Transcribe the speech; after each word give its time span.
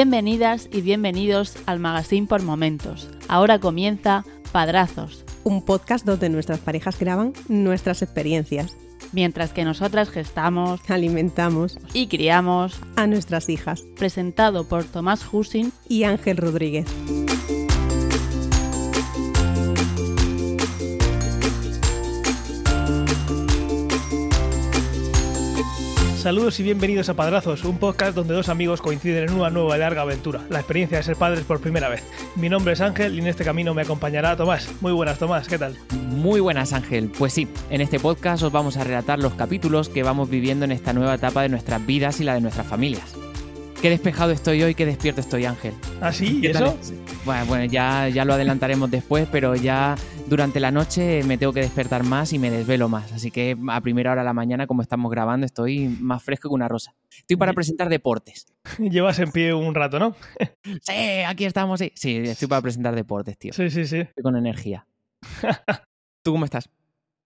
Bienvenidas 0.00 0.70
y 0.72 0.80
bienvenidos 0.80 1.56
al 1.66 1.78
Magazine 1.78 2.26
por 2.26 2.40
Momentos. 2.40 3.10
Ahora 3.28 3.58
comienza 3.58 4.24
Padrazos, 4.50 5.26
un 5.44 5.62
podcast 5.62 6.06
donde 6.06 6.30
nuestras 6.30 6.58
parejas 6.58 6.98
graban 6.98 7.34
nuestras 7.48 8.00
experiencias. 8.00 8.74
Mientras 9.12 9.52
que 9.52 9.62
nosotras 9.62 10.08
gestamos, 10.08 10.80
alimentamos 10.88 11.78
y 11.92 12.06
criamos 12.06 12.80
a 12.96 13.06
nuestras 13.06 13.50
hijas. 13.50 13.82
Presentado 13.98 14.66
por 14.66 14.84
Tomás 14.84 15.22
Husin 15.30 15.70
y 15.86 16.04
Ángel 16.04 16.38
Rodríguez. 16.38 16.86
Saludos 26.20 26.60
y 26.60 26.62
bienvenidos 26.62 27.08
a 27.08 27.14
Padrazos, 27.14 27.64
un 27.64 27.78
podcast 27.78 28.14
donde 28.14 28.34
dos 28.34 28.50
amigos 28.50 28.82
coinciden 28.82 29.24
en 29.24 29.32
una 29.32 29.48
nueva 29.48 29.74
y 29.76 29.80
larga 29.80 30.02
aventura, 30.02 30.44
la 30.50 30.58
experiencia 30.58 30.98
de 30.98 31.02
ser 31.02 31.16
padres 31.16 31.44
por 31.44 31.62
primera 31.62 31.88
vez. 31.88 32.04
Mi 32.36 32.50
nombre 32.50 32.74
es 32.74 32.82
Ángel 32.82 33.14
y 33.14 33.20
en 33.20 33.26
este 33.26 33.42
camino 33.42 33.72
me 33.72 33.80
acompañará 33.80 34.36
Tomás. 34.36 34.68
Muy 34.82 34.92
buenas, 34.92 35.18
Tomás, 35.18 35.48
¿qué 35.48 35.56
tal? 35.56 35.78
Muy 36.10 36.40
buenas, 36.40 36.74
Ángel. 36.74 37.10
Pues 37.16 37.32
sí, 37.32 37.48
en 37.70 37.80
este 37.80 37.98
podcast 37.98 38.42
os 38.42 38.52
vamos 38.52 38.76
a 38.76 38.84
relatar 38.84 39.18
los 39.18 39.32
capítulos 39.32 39.88
que 39.88 40.02
vamos 40.02 40.28
viviendo 40.28 40.66
en 40.66 40.72
esta 40.72 40.92
nueva 40.92 41.14
etapa 41.14 41.40
de 41.40 41.48
nuestras 41.48 41.86
vidas 41.86 42.20
y 42.20 42.24
la 42.24 42.34
de 42.34 42.42
nuestras 42.42 42.66
familias. 42.66 43.16
Qué 43.80 43.88
despejado 43.88 44.30
estoy 44.32 44.62
hoy, 44.62 44.74
qué 44.74 44.84
despierto 44.84 45.22
estoy, 45.22 45.46
Ángel. 45.46 45.72
¿Ah, 46.02 46.12
sí? 46.12 46.40
¿Y 46.42 46.48
eso? 46.48 46.76
Bueno, 47.24 47.46
bueno 47.46 47.64
ya, 47.64 48.10
ya 48.10 48.26
lo 48.26 48.34
adelantaremos 48.34 48.90
después, 48.90 49.26
pero 49.32 49.56
ya 49.56 49.94
durante 50.26 50.60
la 50.60 50.70
noche 50.70 51.22
me 51.22 51.38
tengo 51.38 51.54
que 51.54 51.60
despertar 51.60 52.04
más 52.04 52.34
y 52.34 52.38
me 52.38 52.50
desvelo 52.50 52.90
más. 52.90 53.10
Así 53.12 53.30
que 53.30 53.56
a 53.70 53.80
primera 53.80 54.12
hora 54.12 54.20
de 54.20 54.26
la 54.26 54.34
mañana, 54.34 54.66
como 54.66 54.82
estamos 54.82 55.10
grabando, 55.10 55.46
estoy 55.46 55.88
más 55.88 56.22
fresco 56.22 56.50
que 56.50 56.56
una 56.56 56.68
rosa. 56.68 56.94
Estoy 57.10 57.38
para 57.38 57.54
presentar 57.54 57.88
deportes. 57.88 58.52
Llevas 58.78 59.18
en 59.18 59.32
pie 59.32 59.54
un 59.54 59.74
rato, 59.74 59.98
¿no? 59.98 60.14
sí, 60.82 61.22
aquí 61.26 61.46
estamos, 61.46 61.80
sí. 61.80 61.90
Sí, 61.94 62.18
estoy 62.18 62.48
para 62.48 62.60
presentar 62.60 62.94
deportes, 62.94 63.38
tío. 63.38 63.54
Sí, 63.54 63.70
sí, 63.70 63.86
sí. 63.86 64.00
Estoy 64.00 64.22
con 64.22 64.36
energía. 64.36 64.86
¿Tú 66.22 66.32
cómo 66.32 66.44
estás? 66.44 66.68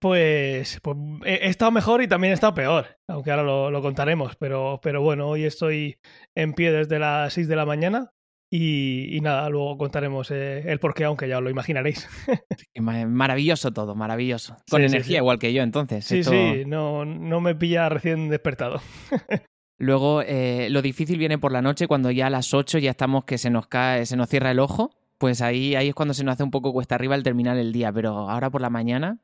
Pues, 0.05 0.81
pues, 0.83 0.99
he 1.25 1.49
estado 1.49 1.71
mejor 1.71 2.03
y 2.03 2.09
también 2.09 2.33
he 2.33 2.35
estado 2.35 2.53
peor, 2.53 2.99
aunque 3.09 3.31
ahora 3.31 3.71
lo, 3.71 3.81
contaremos, 3.81 4.37
pero, 4.37 4.79
pero 4.83 5.01
bueno, 5.01 5.29
hoy 5.29 5.45
estoy 5.45 5.97
en 6.35 6.53
pie 6.53 6.73
desde 6.73 6.99
las 6.99 7.33
6 7.33 7.49
de 7.49 7.57
la 7.57 7.65
mañana 7.65 8.11
y, 8.53 9.19
nada, 9.23 9.49
luego 9.49 9.79
contaremos 9.79 10.31
eh, 10.31 10.71
el 10.71 10.79
porqué, 10.79 11.05
aunque 11.05 11.27
ya 11.27 11.39
os 11.39 11.43
lo 11.43 11.49
imaginaréis. 11.49 12.07
maravilloso 13.09 13.73
todo, 13.73 13.95
maravilloso. 13.95 14.59
Con 14.71 14.83
energía 14.83 15.21
igual 15.21 15.39
que 15.39 15.55
yo, 15.55 15.63
entonces. 15.63 16.05
Sí, 16.05 16.23
sí, 16.23 16.65
no, 16.67 17.07
no 17.07 17.41
me 17.41 17.55
pilla 17.55 17.89
recién 17.89 18.29
despertado. 18.29 18.83
Luego, 19.79 20.21
eh, 20.21 20.69
lo 20.69 20.83
difícil 20.83 21.19
viene 21.19 21.39
por 21.39 21.51
la 21.51 21.63
noche, 21.63 21.89
cuando 21.89 22.11
ya 22.11 22.27
a 22.27 22.31
las 22.31 22.53
8 22.53 22.77
ya 22.77 22.91
estamos 22.91 23.25
que 23.25 23.39
se 23.39 23.49
nos 23.49 23.69
cae, 23.69 24.05
se 24.05 24.19
nos 24.19 24.29
cierra 24.29 24.51
el 24.51 24.59
ojo. 24.59 24.91
Pues 25.17 25.41
ahí, 25.41 25.77
ahí 25.77 25.89
es 25.89 25.95
cuando 25.95 26.13
se 26.13 26.25
nos 26.25 26.35
hace 26.35 26.43
un 26.43 26.51
poco 26.51 26.75
cuesta 26.75 26.95
arriba 26.95 27.15
el 27.15 27.23
terminar 27.23 27.57
el 27.57 27.73
día, 27.73 27.91
pero 27.91 28.29
ahora 28.29 28.51
por 28.51 28.61
la 28.61 28.69
mañana 28.69 29.21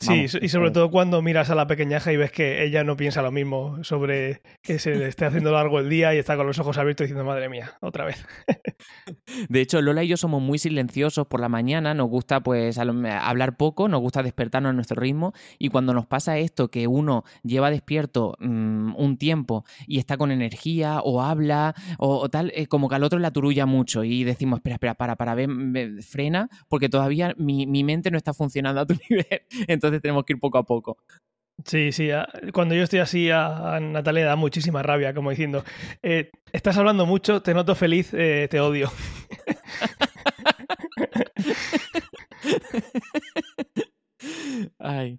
Sí, 0.00 0.24
y 0.40 0.48
sobre 0.48 0.70
todo 0.70 0.90
cuando 0.90 1.20
miras 1.20 1.50
a 1.50 1.54
la 1.54 1.66
pequeñaja 1.66 2.10
y 2.10 2.16
ves 2.16 2.32
que 2.32 2.64
ella 2.64 2.84
no 2.84 2.96
piensa 2.96 3.20
lo 3.20 3.30
mismo 3.30 3.84
sobre 3.84 4.40
que 4.62 4.78
se 4.78 4.94
le 4.94 5.06
esté 5.06 5.26
haciendo 5.26 5.52
largo 5.52 5.78
el 5.78 5.90
día 5.90 6.14
y 6.14 6.18
está 6.18 6.38
con 6.38 6.46
los 6.46 6.58
ojos 6.58 6.78
abiertos 6.78 7.04
diciendo, 7.04 7.22
madre 7.22 7.50
mía, 7.50 7.74
otra 7.80 8.06
vez. 8.06 8.24
De 9.50 9.60
hecho, 9.60 9.82
Lola 9.82 10.02
y 10.02 10.08
yo 10.08 10.16
somos 10.16 10.40
muy 10.40 10.58
silenciosos 10.58 11.26
por 11.26 11.40
la 11.40 11.50
mañana, 11.50 11.92
nos 11.92 12.08
gusta 12.08 12.40
pues 12.40 12.78
hablar 12.78 13.58
poco, 13.58 13.88
nos 13.88 14.00
gusta 14.00 14.22
despertarnos 14.22 14.70
a 14.70 14.72
nuestro 14.72 14.98
ritmo 14.98 15.34
y 15.58 15.68
cuando 15.68 15.92
nos 15.92 16.06
pasa 16.06 16.38
esto 16.38 16.70
que 16.70 16.86
uno 16.86 17.24
lleva 17.42 17.70
despierto 17.70 18.36
mm, 18.40 18.94
un 18.96 19.18
tiempo 19.18 19.66
y 19.86 19.98
está 19.98 20.16
con 20.16 20.30
energía 20.30 21.00
o 21.04 21.20
habla 21.20 21.74
o, 21.98 22.30
tal, 22.30 22.52
eh, 22.54 22.68
como 22.68 22.88
que 22.88 22.94
al 22.94 23.04
otro 23.04 23.18
le 23.18 23.26
aturulla 23.26 23.66
mucho 23.66 24.02
y 24.02 24.24
decimos, 24.24 24.60
espera, 24.60 24.76
espera, 24.76 24.94
para, 24.94 25.16
para, 25.16 25.34
ver, 25.34 25.50
frena, 26.02 26.48
porque 26.68 26.88
todavía 26.88 27.34
mi, 27.36 27.66
mi 27.66 27.84
mente 27.84 28.10
no 28.10 28.16
está 28.16 28.32
funcionando 28.32 28.80
a 28.80 28.86
tu 28.86 28.94
nivel. 29.10 29.42
Entonces 29.68 29.89
tenemos 29.98 30.24
que 30.24 30.34
ir 30.34 30.38
poco 30.38 30.58
a 30.58 30.62
poco. 30.62 30.96
Sí, 31.64 31.92
sí, 31.92 32.10
cuando 32.52 32.74
yo 32.74 32.82
estoy 32.82 32.98
así 33.00 33.30
a, 33.30 33.78
Natalia 33.80 34.26
da 34.26 34.36
muchísima 34.36 34.82
rabia, 34.82 35.14
como 35.14 35.30
diciendo, 35.30 35.64
eh, 36.02 36.30
estás 36.52 36.76
hablando 36.78 37.06
mucho, 37.06 37.42
te 37.42 37.54
noto 37.54 37.74
feliz, 37.74 38.12
eh, 38.14 38.46
te 38.50 38.60
odio. 38.60 38.90
Ay. 44.78 45.18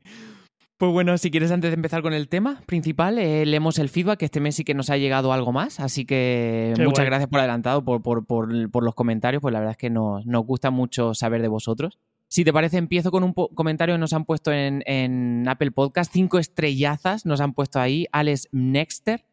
Pues 0.77 0.91
bueno, 0.91 1.17
si 1.19 1.29
quieres 1.29 1.51
antes 1.51 1.69
de 1.69 1.75
empezar 1.75 2.01
con 2.01 2.13
el 2.13 2.27
tema 2.27 2.63
principal, 2.65 3.19
eh, 3.19 3.45
leemos 3.45 3.77
el 3.77 3.89
feedback, 3.89 4.17
que 4.17 4.25
este 4.25 4.39
mes 4.39 4.55
sí 4.55 4.63
que 4.63 4.73
nos 4.73 4.89
ha 4.89 4.97
llegado 4.97 5.31
algo 5.31 5.51
más, 5.51 5.79
así 5.79 6.05
que 6.05 6.73
muchas 6.79 7.05
gracias 7.05 7.29
por 7.29 7.37
adelantado, 7.39 7.85
por, 7.85 8.01
por, 8.01 8.25
por, 8.25 8.83
los 8.83 8.95
comentarios, 8.95 9.43
pues 9.43 9.53
la 9.53 9.59
verdad 9.59 9.73
es 9.73 9.77
que 9.77 9.91
nos, 9.91 10.25
nos 10.25 10.43
gusta 10.43 10.71
mucho 10.71 11.13
saber 11.13 11.43
de 11.43 11.49
vosotros. 11.49 11.99
Si 12.31 12.45
te 12.45 12.53
parece, 12.53 12.77
empiezo 12.77 13.11
con 13.11 13.25
un 13.25 13.33
comentario 13.33 13.95
que 13.95 13.99
nos 13.99 14.13
han 14.13 14.23
puesto 14.23 14.53
en, 14.53 15.45
Apple 15.49 15.71
Podcast. 15.71 16.13
Cinco 16.13 16.39
estrellazas 16.39 17.25
nos 17.25 17.41
han 17.41 17.53
puesto 17.53 17.77
ahí. 17.77 18.07
Alex 18.13 18.47
Nexter, 18.53 19.25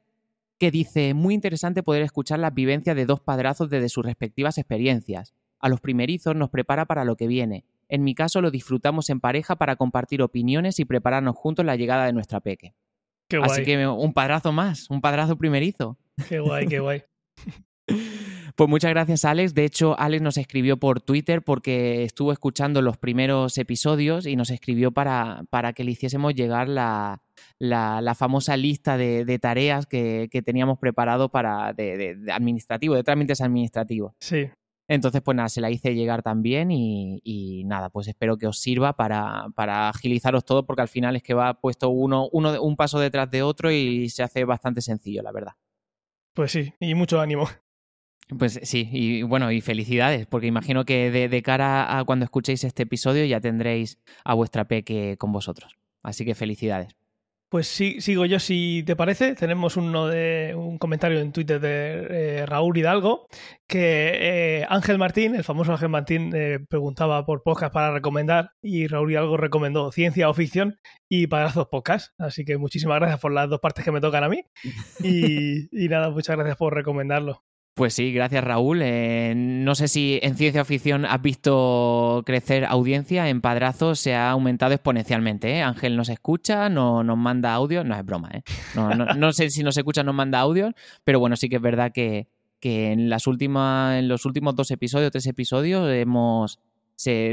que 0.59 0.73
dice: 0.73 1.15
Muy 1.15 1.35
interesante 1.35 1.85
poder 1.85 2.03
escuchar 2.03 2.41
las 2.41 2.53
vivencias 2.53 2.97
de 2.97 3.07
dos 3.07 3.21
padrazos 3.21 3.71
desde 3.71 3.89
sus 3.89 4.05
respectivas 4.05 4.59
experiencias. 4.59 5.33
A 5.61 5.69
los 5.69 5.81
primerizos 5.81 6.35
nos 6.35 6.51
prepara 6.51 6.87
para 6.87 7.05
lo 7.05 7.15
que 7.15 7.29
viene. 7.29 7.65
En 7.89 8.03
mi 8.03 8.17
caso, 8.17 8.41
lo 8.41 8.51
disfrutamos 8.51 9.11
en 9.11 9.21
pareja 9.21 9.55
para 9.55 9.77
compartir 9.77 10.21
opiniones 10.21 10.81
y 10.81 10.85
prepararnos 10.85 11.37
juntos 11.37 11.65
la 11.65 11.77
llegada 11.77 12.05
de 12.05 12.13
nuestra 12.13 12.41
peque. 12.41 12.75
Qué 13.29 13.39
guay. 13.39 13.49
Así 13.49 13.63
que 13.63 13.87
un 13.87 14.13
padrazo 14.13 14.51
más, 14.51 14.91
un 14.91 15.01
padrazo 15.01 15.39
primerizo. 15.39 15.97
Qué 16.29 16.41
guay, 16.41 16.67
qué 16.67 16.81
guay. 16.81 17.05
Pues 18.59 18.69
muchas 18.69 18.91
gracias, 18.91 19.25
Alex. 19.25 19.55
De 19.55 19.65
hecho, 19.65 19.97
Alex 20.01 20.21
nos 20.21 20.37
escribió 20.37 20.79
por 20.79 21.01
Twitter 21.01 21.43
porque 21.43 22.03
estuvo 22.03 22.33
escuchando 22.33 22.83
los 22.83 22.97
primeros 22.97 23.57
episodios 23.57 24.27
y 24.27 24.35
nos 24.35 24.51
escribió 24.51 24.91
para, 24.91 25.45
para 25.49 25.73
que 25.75 25.85
le 25.85 25.93
hiciésemos 25.93 26.35
llegar 26.35 26.69
la, 26.69 27.23
la, 27.61 28.15
famosa 28.17 28.57
lista 28.57 28.97
de, 28.97 29.39
tareas 29.39 29.87
que, 29.87 30.29
teníamos 30.45 30.81
preparado 30.81 31.29
para 31.29 31.73
de, 31.73 32.19
administrativo, 32.33 32.97
de 32.97 33.05
trámites 33.05 33.41
administrativos. 33.41 34.15
Sí. 34.19 34.51
Entonces, 34.89 35.23
pues 35.23 35.37
nada, 35.37 35.49
se 35.51 35.61
la 35.61 35.71
hice 35.71 35.95
llegar 35.95 36.25
también 36.25 36.73
y, 36.73 37.63
nada, 37.65 37.91
pues 37.91 38.09
espero 38.09 38.39
que 38.39 38.49
os 38.49 38.59
sirva 38.59 38.95
para, 38.95 39.47
para, 39.55 39.89
agilizaros 39.89 40.45
todo 40.45 40.67
porque 40.67 40.83
al 40.83 40.89
final 40.89 41.15
es 41.15 41.23
que 41.23 41.33
va 41.33 41.61
puesto 41.61 41.91
uno, 41.91 42.29
uno 42.33 42.61
un 42.61 42.75
paso 42.75 42.99
detrás 42.99 43.31
de 43.31 43.41
otro 43.41 43.71
y 43.71 44.09
se 44.09 44.25
hace 44.25 44.43
bastante 44.45 44.81
sencillo, 44.81 45.23
la 45.23 45.31
verdad. 45.31 45.53
Pues 46.35 46.51
sí, 46.51 46.73
y 46.81 46.97
mucho 46.97 47.21
ánimo. 47.21 47.47
Pues 48.37 48.61
sí, 48.63 48.89
y 48.93 49.23
bueno, 49.23 49.51
y 49.51 49.63
felicidades, 49.63 50.27
porque 50.27 50.47
imagino 50.47 50.85
que 50.85 51.11
de, 51.11 51.43
cara 51.43 51.99
a 51.99 52.05
cuando 52.05 52.25
escuchéis 52.25 52.63
este 52.65 52.83
episodio 52.83 53.25
ya 53.25 53.41
tendréis 53.41 53.99
a 54.25 54.35
vuestra 54.35 54.67
peque 54.67 55.17
con 55.19 55.33
vosotros. 55.33 55.77
Así 56.03 56.25
que 56.25 56.35
felicidades. 56.35 56.95
Pues 57.51 57.67
sí, 57.67 58.03
sigo 58.03 58.27
yo 58.27 58.39
si 58.39 58.83
te 58.87 58.95
parece. 58.95 59.35
Tenemos 59.35 59.79
uno 59.79 60.07
de 60.07 60.55
un 60.55 60.77
comentario 60.77 61.19
en 61.21 61.33
Twitter 61.33 61.59
de 61.59 62.41
eh, 62.41 62.47
Raúl 62.47 62.77
Hidalgo 62.77 63.27
que 63.67 64.61
eh, 64.61 64.67
Ángel 64.69 64.99
Martín, 64.99 65.35
el 65.35 65.45
famoso 65.45 65.73
Ángel 65.73 65.89
Martín, 65.89 66.31
eh, 66.35 66.59
preguntaba 66.69 67.25
por 67.25 67.43
podcast 67.43 67.73
para 67.73 67.93
recomendar 67.93 68.51
y 68.61 68.87
Raúl 68.87 69.13
Hidalgo 69.13 69.39
recomendó 69.39 69.91
ciencia 69.93 70.29
o 70.29 70.35
ficción 70.35 70.79
y 71.09 71.27
para 71.29 71.49
dos 71.49 71.69
podcasts. 71.69 72.13
Así 72.19 72.45
que 72.45 72.59
muchísimas 72.59 72.99
gracias 72.99 73.21
por 73.21 73.33
las 73.33 73.49
dos 73.49 73.61
partes 73.61 73.83
que 73.83 73.93
me 73.93 74.03
tocan 74.03 74.25
a 74.25 74.29
mí 74.29 74.45
y 75.03 75.89
nada, 75.89 76.11
muchas 76.11 76.37
gracias 76.37 76.59
por 76.59 76.75
recomendarlo. 76.75 77.43
Pues 77.79 77.95
sí, 77.95 78.13
gracias 78.13 78.43
Raúl. 78.43 78.81
Eh, 78.83 79.35
no 79.37 79.77
sé 79.77 79.87
si 79.87 80.19
en 80.25 80.37
ciencia 80.37 80.65
ficción 80.65 81.05
has 81.05 81.23
visto 81.23 82.25
crecer 82.27 82.65
audiencia, 82.65 83.29
en 83.29 83.41
Padrazo 83.41 83.95
se 83.95 84.17
ha 84.17 84.33
aumentado 84.33 84.75
exponencialmente. 84.75 85.49
¿eh? 85.49 85.63
Ángel 85.63 85.97
nos 85.97 86.09
escucha, 86.09 86.69
no, 86.69 87.05
nos 87.05 87.17
manda 87.17 87.55
audio, 87.55 87.85
no 87.85 87.95
es 87.95 88.05
broma, 88.05 88.31
¿eh? 88.35 88.43
no, 88.75 89.33
sé 89.33 89.51
si 89.51 89.63
nos 89.63 89.77
escucha 89.77 90.03
nos 90.03 90.17
manda 90.17 90.41
audios, 90.41 90.75
pero 91.05 91.21
bueno, 91.21 91.37
sí 91.37 91.49
que 91.49 91.55
es 91.55 91.63
verdad 91.63 91.93
que, 91.93 92.27
en, 92.63 93.09
las 93.09 93.29
últimas, 93.29 93.97
en 93.97 94.09
los 94.09 94.27
últimos 94.27 94.57
dos 94.57 94.73
episodios, 94.73 95.13
tres 95.13 95.29
episodios, 95.29 95.89
hemos, 95.89 96.59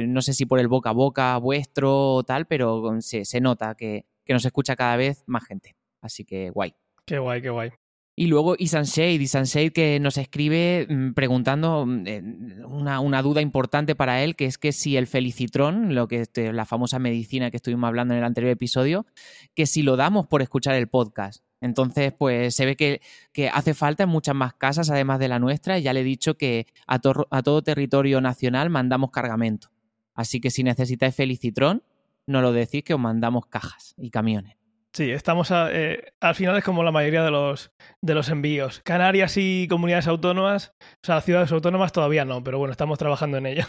no 0.06 0.22
sé 0.22 0.34
si 0.34 0.46
por 0.46 0.60
el 0.60 0.68
boca 0.68 0.92
a 0.92 0.94
boca 0.94 1.36
vuestro 1.38 2.14
o 2.14 2.24
tal, 2.24 2.46
pero 2.46 3.02
se, 3.02 3.26
se 3.26 3.42
nota 3.42 3.74
que, 3.74 4.06
que 4.24 4.34
nos 4.34 4.46
escucha 4.46 4.76
cada 4.76 4.96
vez 4.96 5.24
más 5.26 5.44
gente. 5.44 5.76
Así 6.02 6.24
que 6.24 6.52
guay. 6.52 6.76
Qué 7.04 7.18
guay, 7.18 7.42
qué 7.42 7.50
guay. 7.50 7.72
Y 8.18 8.28
luego 8.28 8.56
Isan 8.58 8.86
Shade, 8.86 9.74
que 9.74 10.00
nos 10.00 10.18
escribe 10.18 10.88
mm, 10.90 11.14
preguntando 11.14 11.86
mm, 11.86 12.08
eh, 12.08 12.24
una, 12.66 13.22
duda 13.22 13.42
importante 13.42 13.94
para 13.94 14.24
él, 14.24 14.38
que 14.38 14.46
es 14.46 14.58
que 14.58 14.72
si 14.72 14.96
el 14.96 15.06
felicitrón, 15.06 15.94
lo 15.94 16.08
que 16.08 16.22
este, 16.22 16.54
la 16.54 16.66
famosa 16.66 16.98
medicina 16.98 17.52
que 17.52 17.58
estuvimos 17.58 17.90
hablando 17.90 18.14
en 18.14 18.20
el 18.20 18.26
anterior 18.26 18.52
episodio, 18.52 19.06
que 19.54 19.66
si 19.66 19.82
lo 19.82 19.98
damos 19.98 20.28
por 20.28 20.42
escuchar 20.42 20.76
el 20.76 20.88
podcast. 20.88 21.44
Entonces, 21.60 22.14
pues 22.18 22.56
se 22.56 22.66
ve 22.66 22.78
que, 22.78 23.02
que 23.34 23.50
hace 23.50 23.74
falta 23.74 24.04
en 24.04 24.10
muchas 24.10 24.36
más 24.36 24.54
casas, 24.54 24.90
además 24.90 25.20
de 25.20 25.28
la 25.28 25.40
nuestra, 25.40 25.78
y 25.78 25.82
ya 25.82 25.92
le 25.92 26.02
he 26.02 26.04
dicho 26.04 26.38
que 26.38 26.68
a, 26.88 26.96
a 26.96 27.44
todo 27.44 27.62
territorio 27.64 28.22
nacional 28.22 28.70
mandamos 28.70 29.12
cargamento. 29.12 29.72
Así 30.14 30.40
que 30.40 30.52
si 30.52 30.64
necesitáis 30.64 31.16
felicitrón, 31.16 31.84
no 32.28 32.42
lo 32.42 32.54
decís 32.54 32.84
que 32.84 32.94
os 32.94 33.00
mandamos 33.00 33.48
cajas 33.48 33.94
y 33.98 34.10
camiones. 34.10 34.56
Sí, 34.96 35.12
estamos 35.12 35.52
eh, 35.52 36.14
al 36.22 36.36
final 36.36 36.56
es 36.56 36.64
como 36.64 36.82
la 36.82 36.92
mayoría 36.94 37.22
de 37.22 37.30
los, 37.30 37.74
de 38.02 38.14
los 38.14 38.30
envíos. 38.30 38.80
Canarias 38.80 39.36
y 39.36 39.68
comunidades 39.68 40.08
autónomas, 40.08 40.74
o 40.80 41.06
sea, 41.06 41.20
ciudades 41.20 41.52
autónomas 41.52 41.92
todavía 41.92 42.24
no, 42.24 42.42
pero 42.42 42.60
bueno, 42.60 42.72
estamos 42.72 42.98
trabajando 42.98 43.38
en 43.38 43.46
ello. 43.46 43.66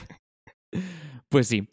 Pues 1.29 1.49
sí. 1.49 1.69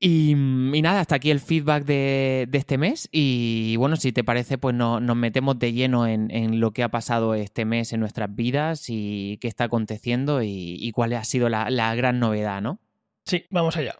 Y, 0.00 0.34
nada, 0.34 1.00
hasta 1.00 1.14
aquí 1.14 1.30
el 1.30 1.38
feedback 1.38 1.84
de, 1.84 2.48
este 2.52 2.76
mes. 2.76 3.08
Y 3.12 3.76
bueno, 3.76 3.94
si 3.94 4.10
te 4.10 4.24
parece, 4.24 4.58
pues 4.58 4.74
nos 4.74 5.16
metemos 5.16 5.60
de 5.60 5.72
lleno 5.72 6.08
en, 6.08 6.58
lo 6.58 6.72
que 6.72 6.82
ha 6.82 6.88
pasado 6.88 7.36
este 7.36 7.64
mes 7.64 7.92
en 7.92 8.00
nuestras 8.00 8.34
vidas 8.34 8.86
y 8.88 9.38
qué 9.40 9.46
está 9.46 9.64
aconteciendo 9.64 10.42
y, 10.42 10.90
cuál 10.92 11.12
ha 11.12 11.22
sido 11.22 11.48
la, 11.48 11.70
la, 11.70 11.94
gran 11.94 12.18
novedad, 12.18 12.60
¿no? 12.60 12.80
Sí, 13.24 13.44
vamos 13.50 13.76
allá. 13.76 13.94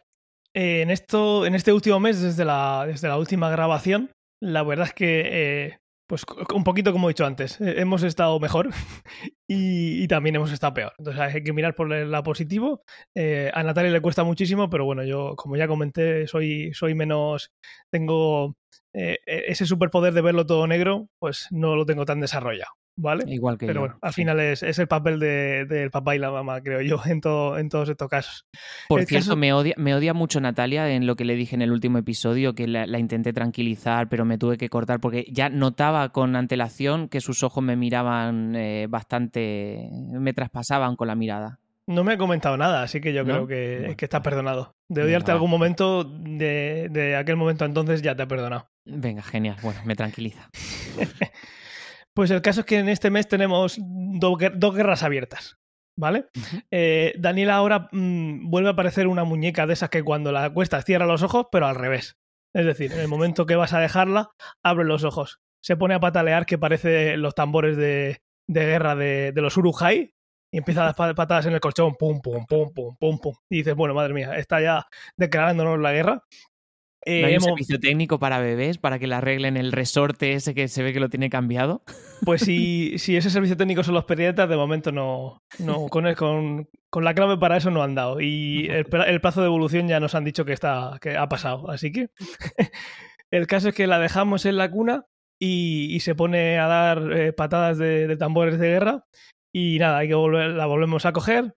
Eh, 0.54 0.82
en, 0.82 0.90
esto, 0.90 1.46
en 1.46 1.54
este 1.54 1.72
último 1.72 2.00
mes, 2.00 2.20
desde 2.20 2.44
la, 2.44 2.84
desde 2.88 3.06
la 3.06 3.16
última 3.18 3.48
grabación, 3.48 4.10
la 4.40 4.62
verdad 4.62 4.86
es 4.88 4.94
que, 4.94 5.22
eh, 5.66 5.78
pues 6.08 6.24
un 6.54 6.64
poquito 6.64 6.92
como 6.92 7.08
he 7.08 7.12
dicho 7.12 7.26
antes, 7.26 7.60
eh, 7.60 7.80
hemos 7.80 8.02
estado 8.02 8.38
mejor 8.38 8.70
y, 9.48 10.06
también 10.08 10.36
hemos 10.36 10.52
estado 10.52 10.74
peor. 10.74 10.92
Entonces 10.98 11.20
hay 11.20 11.42
que 11.42 11.52
mirar 11.52 11.74
por 11.74 11.92
el 11.92 12.10
lado 12.10 12.22
positivo. 12.24 12.82
Eh, 13.14 13.50
a 13.54 13.62
Natalia 13.62 13.90
le 13.90 14.00
cuesta 14.00 14.24
muchísimo, 14.24 14.70
pero 14.70 14.84
bueno, 14.84 15.04
yo 15.04 15.34
como 15.36 15.56
ya 15.56 15.68
comenté, 15.68 16.26
soy, 16.26 16.72
soy 16.74 16.94
menos, 16.94 17.52
tengo 17.90 18.56
ese 18.92 19.66
superpoder 19.66 20.14
de 20.14 20.22
verlo 20.22 20.46
todo 20.46 20.66
negro, 20.66 21.08
pues 21.18 21.48
no 21.50 21.76
lo 21.76 21.84
tengo 21.84 22.06
tan 22.06 22.20
desarrollado. 22.20 22.70
¿Vale? 22.96 23.24
Igual 23.28 23.58
que 23.58 23.66
Pero 23.66 23.80
bueno, 23.80 23.98
al 24.00 24.12
final 24.12 24.40
es, 24.40 24.62
el 24.62 24.88
papel 24.88 25.20
del 25.20 25.68
de, 25.68 25.90
papá 25.90 26.16
y 26.16 26.18
la 26.18 26.30
mamá, 26.30 26.60
creo 26.62 26.80
yo, 26.80 27.00
en, 27.06 27.20
todo, 27.20 27.58
en 27.58 27.68
todos 27.68 27.88
estos 27.88 28.08
casos. 28.08 28.46
Por 28.88 29.04
cierto, 29.04 29.36
me, 29.36 29.52
odia, 29.52 29.74
me 29.76 29.94
odia 29.94 30.14
mucho 30.14 30.40
Natalia 30.40 30.90
en 30.90 31.06
lo 31.06 31.16
que 31.16 31.24
le 31.24 31.34
dije 31.36 31.54
en 31.54 31.62
el 31.62 31.72
último 31.72 31.98
episodio, 31.98 32.54
que 32.54 32.66
la, 32.66 32.98
intenté 32.98 33.32
tranquilizar, 33.32 34.08
pero 34.08 34.24
me 34.24 34.38
tuve 34.38 34.56
que 34.56 34.68
cortar 34.68 35.00
porque 35.00 35.26
ya 35.30 35.48
notaba 35.48 36.08
con 36.10 36.34
antelación 36.34 37.08
que 37.08 37.20
sus 37.20 37.42
ojos 37.42 37.62
me 37.62 37.76
miraban 37.76 38.56
eh, 38.56 38.86
bastante, 38.88 39.90
me 39.92 40.32
traspasaban 40.32 40.96
con 40.96 41.08
la 41.08 41.14
mirada. 41.14 41.60
No 41.88 42.02
me 42.02 42.14
ha 42.14 42.18
comentado 42.18 42.56
nada, 42.56 42.82
así 42.82 43.00
que 43.00 43.12
yo 43.12 43.24
creo 43.24 43.46
que, 43.46 43.94
que 43.96 44.06
estás 44.06 44.20
perdonado. 44.20 44.74
De 44.88 45.02
odiarte 45.02 45.30
algún 45.30 45.50
momento, 45.50 46.02
de, 46.02 46.88
de 46.90 47.14
aquel 47.14 47.36
momento 47.36 47.64
entonces 47.64 48.02
ya 48.02 48.16
te 48.16 48.24
ha 48.24 48.26
perdonado. 48.26 48.68
Venga, 48.84 49.22
genial. 49.22 49.56
Bueno, 49.62 49.80
me 49.84 49.94
tranquiliza. 49.94 50.50
Pues 52.16 52.30
el 52.30 52.40
caso 52.40 52.60
es 52.60 52.66
que 52.66 52.78
en 52.78 52.88
este 52.88 53.10
mes 53.10 53.28
tenemos 53.28 53.78
dos, 53.78 54.38
guerras 54.38 55.02
abiertas. 55.02 55.58
¿Vale? 55.98 56.26
Eh, 56.70 57.14
Daniela 57.18 57.56
ahora 57.56 57.88
mm, 57.92 58.50
vuelve 58.50 58.70
a 58.70 58.72
aparecer 58.72 59.06
una 59.06 59.24
muñeca 59.24 59.66
de 59.66 59.74
esas 59.74 59.90
que 59.90 60.02
cuando 60.02 60.32
la 60.32 60.44
acuestas 60.44 60.84
cierra 60.84 61.06
los 61.06 61.22
ojos, 61.22 61.46
pero 61.52 61.66
al 61.66 61.74
revés. 61.74 62.16
Es 62.54 62.64
decir, 62.64 62.92
en 62.92 63.00
el 63.00 63.08
momento 63.08 63.44
que 63.44 63.56
vas 63.56 63.74
a 63.74 63.80
dejarla, 63.80 64.30
abre 64.62 64.86
los 64.86 65.04
ojos. 65.04 65.40
Se 65.62 65.76
pone 65.76 65.94
a 65.94 66.00
patalear 66.00 66.46
que 66.46 66.56
parece 66.56 67.18
los 67.18 67.34
tambores 67.34 67.76
de, 67.76 68.22
guerra 68.48 68.94
de, 68.94 69.32
los 69.36 69.58
Urujai 69.58 70.14
y 70.50 70.58
empieza 70.58 70.88
a 70.88 70.92
dar 70.92 71.14
patadas 71.14 71.44
en 71.46 71.52
el 71.52 71.60
colchón, 71.60 71.96
pum, 71.96 72.22
pum, 72.22 72.46
pum, 72.46 72.72
pum, 72.72 72.96
pum, 72.98 73.18
pum. 73.18 73.34
Y 73.50 73.58
dices, 73.58 73.74
bueno, 73.74 73.92
madre 73.92 74.14
mía, 74.14 74.36
está 74.38 74.60
ya 74.62 74.86
declarándonos 75.18 75.78
la 75.80 75.92
guerra. 75.92 76.22
Eh, 77.08 77.20
¿No 77.20 77.26
hay 77.28 77.34
un 77.36 77.40
servicio 77.40 77.78
técnico 77.78 78.18
para 78.18 78.40
bebés 78.40 78.78
para 78.78 78.98
que 78.98 79.06
le 79.06 79.14
arreglen 79.14 79.56
el 79.56 79.70
resorte 79.70 80.32
ese 80.32 80.54
que 80.54 80.66
se 80.66 80.82
ve 80.82 80.92
que 80.92 80.98
lo 80.98 81.08
tiene 81.08 81.30
cambiado? 81.30 81.84
Pues 82.24 82.42
si, 82.42 82.98
si 82.98 83.16
ese 83.16 83.30
servicio 83.30 83.56
técnico 83.56 83.84
son 83.84 83.94
los 83.94 84.04
pediatras, 84.06 84.48
de 84.48 84.56
momento 84.56 84.90
no, 84.90 85.40
no 85.60 85.86
con, 85.86 86.12
con, 86.14 86.68
con, 86.90 87.04
la 87.04 87.14
clave 87.14 87.38
para 87.38 87.58
eso 87.58 87.70
no 87.70 87.84
han 87.84 87.94
dado. 87.94 88.20
Y 88.20 88.66
el, 88.68 89.20
plazo 89.20 89.40
de 89.40 89.46
evolución 89.46 89.86
ya 89.86 90.00
nos 90.00 90.16
han 90.16 90.24
dicho 90.24 90.44
que, 90.44 90.52
está, 90.52 90.98
que 91.00 91.16
ha 91.16 91.28
pasado. 91.28 91.70
Así 91.70 91.92
que 91.92 92.08
el 93.30 93.46
caso 93.46 93.68
es 93.68 93.74
que 93.76 93.86
la 93.86 94.00
dejamos 94.00 94.44
en 94.44 94.56
la 94.56 94.68
cuna 94.68 95.04
y, 95.38 96.00
se 96.00 96.16
pone 96.16 96.58
a 96.58 96.66
dar 96.66 97.12
eh, 97.12 97.32
patadas 97.32 97.78
de, 97.78 98.16
tambores 98.16 98.58
de 98.58 98.66
guerra. 98.66 99.04
Y 99.52 99.78
nada, 99.78 99.98
hay 99.98 100.08
que 100.08 100.14
volver, 100.14 100.50
la 100.50 100.66
volvemos 100.66 101.06
a 101.06 101.12
coger. 101.12 101.54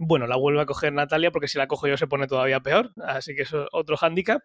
Bueno, 0.00 0.26
la 0.26 0.36
vuelve 0.36 0.60
a 0.60 0.66
coger 0.66 0.92
Natalia 0.92 1.32
porque 1.32 1.48
si 1.48 1.58
la 1.58 1.66
cojo 1.66 1.88
yo 1.88 1.96
se 1.96 2.06
pone 2.06 2.26
todavía 2.26 2.60
peor, 2.60 2.92
así 3.02 3.34
que 3.34 3.42
eso 3.42 3.64
es 3.64 3.68
otro 3.72 3.96
hándicap. 3.96 4.42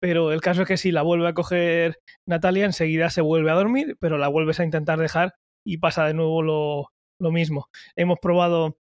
Pero 0.00 0.32
el 0.32 0.40
caso 0.40 0.62
es 0.62 0.68
que 0.68 0.76
si 0.76 0.92
la 0.92 1.02
vuelve 1.02 1.28
a 1.28 1.34
coger 1.34 1.98
Natalia, 2.26 2.64
enseguida 2.64 3.10
se 3.10 3.20
vuelve 3.20 3.50
a 3.50 3.54
dormir, 3.54 3.96
pero 4.00 4.18
la 4.18 4.28
vuelves 4.28 4.60
a 4.60 4.64
intentar 4.64 4.98
dejar 4.98 5.34
y 5.64 5.78
pasa 5.78 6.06
de 6.06 6.14
nuevo 6.14 6.42
lo, 6.42 6.92
lo 7.20 7.30
mismo. 7.30 7.68
Hemos 7.96 8.18
probado 8.20 8.78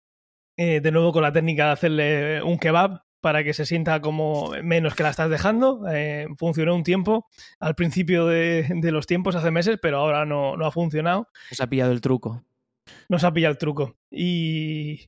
eh, 0.56 0.80
de 0.80 0.92
nuevo 0.92 1.12
con 1.12 1.22
la 1.22 1.32
técnica 1.32 1.66
de 1.66 1.72
hacerle 1.72 2.42
un 2.42 2.58
kebab 2.58 3.02
para 3.20 3.42
que 3.42 3.52
se 3.52 3.66
sienta 3.66 4.00
como 4.00 4.52
menos 4.62 4.94
que 4.94 5.02
la 5.02 5.10
estás 5.10 5.30
dejando. 5.30 5.82
Eh, 5.90 6.26
funcionó 6.36 6.74
un 6.74 6.84
tiempo, 6.84 7.26
al 7.58 7.74
principio 7.74 8.26
de, 8.26 8.66
de, 8.68 8.92
los 8.92 9.06
tiempos, 9.06 9.34
hace 9.34 9.50
meses, 9.50 9.78
pero 9.80 9.98
ahora 9.98 10.24
no, 10.24 10.56
no 10.56 10.66
ha 10.66 10.70
funcionado. 10.70 11.28
Nos 11.50 11.60
ha 11.60 11.66
pillado 11.66 11.92
el 11.92 12.00
truco. 12.00 12.44
Nos 13.08 13.24
ha 13.24 13.32
pillado 13.32 13.52
el 13.52 13.58
truco. 13.58 13.96
Y, 14.10 15.06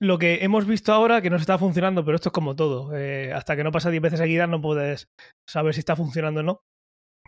lo 0.00 0.18
que 0.18 0.42
hemos 0.42 0.66
visto 0.66 0.92
ahora 0.92 1.20
que 1.20 1.30
no 1.30 1.36
está 1.36 1.58
funcionando, 1.58 2.04
pero 2.04 2.16
esto 2.16 2.30
es 2.30 2.32
como 2.32 2.56
todo. 2.56 2.96
Eh, 2.96 3.32
hasta 3.32 3.54
que 3.54 3.62
no 3.62 3.70
pasa 3.70 3.90
10 3.90 4.02
veces 4.02 4.18
seguidas 4.18 4.48
no 4.48 4.60
puedes 4.60 5.10
saber 5.46 5.74
si 5.74 5.80
está 5.80 5.94
funcionando 5.94 6.40
o 6.40 6.42
no. 6.42 6.64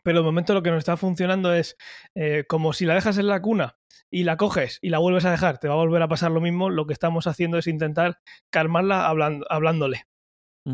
Pero 0.03 0.19
de 0.19 0.25
momento 0.25 0.55
lo 0.55 0.63
que 0.63 0.71
nos 0.71 0.79
está 0.79 0.97
funcionando 0.97 1.55
es 1.55 1.77
eh, 2.17 2.45
como 2.49 2.73
si 2.73 2.87
la 2.87 2.95
dejas 2.95 3.19
en 3.19 3.29
la 3.29 3.41
cuna 3.41 3.77
y 4.11 4.25
la 4.25 4.37
coges 4.37 4.79
y 4.83 4.89
la 4.89 4.99
vuelves 4.99 5.25
a 5.27 5.31
dejar, 5.31 5.59
te 5.59 5.69
va 5.69 5.75
a 5.75 5.77
volver 5.77 6.03
a 6.03 6.09
pasar 6.09 6.33
lo 6.33 6.41
mismo. 6.41 6.71
Lo 6.71 6.87
que 6.87 6.95
estamos 6.95 7.27
haciendo 7.27 7.59
es 7.59 7.67
intentar 7.67 8.19
calmarla 8.51 9.07
hablándole. 9.07 10.07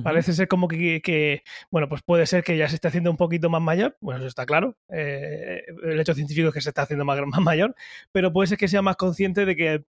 Parece 0.03 0.35
ser 0.35 0.49
como 0.49 0.69
que, 0.69 1.43
bueno, 1.71 1.89
pues 1.89 2.03
puede 2.03 2.27
ser 2.27 2.45
que 2.45 2.59
ya 2.59 2.69
se 2.69 2.75
esté 2.75 2.89
haciendo 2.89 3.11
un 3.11 3.17
poquito 3.17 3.49
más 3.49 3.63
mayor, 3.63 3.97
bueno, 4.03 4.19
eso 4.19 4.29
está 4.29 4.45
claro, 4.45 4.77
eh, 4.91 5.63
el 5.83 5.99
hecho 5.99 6.13
científico 6.13 6.49
es 6.49 6.55
que 6.55 6.61
se 6.61 6.69
está 6.69 6.83
haciendo 6.83 7.07
más, 7.07 7.19
más 7.27 7.41
mayor, 7.41 7.75
pero 8.13 8.31
puede 8.31 8.49
ser 8.49 8.59
que 8.59 8.69
sea 8.69 8.83
más 8.83 8.97
consciente 8.97 9.47
de 9.47 9.57
que 9.57 9.85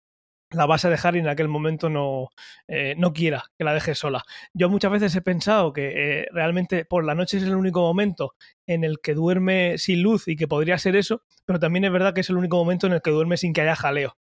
la 0.54 0.66
vas 0.66 0.84
a 0.84 0.90
dejar 0.90 1.16
y 1.16 1.20
en 1.20 1.28
aquel 1.28 1.48
momento 1.48 1.88
no, 1.88 2.30
eh, 2.68 2.94
no 2.98 3.12
quiera 3.12 3.44
que 3.58 3.64
la 3.64 3.74
dejes 3.74 3.98
sola. 3.98 4.24
Yo 4.52 4.68
muchas 4.68 4.90
veces 4.90 5.14
he 5.16 5.22
pensado 5.22 5.72
que 5.72 6.20
eh, 6.20 6.26
realmente 6.32 6.84
por 6.84 7.04
la 7.04 7.14
noche 7.14 7.38
es 7.38 7.42
el 7.44 7.54
único 7.54 7.80
momento 7.80 8.34
en 8.66 8.84
el 8.84 9.00
que 9.00 9.14
duerme 9.14 9.78
sin 9.78 10.02
luz 10.02 10.28
y 10.28 10.36
que 10.36 10.48
podría 10.48 10.78
ser 10.78 10.96
eso, 10.96 11.22
pero 11.44 11.58
también 11.58 11.84
es 11.84 11.92
verdad 11.92 12.14
que 12.14 12.22
es 12.22 12.30
el 12.30 12.36
único 12.36 12.56
momento 12.56 12.86
en 12.86 12.94
el 12.94 13.02
que 13.02 13.10
duerme 13.10 13.36
sin 13.36 13.52
que 13.52 13.62
haya 13.62 13.76
jaleo. 13.76 14.16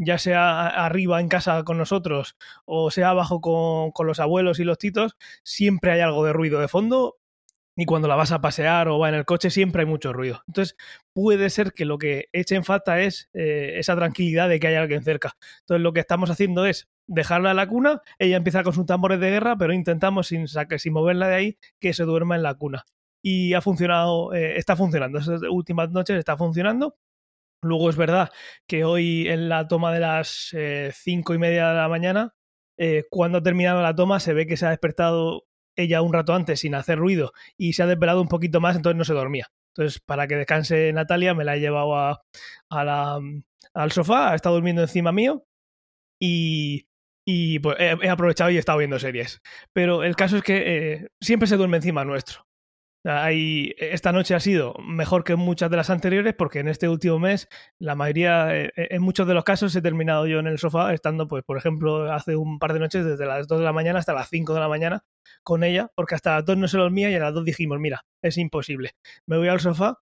Ya 0.00 0.18
sea 0.18 0.68
arriba 0.68 1.20
en 1.20 1.28
casa 1.28 1.64
con 1.64 1.76
nosotros 1.76 2.36
o 2.66 2.90
sea 2.92 3.10
abajo 3.10 3.40
con, 3.40 3.90
con 3.90 4.06
los 4.06 4.20
abuelos 4.20 4.60
y 4.60 4.64
los 4.64 4.78
titos, 4.78 5.16
siempre 5.42 5.92
hay 5.92 6.00
algo 6.00 6.24
de 6.24 6.32
ruido 6.32 6.60
de 6.60 6.68
fondo 6.68 7.16
y 7.80 7.86
cuando 7.86 8.08
la 8.08 8.16
vas 8.16 8.32
a 8.32 8.40
pasear 8.40 8.88
o 8.88 8.98
va 8.98 9.08
en 9.08 9.14
el 9.14 9.24
coche 9.24 9.50
siempre 9.50 9.82
hay 9.82 9.86
mucho 9.86 10.12
ruido. 10.12 10.42
Entonces 10.48 10.76
puede 11.12 11.48
ser 11.48 11.72
que 11.72 11.84
lo 11.84 11.96
que 11.96 12.28
eche 12.32 12.56
en 12.56 12.64
falta 12.64 13.00
es 13.00 13.30
eh, 13.34 13.74
esa 13.76 13.94
tranquilidad 13.94 14.48
de 14.48 14.58
que 14.58 14.66
hay 14.66 14.74
alguien 14.74 15.04
cerca. 15.04 15.36
Entonces 15.60 15.82
lo 15.84 15.92
que 15.92 16.00
estamos 16.00 16.28
haciendo 16.28 16.66
es 16.66 16.88
dejarla 17.06 17.52
en 17.52 17.56
la 17.56 17.68
cuna, 17.68 18.02
ella 18.18 18.36
empieza 18.36 18.64
con 18.64 18.72
sus 18.72 18.84
tambores 18.84 19.20
de 19.20 19.30
guerra, 19.30 19.56
pero 19.56 19.72
intentamos 19.72 20.26
sin, 20.26 20.48
sin 20.48 20.92
moverla 20.92 21.28
de 21.28 21.34
ahí 21.36 21.58
que 21.80 21.92
se 21.92 22.02
duerma 22.02 22.34
en 22.34 22.42
la 22.42 22.54
cuna. 22.54 22.84
Y 23.22 23.54
ha 23.54 23.60
funcionado, 23.60 24.34
eh, 24.34 24.58
está 24.58 24.74
funcionando, 24.74 25.20
esas 25.20 25.42
últimas 25.48 25.88
noches 25.92 26.18
está 26.18 26.36
funcionando. 26.36 26.96
Luego 27.62 27.90
es 27.90 27.96
verdad 27.96 28.30
que 28.66 28.84
hoy 28.84 29.28
en 29.28 29.48
la 29.48 29.68
toma 29.68 29.92
de 29.92 30.00
las 30.00 30.50
eh, 30.52 30.90
cinco 30.92 31.32
y 31.32 31.38
media 31.38 31.68
de 31.68 31.76
la 31.76 31.88
mañana, 31.88 32.34
cuando 33.10 33.38
ha 33.38 33.42
terminado 33.42 33.82
la 33.82 33.94
toma, 33.94 34.20
se 34.20 34.32
ve 34.34 34.46
que 34.46 34.56
se 34.56 34.66
ha 34.66 34.70
despertado 34.70 35.48
ella 35.78 36.02
un 36.02 36.12
rato 36.12 36.34
antes 36.34 36.60
sin 36.60 36.74
hacer 36.74 36.98
ruido 36.98 37.32
y 37.56 37.72
se 37.72 37.82
ha 37.82 37.86
desvelado 37.86 38.20
un 38.20 38.28
poquito 38.28 38.60
más, 38.60 38.76
entonces 38.76 38.98
no 38.98 39.04
se 39.04 39.14
dormía. 39.14 39.46
Entonces, 39.74 40.00
para 40.00 40.26
que 40.26 40.36
descanse 40.36 40.92
Natalia, 40.92 41.34
me 41.34 41.44
la 41.44 41.56
he 41.56 41.60
llevado 41.60 41.96
a, 41.96 42.20
la, 42.70 43.20
al 43.74 43.92
sofá, 43.92 44.32
ha 44.32 44.34
estado 44.34 44.56
durmiendo 44.56 44.82
encima 44.82 45.12
mío 45.12 45.46
y, 46.20 46.88
y 47.24 47.60
pues, 47.60 47.76
he, 47.78 48.08
aprovechado 48.08 48.50
y 48.50 48.56
he 48.56 48.58
estado 48.58 48.78
viendo 48.78 48.98
series. 48.98 49.40
Pero 49.72 50.02
el 50.02 50.16
caso 50.16 50.38
es 50.38 50.42
que 50.42 50.56
eh, 50.56 51.08
siempre 51.20 51.46
se 51.46 51.56
duerme 51.56 51.76
encima 51.76 52.04
nuestro. 52.04 52.47
Esta 53.78 54.12
noche 54.12 54.34
ha 54.34 54.40
sido 54.40 54.74
mejor 54.84 55.24
que 55.24 55.36
muchas 55.36 55.70
de 55.70 55.76
las 55.76 55.90
anteriores 55.90 56.34
porque 56.34 56.60
en 56.60 56.68
este 56.68 56.88
último 56.88 57.18
mes 57.18 57.48
la 57.78 57.94
mayoría, 57.94 58.54
eh, 58.54 58.70
en 58.76 59.02
muchos 59.02 59.26
de 59.26 59.34
los 59.34 59.44
casos 59.44 59.74
he 59.74 59.82
terminado 59.82 60.26
yo 60.26 60.38
en 60.38 60.46
el 60.46 60.58
sofá 60.58 60.92
estando, 60.92 61.26
pues 61.26 61.44
por 61.44 61.56
ejemplo, 61.56 62.12
hace 62.12 62.36
un 62.36 62.58
par 62.58 62.72
de 62.72 62.80
noches 62.80 63.04
desde 63.04 63.26
las 63.26 63.46
2 63.48 63.60
de 63.60 63.64
la 63.64 63.72
mañana 63.72 63.98
hasta 63.98 64.12
las 64.12 64.28
5 64.28 64.54
de 64.54 64.60
la 64.60 64.68
mañana 64.68 65.04
con 65.42 65.64
ella, 65.64 65.90
porque 65.94 66.14
hasta 66.14 66.36
las 66.36 66.44
dos 66.44 66.56
no 66.56 66.68
se 66.68 66.78
dormía 66.78 67.10
y 67.10 67.14
a 67.14 67.20
las 67.20 67.34
dos 67.34 67.44
dijimos, 67.44 67.78
mira, 67.80 68.04
es 68.22 68.36
imposible. 68.38 68.92
Me 69.26 69.38
voy 69.38 69.48
al 69.48 69.60
sofá, 69.60 69.98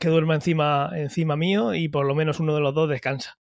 que 0.00 0.08
duerma 0.08 0.34
encima, 0.34 0.90
encima 0.94 1.36
mío 1.36 1.74
y 1.74 1.88
por 1.88 2.06
lo 2.06 2.14
menos 2.14 2.40
uno 2.40 2.54
de 2.54 2.60
los 2.60 2.74
dos 2.74 2.88
descansa. 2.88 3.38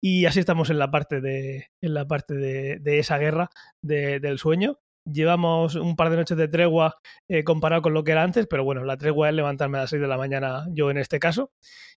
Y 0.00 0.26
así 0.26 0.40
estamos 0.40 0.68
en 0.68 0.78
la 0.78 0.90
parte 0.90 1.20
de, 1.20 1.68
en 1.80 1.94
la 1.94 2.06
parte 2.06 2.34
de, 2.34 2.98
esa 2.98 3.16
guerra 3.18 3.48
del 3.80 4.38
sueño. 4.38 4.78
Llevamos 5.04 5.74
un 5.74 5.96
par 5.96 6.10
de 6.10 6.16
noches 6.16 6.36
de 6.36 6.48
tregua 6.48 6.96
eh, 7.28 7.44
comparado 7.44 7.82
con 7.82 7.94
lo 7.94 8.04
que 8.04 8.12
era 8.12 8.22
antes, 8.22 8.46
pero 8.46 8.64
bueno, 8.64 8.84
la 8.84 8.96
tregua 8.96 9.28
es 9.28 9.34
levantarme 9.34 9.78
a 9.78 9.82
las 9.82 9.90
6 9.90 10.02
de 10.02 10.08
la 10.08 10.16
mañana, 10.16 10.66
yo 10.70 10.90
en 10.90 10.98
este 10.98 11.18
caso. 11.18 11.52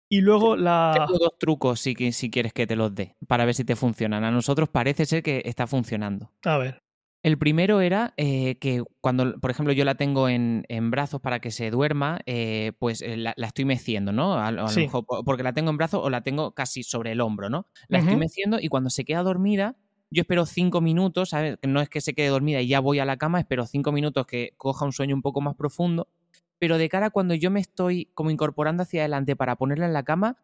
Y 0.08 0.22
luego 0.22 0.56
la. 0.56 0.94
Tengo 0.94 1.18
dos 1.18 1.38
trucos 1.40 1.80
si, 1.80 1.96
si 2.12 2.30
quieres 2.30 2.54
que 2.54 2.68
te 2.68 2.76
los 2.76 2.94
dé, 2.94 3.16
para 3.28 3.46
ver 3.46 3.56
si 3.56 3.64
te 3.64 3.76
funcionan. 3.76 4.24
A 4.24 4.32
nosotros 4.32 4.70
parece 4.70 5.06
ser 5.06 5.24
que 5.24 5.42
está 5.46 5.68
funcionando. 5.68 6.32
A 6.44 6.58
ver. 6.58 6.86
El 7.26 7.40
primero 7.40 7.82
era 7.82 8.14
eh, 8.18 8.60
que 8.60 8.84
cuando, 9.02 9.40
por 9.40 9.50
ejemplo, 9.50 9.74
yo 9.74 9.84
la 9.84 9.96
tengo 9.96 10.30
en, 10.30 10.64
brazos 10.92 11.22
para 11.22 11.40
que 11.40 11.50
se 11.50 11.72
duerma, 11.72 12.20
eh, 12.28 12.74
pues 12.78 13.02
eh, 13.02 13.18
la, 13.18 13.34
estoy 13.36 13.66
meciendo, 13.66 14.12
¿no? 14.12 14.38
A, 14.38 14.52
lo 14.52 14.68
mejor 14.68 15.06
porque 15.26 15.42
la 15.42 15.52
tengo 15.52 15.72
en 15.72 15.78
brazos 15.78 16.02
o 16.04 16.12
la 16.12 16.22
tengo 16.22 16.54
casi 16.54 16.84
sobre 16.84 17.14
el 17.14 17.22
hombro, 17.22 17.50
¿no? 17.50 17.66
La 17.88 17.98
estoy 17.98 18.16
meciendo 18.16 18.60
y 18.62 18.68
cuando 18.68 18.92
se 18.92 19.06
queda 19.06 19.24
dormida, 19.24 19.76
yo 20.16 20.22
espero 20.22 20.46
cinco 20.46 20.80
minutos, 20.80 21.30
¿sabes? 21.30 21.58
No 21.68 21.82
es 21.82 21.90
que 21.90 22.00
se 22.00 22.14
quede 22.14 22.30
dormida 22.30 22.62
y 22.62 22.68
ya 22.68 22.80
voy 22.80 23.00
a 23.00 23.06
la 23.06 23.18
cama, 23.18 23.42
espero 23.42 23.66
cinco 23.66 23.92
minutos 23.92 24.26
que 24.26 24.54
coja 24.56 24.86
un 24.86 24.94
sueño 24.94 25.14
un 25.14 25.22
poco 25.22 25.42
más 25.42 25.56
profundo, 25.56 26.08
pero 26.58 26.78
de 26.78 26.88
cara 26.88 27.08
a 27.08 27.10
cuando 27.10 27.36
yo 27.36 27.52
me 27.52 27.60
estoy 27.60 28.06
como 28.14 28.32
incorporando 28.32 28.84
hacia 28.84 29.02
adelante 29.02 29.36
para 29.36 29.58
ponerla 29.58 29.88
en 29.88 29.94
la 29.94 30.04
cama, 30.04 30.38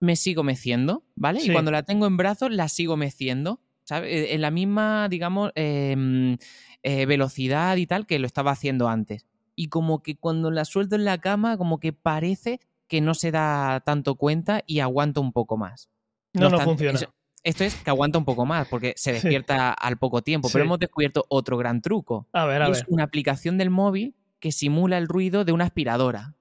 me 0.00 0.16
sigo 0.16 0.44
meciendo, 0.44 1.04
¿vale? 1.14 1.42
Y 1.42 1.52
cuando 1.52 1.70
la 1.70 1.82
tengo 1.82 2.06
en 2.06 2.16
brazos, 2.16 2.50
la 2.50 2.68
sigo 2.68 2.96
meciendo. 2.96 3.60
Eh, 3.90 4.28
en 4.30 4.40
la 4.40 4.50
misma, 4.50 5.08
digamos, 5.10 5.50
em, 5.54 6.38
eh, 6.82 7.06
velocidad 7.06 7.76
y 7.76 7.86
tal 7.86 8.06
que 8.06 8.18
lo 8.18 8.26
estaba 8.26 8.52
haciendo 8.52 8.88
antes. 8.88 9.26
Y 9.56 9.68
como 9.68 10.02
que 10.02 10.16
cuando 10.16 10.50
la 10.50 10.64
suelto 10.64 10.96
en 10.96 11.04
la 11.04 11.18
cama, 11.18 11.58
como 11.58 11.80
que 11.80 11.92
parece 11.92 12.60
que 12.86 13.02
no 13.02 13.12
se 13.12 13.30
da 13.30 13.80
tanto 13.80 14.14
cuenta 14.14 14.62
y 14.66 14.80
aguanta 14.80 15.20
un 15.20 15.32
poco 15.32 15.58
más. 15.58 15.90
No, 16.32 16.48
no, 16.48 16.60
funciona. 16.60 16.98
Esto 17.42 17.64
es 17.64 17.74
que 17.76 17.90
aguanta 17.90 18.18
un 18.18 18.24
poco 18.24 18.46
más 18.46 18.68
porque 18.68 18.94
se 18.96 19.12
despierta 19.12 19.72
al 19.72 19.98
poco 19.98 20.22
tiempo. 20.22 20.48
Pero 20.52 20.64
hemos 20.64 20.78
descubierto 20.78 21.24
otro 21.28 21.56
gran 21.56 21.82
truco. 21.82 22.28
A 22.32 22.46
ver, 22.46 22.62
a 22.62 22.68
Es 22.68 22.84
una 22.88 23.04
aplicación 23.04 23.58
del 23.58 23.70
móvil 23.70 24.14
que 24.40 24.52
simula 24.52 24.98
el 24.98 25.08
ruido 25.08 25.44
de 25.44 25.52
una 25.52 25.64
aspiradora. 25.64 26.34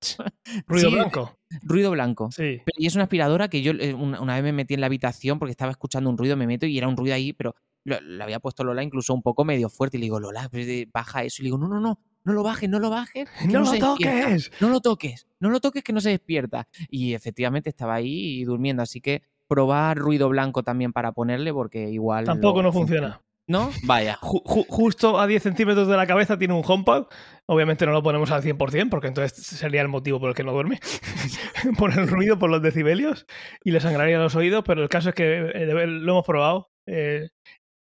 Ruido 0.66 0.90
blanco. 0.90 1.38
Ruido 1.62 1.90
blanco. 1.90 2.30
Sí. 2.32 2.60
y 2.76 2.86
es 2.86 2.94
una 2.94 3.04
aspiradora 3.04 3.48
que 3.48 3.62
yo 3.62 3.72
eh, 3.72 3.94
una, 3.94 4.34
vez 4.34 4.42
me 4.42 4.52
metí 4.52 4.74
en 4.74 4.80
la 4.80 4.86
habitación 4.86 5.38
porque 5.38 5.52
estaba 5.52 5.70
escuchando 5.70 6.10
un 6.10 6.18
ruido, 6.18 6.36
me 6.36 6.46
meto 6.46 6.66
y 6.66 6.76
era 6.76 6.88
un 6.88 6.96
ruido 6.96 7.14
ahí, 7.14 7.32
pero 7.32 7.54
lo, 7.84 7.96
había 8.22 8.40
puesto 8.40 8.64
Lola 8.64 8.82
incluso 8.82 9.14
un 9.14 9.22
poco 9.22 9.44
medio 9.44 9.68
fuerte. 9.68 9.96
Y 9.96 10.00
le 10.00 10.04
digo, 10.06 10.18
Lola, 10.18 10.48
pues, 10.50 10.66
baja 10.92 11.24
eso. 11.24 11.42
Y 11.42 11.44
le 11.44 11.46
digo, 11.48 11.58
no, 11.58 11.68
no, 11.68 11.80
no, 11.80 12.00
no 12.24 12.32
lo 12.32 12.42
bajes, 12.42 12.68
no 12.68 12.78
lo 12.78 12.90
bajes. 12.90 13.28
No, 13.48 13.60
lo 13.60 13.72
toques. 13.78 14.50
No 14.60 14.68
lo 14.68 14.80
toques, 14.80 15.26
no 15.40 15.50
lo 15.50 15.60
toques 15.60 15.82
que 15.82 15.92
no 15.92 16.00
se 16.00 16.10
despierta. 16.10 16.68
Y 16.88 17.14
efectivamente 17.14 17.68
estaba 17.70 17.94
ahí 17.94 18.44
durmiendo, 18.44 18.82
así 18.82 19.00
que 19.00 19.22
probar 19.52 19.98
ruido 19.98 20.28
blanco 20.28 20.62
también 20.62 20.92
para 20.92 21.12
ponerle 21.12 21.52
porque 21.52 21.90
igual... 21.90 22.24
Tampoco 22.24 22.62
no 22.62 22.72
funciona. 22.72 23.20
¿No? 23.48 23.70
Vaya. 23.82 24.18
justo 24.20 25.18
a 25.18 25.26
10 25.26 25.42
centímetros 25.42 25.88
de 25.88 25.96
la 25.96 26.06
cabeza 26.06 26.38
tiene 26.38 26.54
un 26.54 26.62
HomePod. 26.64 27.06
Obviamente 27.46 27.84
no 27.84 27.92
lo 27.92 28.02
ponemos 28.02 28.30
al 28.30 28.42
100% 28.42 28.88
porque 28.88 29.08
entonces 29.08 29.44
sería 29.44 29.82
el 29.82 29.88
motivo 29.88 30.20
por 30.20 30.30
el 30.30 30.34
que 30.34 30.44
no 30.44 30.52
duerme. 30.52 30.78
por 31.78 31.92
el 31.92 32.08
ruido, 32.08 32.38
por 32.38 32.50
los 32.50 32.62
decibelios 32.62 33.26
y 33.64 33.72
le 33.72 33.80
sangraría 33.80 34.18
los 34.18 34.36
oídos, 34.36 34.62
pero 34.64 34.82
el 34.82 34.88
caso 34.88 35.10
es 35.10 35.14
que 35.14 35.50
eh, 35.54 35.66
lo 35.66 36.12
hemos 36.12 36.24
probado 36.24 36.70
eh, 36.86 37.28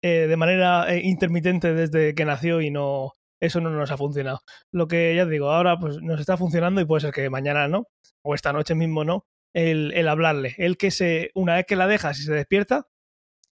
eh, 0.02 0.28
de 0.28 0.38
manera 0.38 0.96
intermitente 0.96 1.74
desde 1.74 2.16
que 2.16 2.26
nació 2.26 2.62
y 2.62 2.72
no 2.72 3.14
eso 3.42 3.62
no 3.62 3.70
nos 3.70 3.92
ha 3.92 3.98
funcionado. 3.98 4.42
Lo 4.72 4.88
que 4.88 5.16
ya 5.16 5.26
digo, 5.26 5.52
ahora 5.52 5.78
pues 5.80 6.02
nos 6.02 6.20
está 6.20 6.38
funcionando 6.38 6.82
y 6.82 6.86
puede 6.86 7.02
ser 7.02 7.14
que 7.14 7.30
mañana 7.30 7.68
no, 7.68 7.88
o 8.24 8.36
esta 8.36 8.54
noche 8.54 8.76
mismo 8.76 9.04
no, 9.04 9.26
el, 9.54 9.92
el 9.94 10.08
hablarle. 10.08 10.56
El 10.58 10.78
que 10.78 10.92
se, 10.92 11.32
una 11.34 11.56
vez 11.56 11.66
que 11.66 11.76
la 11.76 11.88
dejas 11.88 12.20
y 12.20 12.24
se 12.24 12.34
despierta, 12.34 12.88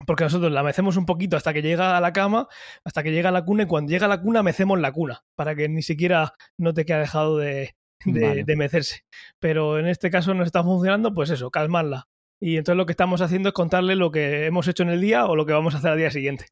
porque 0.05 0.23
nosotros 0.23 0.51
la 0.51 0.63
mecemos 0.63 0.97
un 0.97 1.05
poquito 1.05 1.37
hasta 1.37 1.53
que 1.53 1.61
llega 1.61 1.97
a 1.97 2.01
la 2.01 2.13
cama, 2.13 2.47
hasta 2.83 3.03
que 3.03 3.11
llega 3.11 3.29
a 3.29 3.31
la 3.31 3.45
cuna, 3.45 3.63
y 3.63 3.67
cuando 3.67 3.91
llega 3.91 4.05
a 4.05 4.09
la 4.09 4.21
cuna 4.21 4.43
mecemos 4.43 4.79
la 4.79 4.91
cuna, 4.91 5.23
para 5.35 5.55
que 5.55 5.69
ni 5.69 5.81
siquiera 5.81 6.33
note 6.57 6.85
que 6.85 6.93
ha 6.93 6.99
dejado 6.99 7.37
de, 7.37 7.75
de, 8.05 8.55
mecerse. 8.55 9.01
Pero 9.39 9.79
en 9.79 9.87
este 9.87 10.09
caso 10.09 10.33
no 10.33 10.43
está 10.43 10.63
funcionando, 10.63 11.13
pues 11.13 11.29
eso, 11.29 11.49
calmarla. 11.51 12.07
Y 12.41 12.57
entonces 12.57 12.77
lo 12.77 12.85
que 12.85 12.93
estamos 12.93 13.21
haciendo 13.21 13.49
es 13.49 13.53
contarle 13.53 13.95
lo 13.95 14.11
que 14.11 14.45
hemos 14.45 14.67
hecho 14.67 14.83
en 14.83 14.89
el 14.89 15.01
día 15.01 15.25
o 15.25 15.35
lo 15.35 15.45
que 15.45 15.53
vamos 15.53 15.73
a 15.73 15.77
hacer 15.77 15.91
al 15.91 15.97
día 15.97 16.11
siguiente. 16.11 16.47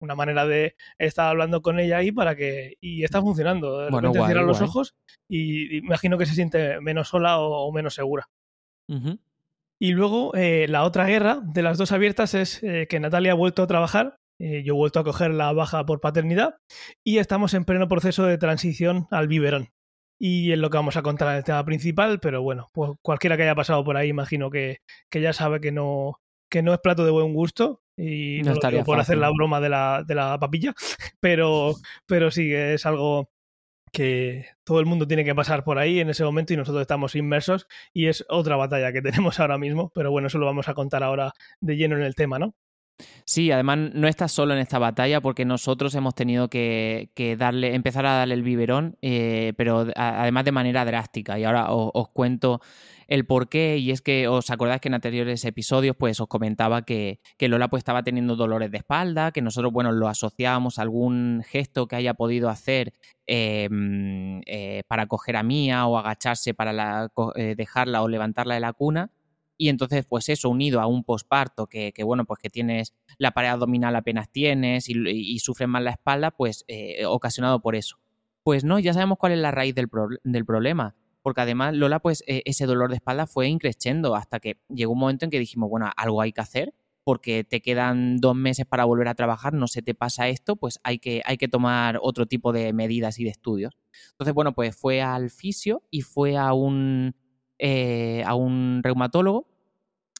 Una 0.00 0.16
manera 0.16 0.46
de 0.46 0.74
estar 0.98 1.28
hablando 1.28 1.62
con 1.62 1.78
ella 1.78 1.98
ahí 1.98 2.10
para 2.10 2.34
que. 2.34 2.74
Y 2.80 3.04
está 3.04 3.20
funcionando. 3.20 3.78
De 3.78 3.90
repente 3.90 4.18
cierra 4.24 4.42
los 4.42 4.60
ojos 4.60 4.96
y 5.28 5.76
imagino 5.76 6.18
que 6.18 6.26
se 6.26 6.34
siente 6.34 6.80
menos 6.80 7.08
sola 7.08 7.38
o, 7.38 7.70
menos 7.70 7.94
segura. 7.94 8.28
Y 9.82 9.90
luego 9.94 10.32
eh, 10.36 10.66
la 10.68 10.84
otra 10.84 11.06
guerra 11.06 11.40
de 11.42 11.60
las 11.60 11.76
dos 11.76 11.90
abiertas 11.90 12.34
es 12.34 12.62
eh, 12.62 12.86
que 12.88 13.00
Natalia 13.00 13.32
ha 13.32 13.34
vuelto 13.34 13.64
a 13.64 13.66
trabajar, 13.66 14.20
eh, 14.38 14.62
yo 14.64 14.74
he 14.74 14.76
vuelto 14.76 15.00
a 15.00 15.04
coger 15.04 15.32
la 15.32 15.52
baja 15.52 15.84
por 15.84 16.00
paternidad 16.00 16.54
y 17.02 17.18
estamos 17.18 17.52
en 17.52 17.64
pleno 17.64 17.88
proceso 17.88 18.24
de 18.24 18.38
transición 18.38 19.08
al 19.10 19.26
biberón. 19.26 19.70
Y 20.20 20.52
es 20.52 20.58
lo 20.58 20.70
que 20.70 20.76
vamos 20.76 20.96
a 20.96 21.02
contar 21.02 21.30
en 21.30 21.38
el 21.38 21.42
tema 21.42 21.64
principal, 21.64 22.20
pero 22.20 22.42
bueno, 22.42 22.70
pues 22.72 22.92
cualquiera 23.02 23.36
que 23.36 23.42
haya 23.42 23.56
pasado 23.56 23.82
por 23.82 23.96
ahí 23.96 24.08
imagino 24.08 24.50
que, 24.50 24.82
que 25.10 25.20
ya 25.20 25.32
sabe 25.32 25.60
que 25.60 25.72
no, 25.72 26.20
que 26.48 26.62
no 26.62 26.72
es 26.72 26.78
plato 26.78 27.04
de 27.04 27.10
buen 27.10 27.34
gusto 27.34 27.82
y 27.96 28.40
no, 28.44 28.54
no 28.54 28.84
por 28.84 29.00
hacer 29.00 29.18
la 29.18 29.30
broma 29.30 29.60
de 29.60 29.68
la, 29.68 30.04
de 30.06 30.14
la 30.14 30.38
papilla, 30.38 30.74
pero, 31.18 31.74
pero 32.06 32.30
sí, 32.30 32.54
es 32.54 32.86
algo 32.86 33.31
que 33.92 34.46
todo 34.64 34.80
el 34.80 34.86
mundo 34.86 35.06
tiene 35.06 35.24
que 35.24 35.34
pasar 35.34 35.64
por 35.64 35.78
ahí 35.78 36.00
en 36.00 36.10
ese 36.10 36.24
momento 36.24 36.52
y 36.52 36.56
nosotros 36.56 36.80
estamos 36.80 37.14
inmersos 37.14 37.66
y 37.92 38.06
es 38.06 38.24
otra 38.28 38.56
batalla 38.56 38.92
que 38.92 39.02
tenemos 39.02 39.38
ahora 39.38 39.58
mismo, 39.58 39.92
pero 39.94 40.10
bueno, 40.10 40.28
eso 40.28 40.38
lo 40.38 40.46
vamos 40.46 40.68
a 40.68 40.74
contar 40.74 41.02
ahora 41.02 41.32
de 41.60 41.76
lleno 41.76 41.96
en 41.96 42.02
el 42.02 42.14
tema, 42.14 42.38
¿no? 42.38 42.54
Sí, 43.24 43.50
además 43.50 43.78
no 43.94 44.08
estás 44.08 44.32
solo 44.32 44.54
en 44.54 44.60
esta 44.60 44.78
batalla 44.78 45.20
porque 45.20 45.44
nosotros 45.44 45.94
hemos 45.94 46.14
tenido 46.14 46.48
que, 46.48 47.10
darle, 47.38 47.74
empezar 47.74 48.06
a 48.06 48.18
darle 48.18 48.34
el 48.34 48.42
biberón, 48.42 48.96
eh, 49.02 49.54
pero 49.56 49.86
además 49.96 50.44
de 50.44 50.52
manera 50.52 50.84
drástica. 50.84 51.38
Y 51.38 51.44
ahora 51.44 51.66
os, 51.70 52.08
cuento 52.10 52.60
el 53.12 53.26
por 53.26 53.50
qué. 53.50 53.76
Y 53.76 53.90
es 53.90 54.00
que 54.00 54.26
os 54.26 54.48
acordáis 54.48 54.80
que 54.80 54.88
en 54.88 54.94
anteriores 54.94 55.44
episodios 55.44 55.94
pues 55.96 56.18
os 56.18 56.28
comentaba 56.28 56.82
que, 56.82 57.20
Lola 57.40 57.68
pues 57.68 57.80
estaba 57.82 58.02
teniendo 58.02 58.36
dolores 58.36 58.70
de 58.70 58.78
espalda, 58.78 59.32
que 59.32 59.42
nosotros 59.42 59.70
bueno 59.70 59.92
lo 59.92 60.08
asociábamos 60.08 60.78
a 60.78 60.82
algún 60.82 61.42
gesto 61.46 61.86
que 61.86 61.96
haya 61.96 62.14
podido 62.14 62.48
hacer 62.48 62.94
em, 63.26 64.40
eh, 64.46 64.82
para 64.88 65.06
coger 65.06 65.36
a 65.36 65.42
Mía 65.42 65.86
o 65.86 65.98
agacharse 65.98 66.54
para 66.54 67.10
eh, 67.36 67.54
dejarla 67.54 68.02
o 68.02 68.08
levantarla 68.08 68.54
de 68.54 68.60
la 68.60 68.72
cuna. 68.72 69.10
Y 69.58 69.68
entonces, 69.68 70.06
pues 70.06 70.30
eso, 70.30 70.48
unido 70.48 70.80
a 70.80 70.86
un 70.86 71.04
posparto 71.04 71.66
que, 71.66 71.92
bueno, 72.04 72.24
pues 72.24 72.40
que 72.40 72.48
tienes 72.48 72.94
la 73.18 73.32
pared 73.32 73.50
abdominal 73.50 73.94
apenas 73.94 74.30
tienes 74.30 74.88
y, 74.88 74.94
y 75.06 75.38
sufres 75.38 75.68
más 75.68 75.82
la 75.82 75.90
espalda, 75.90 76.30
pues 76.30 76.64
eh, 76.66 77.04
ocasionado 77.04 77.60
por 77.60 77.76
eso. 77.76 77.98
Pues 78.42 78.64
no, 78.64 78.78
ya 78.78 78.94
sabemos 78.94 79.18
cuál 79.18 79.32
es 79.32 79.38
la 79.38 79.50
raíz 79.50 79.74
del, 79.74 79.88
del 80.24 80.44
problema. 80.46 80.96
Porque 81.22 81.40
además, 81.40 81.74
Lola, 81.74 82.00
pues 82.00 82.24
e, 82.26 82.42
ese 82.44 82.66
dolor 82.66 82.90
de 82.90 82.96
espalda 82.96 83.26
fue 83.26 83.48
increciendo 83.48 84.14
hasta 84.14 84.40
que 84.40 84.60
llegó 84.68 84.92
un 84.92 84.98
momento 84.98 85.24
en 85.24 85.30
que 85.30 85.38
dijimos, 85.38 85.70
bueno, 85.70 85.90
algo 85.96 86.20
hay 86.20 86.32
que 86.32 86.40
hacer 86.40 86.74
porque 87.04 87.44
te 87.44 87.60
quedan 87.60 88.18
dos 88.18 88.36
meses 88.36 88.66
para 88.66 88.84
volver 88.84 89.08
a 89.08 89.14
trabajar, 89.14 89.52
no 89.54 89.66
se 89.66 89.82
te 89.82 89.94
pasa 89.94 90.28
esto, 90.28 90.56
pues 90.56 90.78
hay 90.84 90.98
que, 90.98 91.22
hay 91.24 91.36
que 91.36 91.48
tomar 91.48 91.98
otro 92.00 92.26
tipo 92.26 92.52
de 92.52 92.72
medidas 92.72 93.18
y 93.18 93.24
de 93.24 93.30
estudios. 93.30 93.76
Entonces, 94.12 94.34
bueno, 94.34 94.52
pues 94.52 94.76
fue 94.76 95.02
al 95.02 95.30
fisio 95.30 95.82
y 95.90 96.02
fue 96.02 96.36
a 96.36 96.52
un, 96.52 97.14
eh, 97.58 98.22
a 98.24 98.34
un 98.34 98.80
reumatólogo 98.82 99.48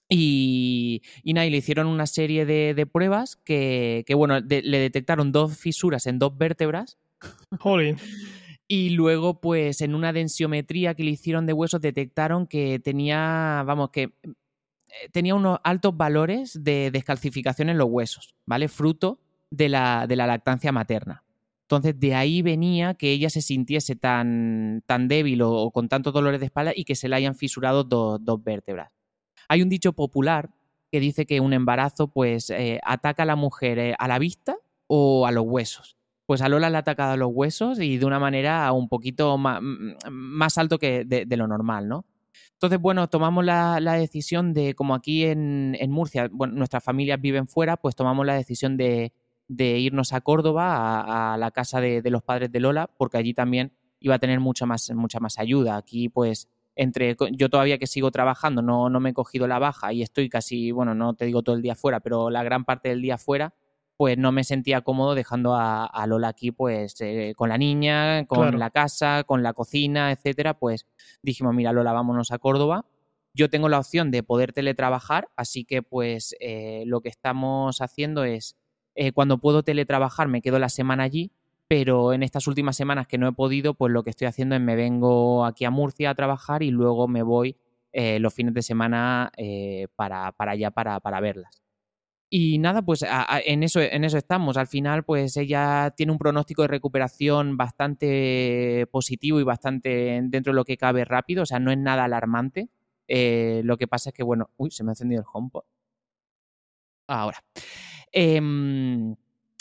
y, 0.09 1.03
y, 1.23 1.33
le 1.33 1.57
hicieron 1.57 1.87
una 1.87 2.07
serie 2.07 2.45
de, 2.45 2.87
pruebas 2.87 3.37
que, 3.37 4.05
bueno, 4.15 4.41
le 4.41 4.79
detectaron 4.79 5.33
dos 5.33 5.57
fisuras 5.57 6.07
en 6.07 6.19
dos 6.19 6.37
vértebras. 6.37 6.99
Y 8.75 8.89
luego, 8.89 9.39
pues, 9.39 9.83
en 9.83 9.95
una 9.95 10.15
densiometría 10.15 10.95
que 10.95 11.05
le 11.05 11.11
hicieron 11.11 11.45
de 11.45 11.53
huesos, 11.53 11.79
detectaron 11.83 12.47
que 12.47 12.79
tenía, 12.79 13.63
vamos, 13.67 13.91
que 13.91 14.05
eh, 14.25 14.33
tenía 15.13 15.35
unos 15.35 15.59
altos 15.63 15.95
valores 15.95 16.65
de 16.65 16.91
descalcificación 16.91 17.69
en 17.69 17.77
los 17.77 17.89
huesos, 17.91 18.35
¿vale? 18.47 18.69
Fruto 18.69 19.21
de 19.51 19.69
la, 19.69 20.07
de 20.07 20.17
la 20.17 20.27
lactancia 20.27 20.73
materna. 20.73 21.23
Entonces, 21.65 22.01
de 22.01 22.15
ahí 22.15 22.41
venía 22.41 22.95
que 22.95 23.13
ella 23.13 23.29
se 23.29 23.43
sintiese 23.43 23.95
tan, 23.95 24.83
tan 24.87 25.07
débil 25.07 25.43
o, 25.43 25.71
con 25.71 25.91
tantos 25.91 26.15
dolores 26.15 26.41
de 26.41 26.47
espalda 26.47 26.73
y 26.75 26.85
que 26.85 26.95
se 26.95 27.11
le 27.11 27.17
hayan 27.17 27.35
fisurado 27.35 27.85
dos 27.85 28.43
vértebras. 28.43 28.91
Hay 29.49 29.61
un 29.61 29.69
dicho 29.69 29.93
popular 29.93 30.49
que 30.91 30.99
dice 30.99 31.27
que 31.27 31.41
un 31.41 31.53
embarazo 31.53 32.09
pues 32.09 32.49
eh, 32.49 32.81
ataca 32.85 33.25
a 33.25 33.27
la 33.27 33.37
mujer 33.37 33.79
eh, 33.79 33.95
a 33.99 34.09
la 34.09 34.19
vista 34.19 34.57
o 34.87 35.27
a 35.27 35.31
los 35.31 35.45
huesos. 35.45 35.99
Pues 36.33 36.41
a 36.41 36.49
Lola 36.49 36.71
le 36.71 36.79
ha 36.79 36.81
atacado 36.81 37.15
los 37.19 37.29
huesos 37.31 37.79
y 37.79 37.99
de 37.99 38.07
una 38.07 38.19
manera 38.19 38.73
un 38.73 38.89
poquito 38.89 39.37
más, 39.37 39.61
más 40.11 40.57
alto 40.57 40.79
que 40.79 41.05
de, 41.05 41.37
lo 41.37 41.47
normal, 41.47 41.89
¿no? 41.89 42.07
Entonces, 42.55 42.81
bueno, 42.81 43.07
tomamos 43.11 43.45
la, 43.45 43.79
decisión 43.99 44.55
de, 44.55 44.73
como 44.73 44.95
aquí 44.95 45.27
en, 45.27 45.77
Murcia, 45.91 46.31
bueno, 46.33 46.55
nuestras 46.55 46.83
familias 46.83 47.21
viven 47.21 47.47
fuera, 47.47 47.77
pues 47.77 47.95
tomamos 47.95 48.25
la 48.25 48.33
decisión 48.33 48.79
de, 48.79 49.13
irnos 49.59 50.15
a 50.15 50.23
Córdoba, 50.23 51.35
a, 51.35 51.37
la 51.37 51.51
casa 51.51 51.83
de, 51.83 52.01
de, 52.01 52.11
los 52.11 52.23
padres 52.23 52.51
de 52.51 52.61
Lola, 52.61 52.89
porque 52.97 53.19
allí 53.19 53.35
también 53.35 53.71
iba 54.01 54.15
a 54.15 54.19
tener 54.19 54.41
mucha 54.41 54.65
más, 54.65 54.91
mucha 54.95 55.21
más 55.21 55.39
ayuda. 55.39 55.77
Aquí, 55.77 56.09
pues, 56.09 56.49
entre 56.77 57.15
yo 57.33 57.51
todavía 57.51 57.77
que 57.77 57.87
sigo 57.87 58.11
trabajando, 58.11 58.63
no, 58.63 58.89
no 58.89 59.01
me 59.01 59.11
he 59.11 59.13
cogido 59.13 59.47
la 59.47 59.59
baja 59.59 59.93
y 59.93 60.01
estoy 60.01 60.31
casi, 60.31 60.71
bueno, 60.71 60.95
no 60.95 61.13
te 61.13 61.27
digo 61.27 61.43
todo 61.43 61.57
el 61.57 61.61
día 61.61 61.75
fuera, 61.75 62.01
pero 62.01 62.31
la 62.31 62.43
gran 62.43 62.65
parte 62.65 62.89
del 62.89 63.03
día 63.03 63.19
fuera, 63.19 63.53
pues 64.03 64.19
no 64.19 64.33
me 64.33 64.43
sentía 64.43 64.81
cómodo 64.81 65.15
dejando 65.15 65.55
a, 65.55 66.05
Lola 66.09 66.27
aquí, 66.27 66.51
pues 66.51 67.01
eh, 67.01 67.35
con 67.37 67.49
la 67.49 67.57
niña, 67.57 68.27
con 68.27 68.59
la 68.59 68.71
casa, 68.71 69.23
con 69.23 69.45
la 69.45 69.53
cocina, 69.53 70.11
etcétera. 70.11 70.55
Pues 70.55 70.89
dijimos, 71.23 71.55
mira, 71.55 71.73
Lola, 71.73 71.93
vámonos 71.93 72.33
a 72.33 72.39
Córdoba. 72.39 72.85
Yo 73.33 73.49
tengo 73.49 73.69
la 73.69 73.79
opción 73.79 74.11
de 74.11 74.25
poder 74.25 74.53
teletrabajar, 74.53 75.29
así 75.37 75.65
que 75.65 75.83
pues 75.83 76.35
eh, 76.41 76.83
lo 76.85 77.01
que 77.01 77.11
estamos 77.11 77.81
haciendo 77.81 78.25
es 78.25 78.57
eh, 78.97 79.13
cuando 79.13 79.39
puedo 79.39 79.63
teletrabajar 79.63 80.27
me 80.27 80.43
quedo 80.43 80.59
la 80.59 80.69
semana 80.69 81.05
allí, 81.05 81.31
pero 81.69 82.13
en 82.13 82.25
estas 82.25 82.49
últimas 82.49 82.75
semanas 82.75 83.07
que 83.07 83.19
no 83.19 83.29
he 83.29 83.33
podido, 83.33 83.75
pues 83.75 83.93
lo 83.93 84.03
que 84.03 84.11
estoy 84.11 84.27
haciendo 84.27 84.57
es 84.57 84.61
me 84.61 84.75
vengo 84.75 85.45
aquí 85.45 85.65
a 85.65 85.71
Murcia 85.71 86.11
a 86.11 86.17
trabajar 86.17 86.65
y 86.65 86.73
luego 86.73 87.07
me 87.07 87.23
voy 87.23 87.57
los 87.93 88.35
fines 88.35 88.53
de 88.53 88.63
semana 88.63 89.31
para, 89.95 90.33
para, 90.33 90.51
allá 90.51 90.73
para, 90.73 90.99
para 90.99 91.21
verlas. 91.21 91.62
Y 92.35 92.57
nada, 92.57 92.81
pues 92.81 93.05
en, 93.45 93.63
eso, 93.63 93.79
en 93.83 94.05
eso 94.05 94.17
estamos. 94.17 94.57
Al 94.57 94.67
final, 94.67 95.05
pues 95.05 95.37
ella 95.37 95.93
tiene 95.95 96.13
un 96.13 96.19
pronóstico 96.19 96.63
de 96.63 96.69
recuperación 96.69 97.59
bastante 97.59 98.87
positivo 98.91 99.39
y 99.39 99.43
bastante 99.43 100.19
dentro 100.23 100.55
de 100.55 100.57
lo 100.57 100.65
que 100.65 100.79
cabe 100.79 101.05
rápido. 101.05 101.43
O 101.43 101.47
sea, 101.47 101.59
no 101.59 101.71
es 101.71 101.77
nada 101.77 102.05
alarmante. 102.05 102.71
Eh, 103.07 103.61
lo 103.65 103.77
que 103.77 103.87
pasa 103.87 104.09
es 104.09 104.15
que, 104.15 104.23
bueno, 104.23 104.49
uy, 104.57 104.71
se 104.71 104.83
me 104.83 104.89
ha 104.89 104.93
encendido 104.93 105.21
el 105.21 105.27
HomePod. 105.31 105.65
Ahora. 107.07 107.45
Em, 108.13 109.15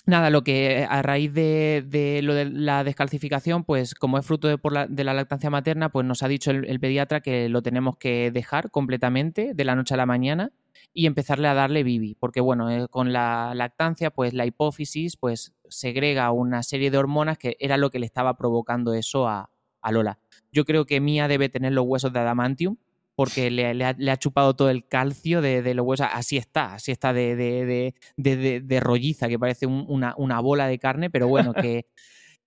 nada, 0.05 0.29
lo 0.29 0.41
que 0.41 0.87
a 0.89 1.01
raíz 1.01 1.33
de, 1.33 2.21
lo 2.23 2.33
de 2.33 2.45
la 2.45 2.85
descalcificación, 2.85 3.65
pues 3.65 3.95
como 3.95 4.17
es 4.17 4.25
fruto 4.25 4.47
de 4.47 5.03
la 5.03 5.13
lactancia 5.13 5.49
materna, 5.49 5.89
pues 5.89 6.05
nos 6.05 6.23
ha 6.23 6.29
dicho 6.29 6.51
el, 6.51 6.79
pediatra 6.79 7.19
que 7.19 7.49
lo 7.49 7.61
tenemos 7.61 7.97
que 7.97 8.31
dejar 8.31 8.71
completamente 8.71 9.53
de 9.53 9.65
la 9.65 9.75
noche 9.75 9.93
a 9.95 9.97
la 9.97 10.05
mañana 10.05 10.53
y 10.93 11.05
empezarle 11.05 11.47
a 11.47 11.53
darle 11.53 11.83
bibi, 11.83 12.15
porque 12.15 12.41
bueno, 12.41 12.69
eh, 12.69 12.87
con 12.89 13.13
la 13.13 13.53
lactancia, 13.55 14.11
pues 14.11 14.33
la 14.33 14.45
hipófisis, 14.45 15.15
pues 15.15 15.53
segrega 15.69 16.31
una 16.31 16.63
serie 16.63 16.91
de 16.91 16.97
hormonas 16.97 17.37
que 17.37 17.55
era 17.59 17.77
lo 17.77 17.89
que 17.89 17.99
le 17.99 18.05
estaba 18.05 18.35
provocando 18.35 18.93
eso 18.93 19.27
a, 19.27 19.49
Lola. 19.89 20.19
Yo 20.51 20.63
creo 20.63 20.85
que 20.85 20.99
Mía 20.99 21.27
debe 21.27 21.49
tener 21.49 21.73
los 21.73 21.85
huesos 21.87 22.13
de 22.13 22.19
adamantium, 22.19 22.77
porque 23.15 23.49
le, 23.49 23.83
ha, 23.83 24.17
chupado 24.17 24.55
todo 24.55 24.69
el 24.69 24.87
calcio 24.87 25.41
de, 25.41 25.73
los 25.73 25.85
huesos. 25.85 26.07
Así 26.11 26.37
está, 26.37 26.75
así 26.75 26.91
está 26.91 27.13
de, 27.13 27.93
de, 28.15 28.79
rolliza, 28.79 29.27
que 29.27 29.39
parece 29.39 29.65
una, 29.65 30.13
una, 30.17 30.39
bola 30.39 30.67
de 30.67 30.77
carne, 30.77 31.09
pero 31.09 31.27
bueno, 31.27 31.53
que, 31.53 31.87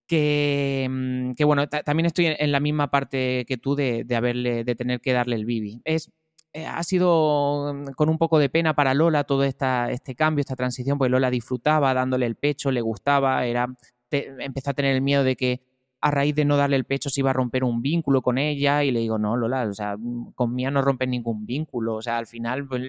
que, 0.06 0.86
mm, 0.88 1.32
bueno, 1.44 1.68
también 1.68 2.06
estoy 2.06 2.26
en, 2.26 2.52
la 2.52 2.60
misma 2.60 2.90
parte 2.90 3.44
que 3.48 3.56
tú 3.56 3.74
de, 3.74 4.06
haberle, 4.14 4.64
de 4.64 4.74
tener 4.74 5.00
que 5.00 5.12
darle 5.12 5.36
el 5.36 5.44
bibi. 5.44 5.80
Es, 5.84 6.10
ha 6.54 6.82
sido 6.84 7.74
mm, 7.74 7.92
con 7.92 8.08
un 8.08 8.18
poco 8.18 8.38
de 8.38 8.48
pena 8.48 8.74
para 8.74 8.94
Lola 8.94 9.24
todo 9.24 9.44
esta, 9.44 9.90
este 9.90 10.14
cambio, 10.14 10.40
esta 10.40 10.56
transición, 10.56 10.98
porque 10.98 11.10
Lola 11.10 11.30
disfrutaba 11.30 11.92
dándole 11.94 12.26
el 12.26 12.36
pecho, 12.36 12.70
le 12.70 12.80
gustaba, 12.80 13.44
era, 13.44 13.68
empezó 14.10 14.70
a 14.70 14.74
tener 14.74 14.94
el 14.94 15.02
miedo 15.02 15.24
de 15.24 15.36
que 15.36 15.60
a 16.00 16.10
raíz 16.10 16.34
de 16.34 16.44
no 16.44 16.58
darle 16.58 16.76
el 16.76 16.84
pecho 16.84 17.08
se 17.08 17.22
iba 17.22 17.30
a 17.30 17.32
romper 17.32 17.64
un 17.64 17.80
vínculo 17.80 18.20
con 18.20 18.36
ella 18.36 18.84
y 18.84 18.90
le 18.90 19.00
digo, 19.00 19.18
no, 19.18 19.38
Lola, 19.38 19.64
o 19.64 19.72
sea, 19.72 19.96
mm, 19.96 20.32
con 20.34 20.54
Mía 20.54 20.70
no 20.70 20.82
rompes 20.82 21.08
ningún 21.08 21.46
vínculo, 21.46 21.94
o 21.94 22.02
sea, 22.02 22.18
al 22.18 22.26
final, 22.26 22.68
pues, 22.68 22.82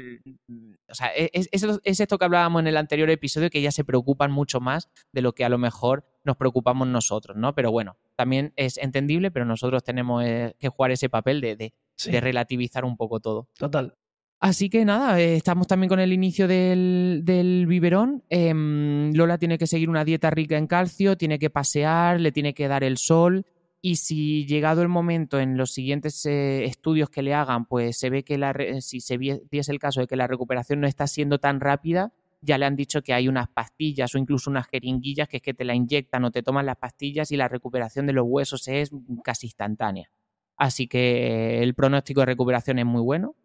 mm, 0.48 0.74
o 0.90 0.94
sea, 0.94 1.16
e, 1.16 1.30
es, 1.34 1.50
es, 1.52 2.00
esto 2.02 2.18
que 2.18 2.26
hablábamos 2.26 2.60
en 2.60 2.68
el 2.68 2.76
anterior 2.76 3.10
episodio, 3.10 3.50
que 3.50 3.60
ellas 3.60 3.74
se 3.74 3.86
preocupan 3.86 4.32
mucho 4.32 4.60
más 4.60 4.90
de 5.14 5.22
lo 5.22 5.34
que 5.34 5.46
a 5.46 5.50
lo 5.50 5.58
mejor 5.58 6.06
nos 6.26 6.36
preocupamos 6.36 6.90
nosotros, 6.90 7.38
¿no? 7.38 7.56
Pero 7.56 7.72
bueno, 7.72 7.96
también 8.18 8.52
es 8.58 8.78
entendible, 8.78 9.32
pero 9.32 9.46
nosotros 9.46 9.84
tenemos 9.84 10.24
eh, 10.26 10.56
que 10.60 10.68
jugar 10.68 10.92
ese 10.92 11.08
papel 11.08 11.40
de 11.40 11.74
relativizar 11.98 12.86
un 12.86 12.98
poco 12.98 13.20
todo. 13.20 13.50
Total. 13.58 13.96
Así 14.40 14.70
que 14.70 14.86
nada, 14.86 15.20
eh, 15.20 15.36
estamos 15.36 15.66
también 15.66 15.90
con 15.90 16.00
el 16.00 16.14
inicio 16.14 16.48
del, 16.48 17.22
del 17.24 17.66
biberón. 17.68 18.24
Em, 18.30 19.14
Lola 19.14 19.38
tiene 19.38 19.58
que 19.58 19.66
seguir 19.66 19.90
una 19.90 20.06
dieta 20.06 20.30
rica 20.30 20.58
en 20.58 20.68
calcio, 20.68 21.18
tiene 21.18 21.40
que 21.40 21.50
pasear, 21.50 22.20
le 22.20 22.32
tiene 22.32 22.54
que 22.54 22.68
dar 22.68 22.84
el 22.84 22.98
sol. 22.98 23.46
Y 23.82 23.96
si 23.98 24.46
llegado 24.46 24.82
el 24.82 24.88
momento 24.88 25.40
en 25.40 25.58
los 25.58 25.74
siguientes 25.74 26.26
eh, 26.26 26.66
estudios 26.66 27.10
que 27.10 27.22
le 27.22 27.34
hagan, 27.34 27.66
pues 27.66 27.98
se 27.98 28.10
ve 28.10 28.24
que 28.24 28.38
la 28.38 28.54
si 28.82 29.00
se 29.00 29.18
diese 29.18 29.72
el 29.72 29.80
caso 29.80 30.02
de 30.02 30.08
que 30.08 30.16
la 30.16 30.28
recuperación 30.28 30.82
no 30.82 30.88
está 30.88 31.08
siendo 31.08 31.40
tan 31.40 31.60
rápida, 31.60 32.12
ya 32.42 32.58
le 32.58 32.66
han 32.66 32.76
dicho 32.76 33.02
que 33.02 33.14
hay 33.14 33.28
unas 33.28 33.48
pastillas 33.48 34.14
o 34.14 34.18
incluso 34.18 34.50
unas 34.50 34.68
jeringuillas 34.68 35.28
que 35.28 35.38
es 35.38 35.44
que 35.44 35.54
te 35.54 35.66
la 35.66 35.76
inyectan 35.76 36.24
o 36.26 36.32
te 36.32 36.44
toman 36.44 36.66
las 36.66 36.78
pastillas 36.78 37.32
y 37.32 37.38
la 37.38 37.48
recuperación 37.48 38.06
de 38.06 38.14
los 38.14 38.26
huesos 38.28 38.68
es 38.68 38.92
casi 39.24 39.48
instantánea. 39.48 40.10
Así 40.58 40.88
que 40.88 41.62
el 41.62 41.74
pronóstico 41.74 42.22
de 42.22 42.28
recuperación 42.28 42.80
es 42.80 42.86
muy 42.86 43.02
bueno. 43.02 43.36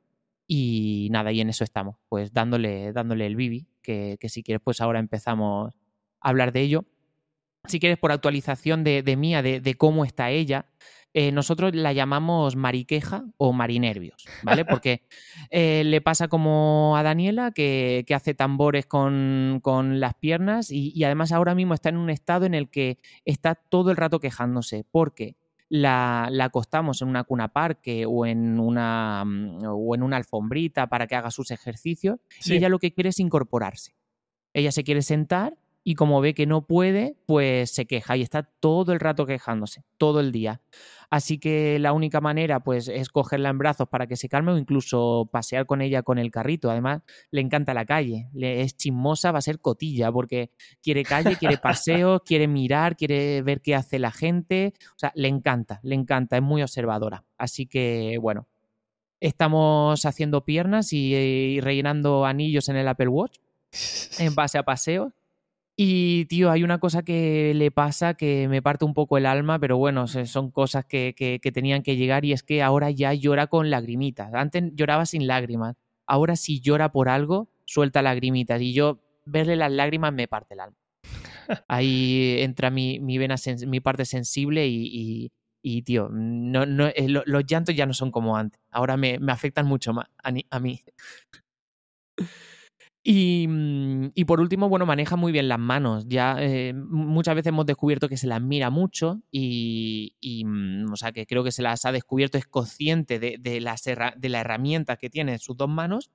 Y 0.46 1.08
nada, 1.12 1.30
y 1.30 1.40
en 1.40 1.48
eso 1.48 1.62
estamos, 1.62 1.96
pues 2.08 2.32
dándole, 2.32 2.92
dándole 2.92 3.24
el 3.24 3.36
bibi, 3.36 3.68
que, 3.82 4.18
si 4.28 4.42
quieres, 4.42 4.60
pues 4.64 4.80
ahora 4.80 4.98
empezamos 4.98 5.72
a 6.20 6.28
hablar 6.28 6.50
de 6.50 6.62
ello. 6.62 6.84
Si 7.68 7.78
quieres, 7.78 7.98
por 7.98 8.10
actualización 8.10 8.82
de, 8.82 9.04
de 9.04 9.16
mía, 9.16 9.42
de, 9.42 9.74
cómo 9.76 10.04
está 10.04 10.30
ella, 10.30 10.66
eh, 11.14 11.30
nosotros 11.30 11.72
la 11.76 11.92
llamamos 11.92 12.56
mariqueja 12.56 13.24
o 13.36 13.52
marinervios, 13.52 14.26
¿vale? 14.42 14.64
Porque 14.64 15.02
eh, 15.50 15.84
le 15.84 16.00
pasa 16.00 16.26
como 16.26 16.96
a 16.96 17.04
Daniela, 17.04 17.52
que, 17.52 18.04
que 18.06 18.14
hace 18.16 18.34
tambores 18.34 18.86
con, 18.86 19.60
con 19.62 20.00
las 20.00 20.14
piernas 20.14 20.72
y, 20.72 20.92
y, 20.92 21.04
además 21.04 21.30
ahora 21.30 21.54
mismo 21.54 21.74
está 21.74 21.90
en 21.90 21.96
un 21.96 22.10
estado 22.10 22.44
en 22.44 22.54
el 22.54 22.70
que 22.70 22.98
está 23.24 23.54
todo 23.54 23.92
el 23.92 23.96
rato 23.96 24.18
quejándose, 24.18 24.84
porque 24.90 25.36
la, 25.70 26.28
acostamos 26.42 27.00
en 27.00 27.08
una 27.08 27.24
cuna 27.24 27.48
parque 27.48 28.04
o 28.06 28.26
en 28.26 28.60
una, 28.60 29.24
mm, 29.24 29.64
o 29.64 29.94
en 29.94 30.02
una 30.02 30.16
alfombrita 30.18 30.88
para 30.88 31.06
que 31.06 31.14
haga 31.14 31.30
sus 31.30 31.50
ejercicios 31.50 32.18
y 32.44 32.54
ella 32.54 32.68
lo 32.68 32.78
que 32.78 32.92
quiere 32.92 33.10
es 33.10 33.20
incorporarse. 33.20 33.94
Ella 34.52 34.72
se 34.72 34.84
quiere 34.84 35.00
sentar 35.00 35.56
y 35.90 35.96
como 35.96 36.20
ve 36.20 36.34
que 36.34 36.46
no 36.46 36.68
puede, 36.68 37.16
pues 37.26 37.72
se 37.72 37.84
queja 37.84 38.16
y 38.16 38.22
está 38.22 38.44
todo 38.44 38.92
el 38.92 39.00
rato 39.00 39.26
quejándose, 39.26 39.82
todo 39.98 40.20
el 40.20 40.30
día. 40.30 40.60
Así 41.10 41.38
que 41.38 41.80
la 41.80 41.92
única 41.92 42.20
manera, 42.20 42.60
pues, 42.60 42.86
es 42.86 43.08
cogerla 43.08 43.48
en 43.48 43.58
brazos 43.58 43.88
para 43.88 44.06
que 44.06 44.14
se 44.14 44.28
calme 44.28 44.52
o 44.52 44.56
incluso 44.56 45.28
pasear 45.32 45.66
con 45.66 45.82
ella 45.82 46.04
con 46.04 46.20
el 46.20 46.30
carrito. 46.30 46.70
Además, 46.70 47.02
le 47.32 47.40
encanta 47.40 47.74
la 47.74 47.84
calle, 47.86 48.28
le 48.32 48.60
es 48.60 48.76
chismosa, 48.76 49.32
va 49.32 49.40
a 49.40 49.42
ser 49.42 49.58
cotilla, 49.58 50.12
porque 50.12 50.52
quiere 50.80 51.02
calle, 51.02 51.34
quiere 51.34 51.58
paseos, 51.58 52.22
quiere 52.24 52.46
mirar, 52.46 52.96
quiere 52.96 53.42
ver 53.42 53.60
qué 53.60 53.74
hace 53.74 53.98
la 53.98 54.12
gente. 54.12 54.74
O 54.90 54.98
sea, 54.98 55.10
le 55.16 55.26
encanta, 55.26 55.80
le 55.82 55.96
encanta, 55.96 56.36
es 56.36 56.42
muy 56.44 56.62
observadora. 56.62 57.24
Así 57.36 57.66
que, 57.66 58.16
bueno, 58.22 58.46
estamos 59.18 60.06
haciendo 60.06 60.44
piernas 60.44 60.92
y, 60.92 61.16
y 61.16 61.60
rellenando 61.60 62.26
anillos 62.26 62.68
en 62.68 62.76
el 62.76 62.86
Apple 62.86 63.08
Watch 63.08 63.38
en 64.20 64.34
base 64.36 64.56
a 64.56 64.62
paseos 64.62 65.12
y, 65.82 66.26
tío, 66.26 66.50
hay 66.50 66.62
una 66.62 66.78
cosa 66.78 67.02
que 67.02 67.54
le 67.54 67.70
pasa 67.70 68.12
que 68.12 68.48
me 68.48 68.60
parte 68.60 68.84
un 68.84 68.92
poco 68.92 69.16
el 69.16 69.24
alma, 69.24 69.58
pero 69.58 69.78
bueno, 69.78 70.06
son 70.08 70.50
cosas 70.50 70.84
que, 70.84 71.14
que, 71.16 71.52
tenían 71.52 71.82
que 71.82 71.96
llegar 71.96 72.26
y 72.26 72.34
es 72.34 72.42
que 72.42 72.62
ahora 72.62 72.90
ya 72.90 73.14
llora 73.14 73.46
con 73.46 73.70
lagrimitas. 73.70 74.34
Antes 74.34 74.74
lloraba 74.74 75.06
sin 75.06 75.26
lágrimas. 75.26 75.76
Ahora 76.04 76.36
si 76.36 76.60
llora 76.60 76.92
por 76.92 77.08
algo, 77.08 77.48
suelta 77.64 78.02
lagrimitas. 78.02 78.60
Y 78.60 78.74
yo 78.74 79.00
verle 79.24 79.56
las 79.56 79.72
lágrimas 79.72 80.12
me 80.12 80.28
parte 80.28 80.52
el 80.52 80.60
alma. 80.60 80.76
Ahí 81.66 82.36
entra 82.40 82.68
mi, 82.68 83.00
mi 83.00 83.16
vena, 83.16 83.36
mi 83.66 83.80
parte 83.80 84.04
sensible 84.04 84.68
y, 84.68 85.32
y, 85.62 85.80
tío, 85.80 86.10
no, 86.10 86.66
no, 86.66 86.88
eh, 86.88 87.08
los 87.08 87.46
llantos 87.46 87.74
ya 87.74 87.86
no 87.86 87.94
son 87.94 88.10
como 88.10 88.36
antes. 88.36 88.60
Ahora 88.70 88.98
me, 88.98 89.18
me 89.18 89.32
afectan 89.32 89.64
mucho 89.64 89.94
más 89.94 90.08
a, 90.22 90.30
a 90.50 90.60
mí. 90.60 90.84
Mm, 93.04 94.08
y, 94.14 94.24
por 94.26 94.40
último, 94.40 94.68
bueno, 94.68 94.84
maneja 94.84 95.16
muy 95.16 95.32
bien 95.32 95.48
las 95.48 95.58
manos. 95.58 96.06
Ya 96.08 96.36
eh, 96.38 96.74
muchas 96.74 97.34
veces 97.34 97.48
hemos 97.48 97.66
descubierto 97.66 98.08
que 98.08 98.16
se 98.16 98.26
las 98.26 98.42
mira 98.42 98.70
mucho 98.70 99.22
y, 99.30 100.14
mm, 100.44 100.92
o 100.92 100.96
sea, 100.96 101.12
que 101.12 101.26
creo 101.26 101.42
que 101.44 101.52
se 101.52 101.62
las 101.62 101.84
ha 101.84 101.92
descubierto, 101.92 102.38
es 102.38 102.46
consciente 102.46 103.18
de, 103.18 103.36
de, 103.40 103.60
las 103.60 103.84
de 103.84 104.28
la 104.28 104.40
herramienta 104.40 104.96
que 104.96 105.10
tiene 105.10 105.32
en 105.32 105.38
sus 105.38 105.56
dos 105.56 105.68
manos 105.68 106.10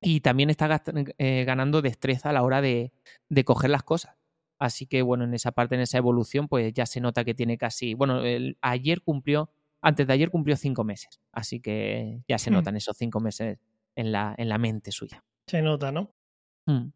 y 0.00 0.20
también 0.20 0.50
está 0.50 0.82
eh, 1.18 1.44
ganando 1.44 1.82
destreza 1.82 2.30
a 2.30 2.32
la 2.32 2.42
hora 2.42 2.60
de, 2.62 2.92
de, 3.28 3.44
coger 3.44 3.70
las 3.70 3.82
cosas. 3.82 4.16
Así 4.58 4.86
que, 4.86 5.02
bueno, 5.02 5.24
en 5.24 5.34
esa 5.34 5.52
parte, 5.52 5.74
en 5.74 5.82
esa 5.82 5.98
evolución, 5.98 6.48
pues 6.48 6.72
ya 6.74 6.86
se 6.86 7.00
nota 7.00 7.24
que 7.24 7.34
tiene 7.34 7.58
casi, 7.58 7.94
bueno, 7.94 8.22
ayer 8.60 9.02
cumplió, 9.02 9.50
antes 9.80 10.06
de 10.06 10.12
ayer 10.12 10.30
cumplió 10.30 10.56
cinco 10.56 10.84
meses. 10.84 11.20
Así 11.32 11.60
que 11.60 12.22
ya 12.28 12.38
se 12.38 12.50
hmm. 12.50 12.54
notan 12.54 12.76
esos 12.76 12.96
cinco 12.96 13.20
meses 13.20 13.58
en 13.96 14.12
la, 14.12 14.34
en 14.36 14.48
la 14.50 14.58
mente 14.58 14.92
suya. 14.92 15.24
Se 15.46 15.62
nota, 15.62 15.92
¿no? 15.92 16.12
Mm. 16.66 16.92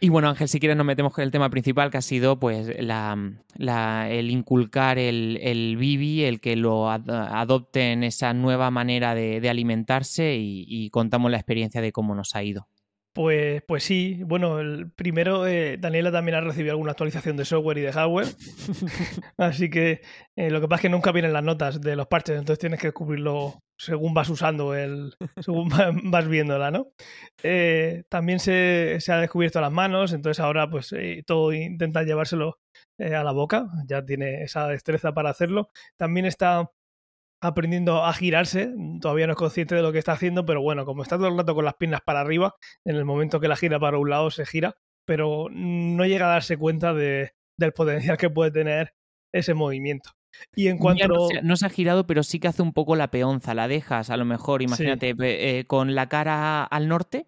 Y 0.00 0.10
bueno, 0.10 0.28
Ángel, 0.28 0.48
si 0.48 0.60
quieres 0.60 0.76
nos 0.76 0.86
metemos 0.86 1.12
con 1.12 1.24
el 1.24 1.32
tema 1.32 1.50
principal, 1.50 1.90
que 1.90 1.98
ha 1.98 2.02
sido 2.02 2.38
pues 2.38 2.70
la, 2.78 4.08
el 4.08 4.30
inculcar 4.30 4.96
el, 4.96 5.38
el, 5.42 5.76
Bibi, 5.76 6.22
el 6.22 6.40
que 6.40 6.54
lo 6.54 6.88
adopte 6.88 7.92
en 7.92 8.04
esa 8.04 8.32
nueva 8.32 8.70
manera 8.70 9.16
de, 9.16 9.48
alimentarse 9.48 10.36
y, 10.38 10.88
contamos 10.90 11.32
la 11.32 11.38
experiencia 11.38 11.80
de 11.80 11.90
cómo 11.90 12.14
nos 12.14 12.36
ha 12.36 12.44
ido. 12.44 12.68
Pues, 13.18 13.64
pues 13.66 13.82
sí, 13.82 14.22
bueno, 14.24 14.60
el 14.60 14.92
primero, 14.92 15.44
eh, 15.44 15.76
Daniela 15.76 16.12
también 16.12 16.36
ha 16.36 16.40
recibido 16.40 16.70
alguna 16.70 16.92
actualización 16.92 17.36
de 17.36 17.44
software 17.44 17.78
y 17.78 17.80
de 17.80 17.92
hardware, 17.92 18.28
así 19.36 19.70
que 19.70 20.02
eh, 20.36 20.50
lo 20.50 20.60
que 20.60 20.68
pasa 20.68 20.76
es 20.76 20.82
que 20.82 20.88
nunca 20.88 21.10
vienen 21.10 21.32
las 21.32 21.42
notas 21.42 21.80
de 21.80 21.96
los 21.96 22.06
parches, 22.06 22.38
entonces 22.38 22.60
tienes 22.60 22.78
que 22.78 22.86
descubrirlo 22.86 23.58
según 23.76 24.14
vas 24.14 24.30
usando 24.30 24.72
el, 24.72 25.16
según 25.40 25.68
vas 26.12 26.28
viéndola, 26.28 26.70
¿no? 26.70 26.92
Eh, 27.42 28.04
también 28.08 28.38
se, 28.38 28.98
se, 29.00 29.10
ha 29.10 29.18
descubierto 29.18 29.60
las 29.60 29.72
manos, 29.72 30.12
entonces 30.12 30.38
ahora 30.38 30.70
pues 30.70 30.94
todo 31.26 31.52
intenta 31.52 32.04
llevárselo 32.04 32.60
a 33.00 33.24
la 33.24 33.32
boca, 33.32 33.66
ya 33.88 34.04
tiene 34.04 34.44
esa 34.44 34.68
destreza 34.68 35.12
para 35.12 35.30
hacerlo. 35.30 35.70
También 35.96 36.24
está 36.26 36.70
aprendiendo 37.40 38.04
a 38.04 38.12
girarse, 38.12 38.72
todavía 39.00 39.26
no 39.26 39.32
es 39.32 39.38
consciente 39.38 39.74
de 39.74 39.82
lo 39.82 39.92
que 39.92 39.98
está 39.98 40.12
haciendo, 40.12 40.44
pero 40.44 40.60
bueno, 40.60 40.84
como 40.84 41.02
está 41.02 41.16
todo 41.16 41.28
el 41.28 41.36
rato 41.36 41.54
con 41.54 41.64
las 41.64 41.74
piernas 41.74 42.00
para 42.04 42.20
arriba, 42.20 42.54
en 42.84 42.96
el 42.96 43.04
momento 43.04 43.40
que 43.40 43.48
la 43.48 43.56
gira 43.56 43.78
para 43.78 43.98
un 43.98 44.10
lado 44.10 44.30
se 44.30 44.44
gira, 44.44 44.76
pero 45.04 45.46
no 45.50 46.04
llega 46.04 46.26
a 46.26 46.32
darse 46.32 46.56
cuenta 46.56 46.92
de, 46.94 47.32
del 47.56 47.72
potencial 47.72 48.16
que 48.16 48.30
puede 48.30 48.50
tener 48.50 48.94
ese 49.32 49.54
movimiento. 49.54 50.10
Y 50.54 50.68
en 50.68 50.78
cuanto. 50.78 51.28
No 51.42 51.56
se, 51.56 51.66
ha 51.66 51.70
girado, 51.70 52.06
pero 52.06 52.22
sí 52.22 52.38
que 52.38 52.48
hace 52.48 52.62
un 52.62 52.72
poco 52.72 52.96
la 52.96 53.10
peonza. 53.10 53.54
La 53.54 53.66
dejas, 53.66 54.10
a 54.10 54.16
lo 54.16 54.24
mejor, 54.24 54.62
imagínate, 54.62 55.14
eh, 55.18 55.64
con 55.66 55.94
la 55.94 56.08
cara 56.08 56.64
al 56.64 56.86
norte 56.86 57.26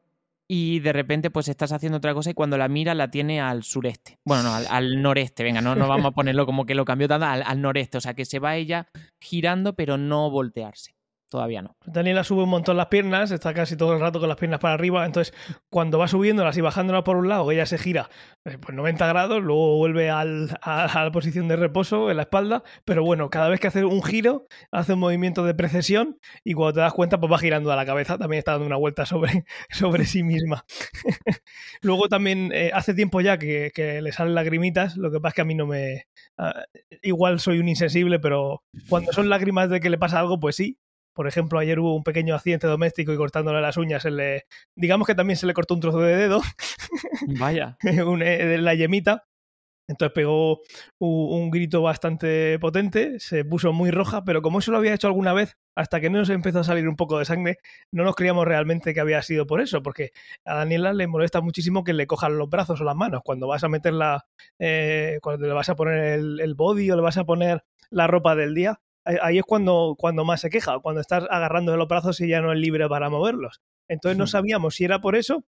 y 0.53 0.81
de 0.81 0.93
repente 0.93 1.31
pues 1.31 1.47
estás 1.47 1.71
haciendo 1.71 1.99
otra 1.99 2.13
cosa 2.13 2.31
y 2.31 2.35
cuando 2.35 2.59
la 2.59 2.67
mira 2.67 2.93
la 2.97 3.09
tiene 3.09 3.41
al 3.41 3.63
sureste. 3.63 4.19
Bueno, 4.25 4.43
no, 4.43 4.53
al, 4.53 5.01
noreste, 5.01 5.45
venga, 5.45 5.61
no, 5.61 5.77
no 5.77 5.87
vamos 5.87 6.07
a 6.07 6.11
ponerlo 6.11 6.45
como 6.45 6.67
que 6.67 6.75
lo 6.75 6.85
cambió 6.85 7.07
tanto, 7.07 7.25
al 7.25 7.63
noreste. 7.63 7.99
O 7.99 8.01
sea, 8.01 8.15
que 8.15 8.25
se 8.25 8.41
va 8.41 8.57
ella 8.57 8.89
girando, 9.21 9.77
pero 9.77 9.97
no 9.97 10.29
voltearse 10.29 10.97
todavía 11.31 11.63
no. 11.63 11.77
Daniela 11.87 12.25
sube 12.25 12.43
un 12.43 12.51
montón 12.51 12.77
las 12.77 12.89
piernas, 12.89 13.31
está 13.31 13.55
casi 13.55 13.77
todo 13.77 13.95
el 13.95 14.01
rato 14.01 14.19
con 14.19 14.29
las 14.29 14.37
piernas 14.37 14.59
para 14.59 14.75
arriba, 14.75 15.07
entonces 15.07 15.33
cuando 15.71 15.99
va 15.99 16.09
subiéndolas 16.09 16.57
y 16.59 16.61
bajándolas 16.61 17.05
por 17.05 17.17
un 17.17 17.29
lado, 17.29 17.51
ella 17.51 17.67
se 17.67 17.79
gira 17.79 18.11
eh, 18.45 18.59
pues 18.61 18.77
90 18.77 19.07
grados, 19.07 19.43
luego 19.43 19.77
vuelve 19.77 20.11
a, 20.11 20.25
la 20.25 21.11
posición 21.13 21.47
de 21.49 21.57
reposo 21.57 22.11
en 22.11 22.17
la 22.17 22.25
espalda, 22.25 22.65
pero 22.85 23.05
bueno, 23.05 23.31
cada 23.31 23.49
vez 23.49 23.61
que 23.61 23.69
hace 23.69 23.85
un 23.85 24.03
giro, 24.03 24.47
hace 24.73 24.95
un 24.95 24.99
movimiento 24.99 25.45
de 25.45 25.55
precesión 25.55 26.19
y 26.45 26.55
cuando 26.55 26.75
te 26.75 26.81
das 26.81 26.93
cuenta, 26.93 27.21
pues 27.21 27.33
va 27.33 27.39
girando 27.39 27.71
a 27.71 27.77
la 27.77 27.87
cabeza, 27.87 28.19
también 28.19 28.41
está 28.41 28.53
dando 28.53 28.67
una 28.67 28.77
vuelta 28.77 29.07
sobre, 29.07 29.45
sobre 29.71 30.07
sí 30.07 30.25
misma. 30.25 30.65
luego 31.81 32.09
también 32.09 32.51
eh, 32.53 32.73
hace 32.75 32.93
tiempo 32.93 33.21
ya 33.21 33.39
que, 33.39 33.71
le 34.03 34.13
salen 34.13 34.35
lagrimitas, 34.35 34.97
lo 34.97 35.11
que 35.11 35.21
pasa 35.21 35.29
es 35.29 35.35
que 35.35 35.43
a 35.43 35.45
mí 35.45 35.55
no 35.55 35.67
me... 35.67 36.07
Ah, 36.37 36.65
igual 37.03 37.39
soy 37.39 37.61
un 37.61 37.69
insensible, 37.69 38.19
pero 38.19 38.65
cuando 38.89 39.13
son 39.13 39.29
lágrimas 39.29 39.71
de 39.71 39.81
que 39.81 39.91
le 39.91 39.99
pasa 39.99 40.19
algo, 40.19 40.41
pues 40.41 40.57
sí, 40.57 40.79
por 41.13 41.27
ejemplo, 41.27 41.59
ayer 41.59 41.79
hubo 41.79 41.95
un 41.95 42.05
pequeño 42.05 42.35
accidente 42.35 42.67
doméstico 42.67 43.13
y 43.13 43.17
cortándole 43.17 43.61
las 43.61 43.77
uñas, 43.77 44.03
se 44.03 44.11
le, 44.11 44.47
digamos 44.75 45.07
que 45.07 45.15
también 45.15 45.37
se 45.37 45.47
le 45.47 45.55
cortó 45.55 45.75
un 45.75 45.81
trozo 45.81 46.01
de 46.01 46.17
dedo. 46.17 46.41
Vaya. 47.39 47.77
Eh, 48.21 48.59
la 48.59 48.75
yemita. 48.75 49.25
Entonces 49.91 50.15
pegó 50.15 50.61
un, 50.99 51.51
grito 51.51 51.83
bastante 51.83 52.61
potente, 52.61 53.19
se 53.19 53.45
puso 53.45 53.73
muy 53.73 53.91
roja, 53.91 54.23
pero 54.25 54.41
como 54.41 54.61
eso 54.61 54.71
lo 54.71 54.79
había 54.79 54.95
hecho 54.95 55.09
alguna 55.09 55.33
vez, 55.33 55.57
hasta 55.75 56.01
que 56.01 56.09
no 56.11 56.21
nos 56.21 56.31
empezó 56.31 56.61
a 56.61 56.65
salir 56.65 56.89
un 56.89 56.95
poco 56.95 57.19
de 57.19 57.25
sangre, 57.25 57.59
no 57.91 58.05
nos 58.05 58.15
creíamos 58.15 58.47
realmente 58.47 58.95
que 58.95 59.01
había 59.01 59.21
sido 59.23 59.49
por 59.49 59.61
eso, 59.61 59.83
porque 59.83 60.13
a 60.45 60.55
Daniela 60.55 60.93
le 60.93 61.09
molesta 61.09 61.41
muchísimo 61.41 61.83
que 61.83 61.93
le 61.93 62.07
cojan 62.07 62.39
los 62.39 62.49
brazos 62.49 62.81
o 62.81 62.85
las 62.85 62.95
manos 62.95 63.23
cuando 63.25 63.49
vas 63.49 63.65
a 63.65 63.69
meterla, 63.69 64.27
eh, 64.61 65.19
cuando 65.23 65.49
le 65.49 65.55
vas 65.55 65.69
a 65.69 65.75
poner 65.75 66.05
el, 66.05 66.41
el, 66.41 66.55
body 66.55 66.89
o 66.93 66.97
le 66.97 67.03
vas 67.03 67.17
a 67.17 67.25
poner 67.25 67.65
la 67.91 68.07
ropa 68.07 68.37
del 68.37 68.55
día, 68.55 68.81
ahí 69.05 69.39
es 69.39 69.45
cuando, 69.45 69.95
cuando 69.99 70.25
más 70.25 70.41
se 70.41 70.51
queja, 70.51 70.79
cuando 70.81 71.01
estás 71.01 71.25
agarrando 71.31 71.73
de 71.73 71.79
los 71.79 71.89
brazos 71.89 72.21
y 72.21 72.29
ya 72.29 72.41
no 72.41 72.53
es 72.53 72.59
libre 72.59 72.89
para 72.89 73.11
moverlos. 73.11 73.61
Entonces 73.89 74.19
no 74.19 74.27
sabíamos 74.27 74.77
si 74.77 74.85
era 74.85 75.01
por 75.01 75.17
eso 75.17 75.45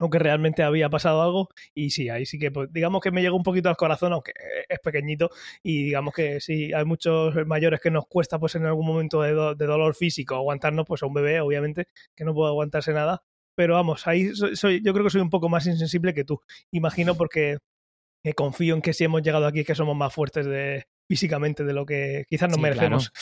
o 0.00 0.10
que 0.10 0.18
realmente 0.18 0.62
había 0.62 0.88
pasado 0.88 1.22
algo 1.22 1.48
y 1.74 1.90
sí, 1.90 2.08
ahí 2.08 2.24
sí 2.26 2.38
que 2.38 2.50
pues, 2.50 2.72
digamos 2.72 3.00
que 3.00 3.10
me 3.10 3.22
llegó 3.22 3.36
un 3.36 3.42
poquito 3.42 3.68
al 3.68 3.76
corazón, 3.76 4.12
aunque 4.12 4.32
es 4.68 4.78
pequeñito 4.80 5.30
y 5.62 5.84
digamos 5.84 6.14
que 6.14 6.40
sí, 6.40 6.72
hay 6.72 6.84
muchos 6.84 7.34
mayores 7.46 7.80
que 7.80 7.90
nos 7.90 8.06
cuesta 8.06 8.38
pues 8.38 8.54
en 8.54 8.66
algún 8.66 8.86
momento 8.86 9.22
de, 9.22 9.32
dolor 9.32 9.94
físico 9.94 10.36
aguantarnos, 10.36 10.86
pues 10.86 11.02
a 11.02 11.06
un 11.06 11.14
bebé 11.14 11.40
obviamente 11.40 11.88
que 12.14 12.24
no 12.24 12.34
puede 12.34 12.50
aguantarse 12.50 12.92
nada, 12.92 13.22
pero 13.54 13.74
vamos, 13.74 14.06
ahí 14.06 14.30
soy, 14.34 14.82
yo 14.84 14.92
creo 14.92 15.04
que 15.04 15.10
soy 15.10 15.20
un 15.20 15.30
poco 15.30 15.48
más 15.48 15.66
insensible 15.66 16.14
que 16.14 16.24
tú, 16.24 16.40
imagino 16.70 17.16
porque 17.16 17.58
confío 18.34 18.74
en 18.74 18.82
que 18.82 18.92
si 18.92 19.04
hemos 19.04 19.22
llegado 19.22 19.46
aquí 19.46 19.64
que 19.64 19.74
somos 19.74 19.96
más 19.96 20.12
fuertes 20.12 20.46
de, 20.46 20.86
físicamente 21.08 21.64
de 21.64 21.72
lo 21.72 21.86
que 21.86 22.24
quizás 22.28 22.50
nos 22.50 22.58
merecemos. 22.58 23.12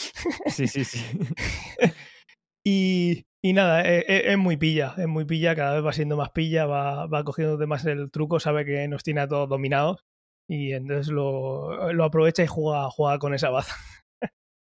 Sí, 0.47 0.67
sí, 0.67 0.83
sí. 0.83 1.03
y, 2.65 3.25
y, 3.41 3.53
nada, 3.53 3.83
e, 3.83 4.05
e, 4.07 4.31
es, 4.31 4.37
muy 4.37 4.57
pilla, 4.57 4.95
es 4.97 5.07
muy 5.07 5.25
pilla, 5.25 5.55
cada 5.55 5.75
vez 5.75 5.85
va 5.85 5.93
siendo 5.93 6.17
más 6.17 6.31
pilla, 6.31 6.65
va, 6.65 7.07
va 7.07 7.23
cogiendo 7.23 7.65
más 7.67 7.85
el 7.85 8.11
truco, 8.11 8.39
sabe 8.39 8.65
que 8.65 8.87
nos 8.87 9.03
tiene 9.03 9.21
a 9.21 9.27
todos 9.27 9.49
dominados 9.49 10.05
y 10.49 10.73
entonces 10.73 11.09
lo, 11.09 11.91
lo 11.93 12.03
aprovecha 12.03 12.43
y 12.43 12.47
juega, 12.47 12.89
juega 12.89 13.19
con 13.19 13.33
esa 13.33 13.49
baza 13.49 13.75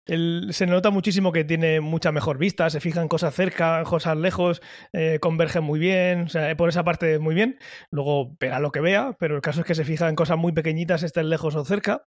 se 0.07 0.67
nota 0.67 0.89
muchísimo 0.89 1.31
que 1.31 1.43
tiene 1.43 1.81
mucha 1.81 2.11
mejor 2.11 2.37
vista, 2.37 2.69
se 2.69 2.79
fija 2.79 3.01
en 3.01 3.07
cosas 3.07 3.35
cerca, 3.35 3.83
cosas 3.83 4.17
lejos, 4.17 4.61
eh, 4.93 5.19
converge 5.19 5.59
muy 5.59 5.79
bien, 5.79 6.21
o 6.21 6.29
sea, 6.29 6.55
por 6.55 6.69
esa 6.69 6.83
parte 6.83 7.19
muy 7.19 7.35
bien. 7.35 7.59
Luego 7.91 8.35
verá 8.39 8.59
lo 8.59 8.71
que 8.71 8.81
vea, 8.81 9.15
pero 9.19 9.35
el 9.35 9.41
caso 9.41 9.61
es 9.61 9.65
que 9.65 9.75
se 9.75 9.85
fija 9.85 10.09
en 10.09 10.15
cosas 10.15 10.37
muy 10.37 10.53
pequeñitas, 10.53 11.03
estén 11.03 11.29
lejos 11.29 11.55
o 11.55 11.65
cerca. 11.65 12.05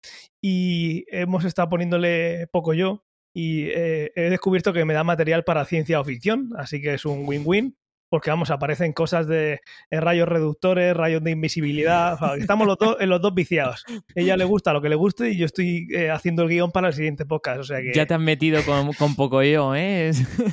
Y 0.42 1.06
hemos 1.10 1.46
estado 1.46 1.70
poniéndole 1.70 2.48
poco 2.52 2.74
yo, 2.74 3.04
y 3.36 3.68
eh, 3.70 4.12
he 4.16 4.30
descubierto 4.30 4.74
que 4.74 4.86
me 4.86 4.94
da 4.94 5.04
material 5.04 5.44
para 5.44 5.66
ciencia 5.66 6.00
o 6.00 6.04
ficción, 6.04 6.50
así 6.58 6.82
que 6.82 6.94
es 6.94 7.06
un 7.06 7.28
win-win 7.28 7.76
porque 8.14 8.30
vamos, 8.30 8.52
aparecen 8.52 8.94
cosas 8.94 9.26
de 9.26 9.62
eh, 9.90 10.00
rayos 10.00 10.28
reductores, 10.28 10.96
rayos 10.96 11.24
de 11.24 11.32
invisibilidad, 11.32 12.16
estamos 12.38 12.68
los 12.68 12.78
dos, 12.78 12.98
en 13.00 13.10
los 13.10 13.20
dos 13.20 13.34
viciados. 13.34 13.84
ella 14.14 14.38
le 14.38 14.44
gusta 14.46 14.72
lo 14.72 14.84
que 14.84 14.90
le 14.90 14.94
guste 14.94 15.32
y 15.32 15.38
yo 15.38 15.48
estoy 15.48 15.88
eh, 15.90 16.12
haciendo 16.12 16.44
el 16.44 16.50
guion 16.50 16.72
para 16.72 16.90
el 16.90 16.94
siguiente 16.94 17.26
podcast, 17.26 17.62
o 17.62 17.64
sea 17.64 17.82
que... 17.82 17.92
Ya 17.92 18.06
te 18.06 18.14
has 18.14 18.20
metido 18.20 18.62
con, 18.66 19.16
poco 19.16 19.42
yo, 19.42 19.74
¿eh? 19.76 20.12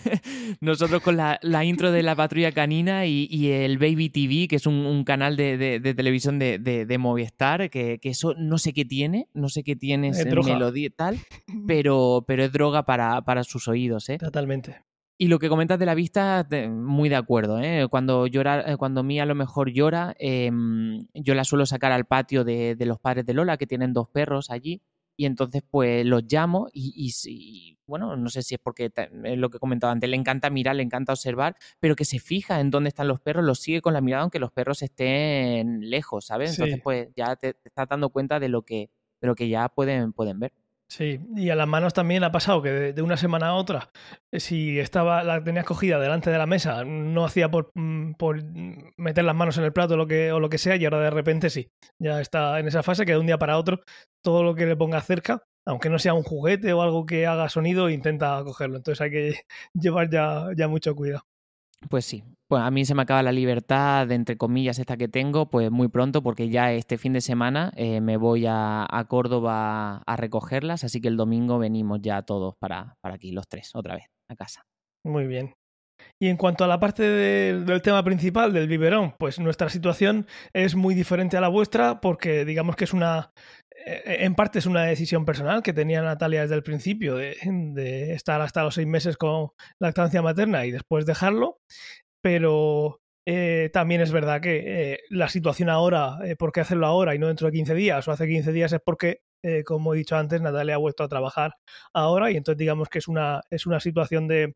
Nosotros 0.62 1.02
con 1.02 1.18
la, 1.18 1.38
intro 1.62 1.92
de 1.92 2.02
la 2.02 2.16
patrulla 2.16 2.52
canina 2.52 3.04
y, 3.04 3.52
el 3.52 3.76
Baby 3.76 4.08
TV, 4.08 4.48
que 4.48 4.56
es 4.56 4.66
un, 4.66 5.04
canal 5.04 5.36
de, 5.36 5.80
televisión 5.94 6.38
de, 6.38 6.96
Movistar, 6.98 7.68
que, 7.68 8.00
eso 8.04 8.32
no 8.38 8.56
sé 8.56 8.72
qué 8.72 8.86
tiene, 8.86 9.28
no 9.34 9.50
sé 9.50 9.64
qué 9.64 9.76
tiene 9.76 10.08
ese 10.08 10.24
melodía 10.24 10.86
y 10.86 10.88
tal, 10.88 11.18
pero, 11.66 12.24
pero 12.26 12.42
es 12.42 12.52
droga 12.52 12.86
para, 12.86 13.20
para 13.20 13.44
sus 13.44 13.68
oídos, 13.68 14.08
¿eh? 14.08 14.16
Totalmente. 14.16 14.80
Y 15.22 15.28
lo 15.28 15.38
que 15.38 15.50
comentas 15.50 15.78
de 15.78 15.84
la 15.84 15.94
vista, 15.94 16.48
muy 16.70 17.10
de 17.10 17.16
acuerdo. 17.16 17.60
¿eh? 17.60 17.86
Cuando 17.90 18.26
llora, 18.26 18.72
eh, 18.72 18.78
cuando 18.78 19.02
Mía 19.02 19.24
a 19.24 19.26
lo 19.26 19.34
mejor 19.34 19.70
llora, 19.70 20.14
em, 20.18 21.06
yo 21.12 21.34
la 21.34 21.44
suelo 21.44 21.66
sacar 21.66 21.92
al 21.92 22.06
patio 22.06 22.42
de, 22.42 22.74
los 22.86 22.98
padres 22.98 23.26
de 23.26 23.34
Lola, 23.34 23.58
que 23.58 23.66
tienen 23.66 23.92
dos 23.92 24.08
perros 24.08 24.50
allí, 24.50 24.80
y 25.18 25.26
entonces 25.26 25.62
pues 25.70 26.06
los 26.06 26.22
llamo 26.24 26.68
y, 26.72 27.76
bueno, 27.86 28.16
no 28.16 28.30
sé 28.30 28.40
si 28.40 28.54
es 28.54 28.60
porque 28.62 28.90
es 28.96 29.36
lo 29.36 29.50
que 29.50 29.58
he 29.58 29.60
comentado 29.60 29.92
antes, 29.92 30.08
le 30.08 30.16
encanta 30.16 30.48
mirar, 30.48 30.76
le 30.76 30.84
encanta 30.84 31.12
observar, 31.12 31.54
pero 31.80 31.96
que 31.96 32.06
se 32.06 32.18
fija 32.18 32.58
en 32.58 32.70
dónde 32.70 32.88
están 32.88 33.06
los 33.06 33.20
perros, 33.20 33.44
los 33.44 33.60
sigue 33.60 33.82
con 33.82 33.92
la 33.92 34.00
mirada 34.00 34.22
aunque 34.22 34.38
los 34.38 34.52
perros 34.52 34.80
estén 34.80 35.90
lejos, 35.90 36.24
¿sabes? 36.24 36.52
Entonces 36.52 36.80
pues 36.82 37.08
ya 37.14 37.36
te, 37.36 37.52
te, 37.52 37.68
estás 37.68 37.86
dando 37.90 38.08
cuenta 38.08 38.40
de 38.40 38.48
lo 38.48 38.62
que, 38.62 38.88
de 39.20 39.26
lo 39.26 39.34
que 39.34 39.50
ya 39.50 39.68
pueden, 39.68 40.14
pueden 40.14 40.40
ver. 40.40 40.54
Sí, 40.90 41.20
y 41.36 41.50
a 41.50 41.54
las 41.54 41.68
manos 41.68 41.94
también 41.94 42.24
ha 42.24 42.32
pasado 42.32 42.62
que 42.62 42.70
de, 42.70 43.02
una 43.02 43.16
semana 43.16 43.50
a 43.50 43.54
otra, 43.54 43.92
eh, 44.32 44.40
si 44.40 44.80
estaba 44.80 45.22
la 45.22 45.42
tenías 45.44 45.64
cogida 45.64 46.00
delante 46.00 46.30
de 46.30 46.38
la 46.38 46.46
mesa, 46.46 46.84
no 46.84 47.24
hacía 47.24 47.48
por, 47.48 47.70
mm, 47.76 48.14
por 48.14 48.42
meter 48.96 49.22
las 49.24 49.36
manos 49.36 49.56
en 49.56 49.64
el 49.64 49.72
plato 49.72 49.94
o 49.94 49.96
lo, 49.96 50.08
que, 50.08 50.32
o 50.32 50.40
lo 50.40 50.48
que 50.48 50.58
sea, 50.58 50.74
y 50.74 50.84
ahora 50.84 50.98
de 50.98 51.10
repente 51.10 51.48
sí, 51.48 51.70
ya 52.00 52.20
está 52.20 52.58
en 52.58 52.66
esa 52.66 52.82
fase 52.82 53.06
que 53.06 53.12
de 53.12 53.18
un 53.18 53.26
día 53.26 53.38
para 53.38 53.56
otro, 53.56 53.82
todo 54.20 54.42
lo 54.42 54.56
que 54.56 54.66
le 54.66 54.76
ponga 54.76 55.00
cerca, 55.00 55.44
aunque 55.64 55.90
no 55.90 55.98
sea 56.00 56.14
un 56.14 56.24
juguete 56.24 56.72
o 56.72 56.82
algo 56.82 57.06
que 57.06 57.24
haga 57.24 57.48
sonido, 57.48 57.88
intenta 57.88 58.42
cogerlo. 58.44 58.78
Entonces 58.78 59.00
hay 59.00 59.10
que 59.12 59.34
llevar 59.74 60.10
ya, 60.10 60.48
ya 60.56 60.66
mucho 60.66 60.96
cuidado. 60.96 61.29
Pues 61.88 62.04
sí, 62.04 62.22
pues 62.50 62.62
a 62.62 62.70
mí 62.70 62.84
se 62.84 62.94
me 62.94 63.02
acaba 63.02 63.22
la 63.22 63.32
libertad, 63.32 64.10
entre 64.10 64.36
comillas, 64.36 64.78
esta 64.78 64.96
que 64.96 65.08
tengo, 65.08 65.48
pues 65.48 65.70
muy 65.70 65.88
pronto, 65.88 66.22
porque 66.22 66.48
ya 66.48 66.72
este 66.72 66.98
fin 66.98 67.12
de 67.12 67.20
semana 67.20 67.72
eh, 67.76 68.00
me 68.00 68.16
voy 68.16 68.44
a, 68.48 68.86
Córdoba 69.08 70.02
a 70.04 70.16
recogerlas, 70.16 70.84
así 70.84 71.00
que 71.00 71.08
el 71.08 71.16
domingo 71.16 71.58
venimos 71.58 72.00
ya 72.02 72.22
todos 72.22 72.54
para, 72.58 72.96
para 73.00 73.14
aquí, 73.14 73.32
los 73.32 73.48
tres, 73.48 73.70
otra 73.74 73.94
vez, 73.94 74.06
a 74.28 74.36
casa. 74.36 74.62
Muy 75.04 75.26
bien. 75.26 75.54
Y 76.18 76.28
en 76.28 76.36
cuanto 76.36 76.64
a 76.64 76.66
la 76.66 76.80
parte 76.80 77.02
del 77.02 77.82
tema 77.82 78.02
principal, 78.02 78.52
del 78.52 78.68
biberón, 78.68 79.14
pues 79.18 79.38
nuestra 79.38 79.68
situación 79.68 80.26
es 80.52 80.74
muy 80.74 80.94
diferente 80.94 81.36
a 81.36 81.40
la 81.40 81.48
vuestra 81.48 82.00
porque 82.00 82.44
digamos 82.44 82.76
que 82.76 82.84
es 82.84 82.92
una, 82.92 83.32
en 83.86 84.34
parte 84.34 84.58
es 84.58 84.66
una 84.66 84.84
decisión 84.84 85.24
personal 85.24 85.62
que 85.62 85.72
tenía 85.72 86.02
Natalia 86.02 86.42
desde 86.42 86.54
el 86.54 86.62
principio 86.62 87.16
de, 87.16 88.12
estar 88.12 88.40
hasta 88.40 88.62
los 88.62 88.74
seis 88.74 88.86
meses 88.86 89.16
con 89.16 89.50
lactancia 89.78 90.22
materna 90.22 90.66
y 90.66 90.70
después 90.70 91.06
dejarlo, 91.06 91.58
pero 92.22 93.00
eh, 93.26 93.70
también 93.72 94.00
es 94.00 94.12
verdad 94.12 94.40
que 94.40 94.92
eh, 94.92 95.00
la 95.10 95.28
situación 95.28 95.68
ahora, 95.70 96.18
¿por 96.38 96.52
qué 96.52 96.60
hacerlo 96.60 96.86
ahora 96.86 97.14
y 97.14 97.18
no 97.18 97.28
dentro 97.28 97.46
de 97.46 97.52
15 97.52 97.74
días 97.74 98.06
o 98.08 98.12
hace 98.12 98.26
15 98.26 98.52
días? 98.52 98.72
Es 98.72 98.80
porque, 98.84 99.22
como 99.64 99.94
he 99.94 99.98
dicho 99.98 100.16
antes, 100.16 100.40
Natalia 100.40 100.74
ha 100.74 100.78
vuelto 100.78 101.02
a 101.02 101.08
trabajar 101.08 101.54
ahora 101.94 102.30
y 102.30 102.36
entonces 102.36 102.58
digamos 102.58 102.88
que 102.88 102.98
es 102.98 103.08
una, 103.08 103.42
es 103.50 103.66
una 103.66 103.80
situación 103.80 104.28
de, 104.28 104.54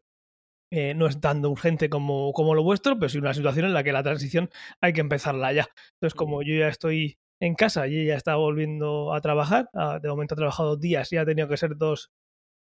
no 0.96 1.06
es 1.06 1.20
tan 1.20 1.44
urgente 1.46 1.88
como, 1.88 2.32
como, 2.32 2.54
lo 2.54 2.62
vuestro, 2.62 2.98
pero 2.98 3.08
sí 3.08 3.18
una 3.18 3.34
situación 3.34 3.66
en 3.66 3.74
la 3.74 3.84
que 3.84 3.92
la 3.92 4.02
transición 4.02 4.50
hay 4.80 4.92
que 4.92 5.00
empezarla 5.00 5.52
ya. 5.52 5.68
Entonces, 5.94 6.14
como 6.14 6.42
yo 6.42 6.54
ya 6.54 6.68
estoy 6.68 7.18
en 7.40 7.54
casa 7.54 7.86
y 7.88 7.98
ella 7.98 8.16
está 8.16 8.36
volviendo 8.36 9.12
a 9.12 9.20
trabajar. 9.20 9.68
Ah, 9.74 9.98
de 10.00 10.08
momento 10.08 10.34
ha 10.34 10.36
trabajado 10.36 10.70
dos 10.70 10.80
días 10.80 11.12
y 11.12 11.16
ha 11.16 11.24
tenido 11.24 11.48
que 11.48 11.56
ser 11.56 11.76
dos, 11.76 12.10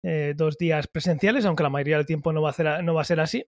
eh, 0.02 0.34
dos 0.36 0.56
días 0.56 0.86
presenciales, 0.88 1.44
aunque 1.44 1.62
la 1.62 1.70
mayoría 1.70 1.96
del 1.96 2.06
tiempo 2.06 2.32
no 2.32 2.42
va 2.42 2.50
a 2.50 2.54
ser, 2.54 2.82
no 2.84 2.94
va 2.94 3.02
a 3.02 3.04
ser 3.04 3.20
así. 3.20 3.44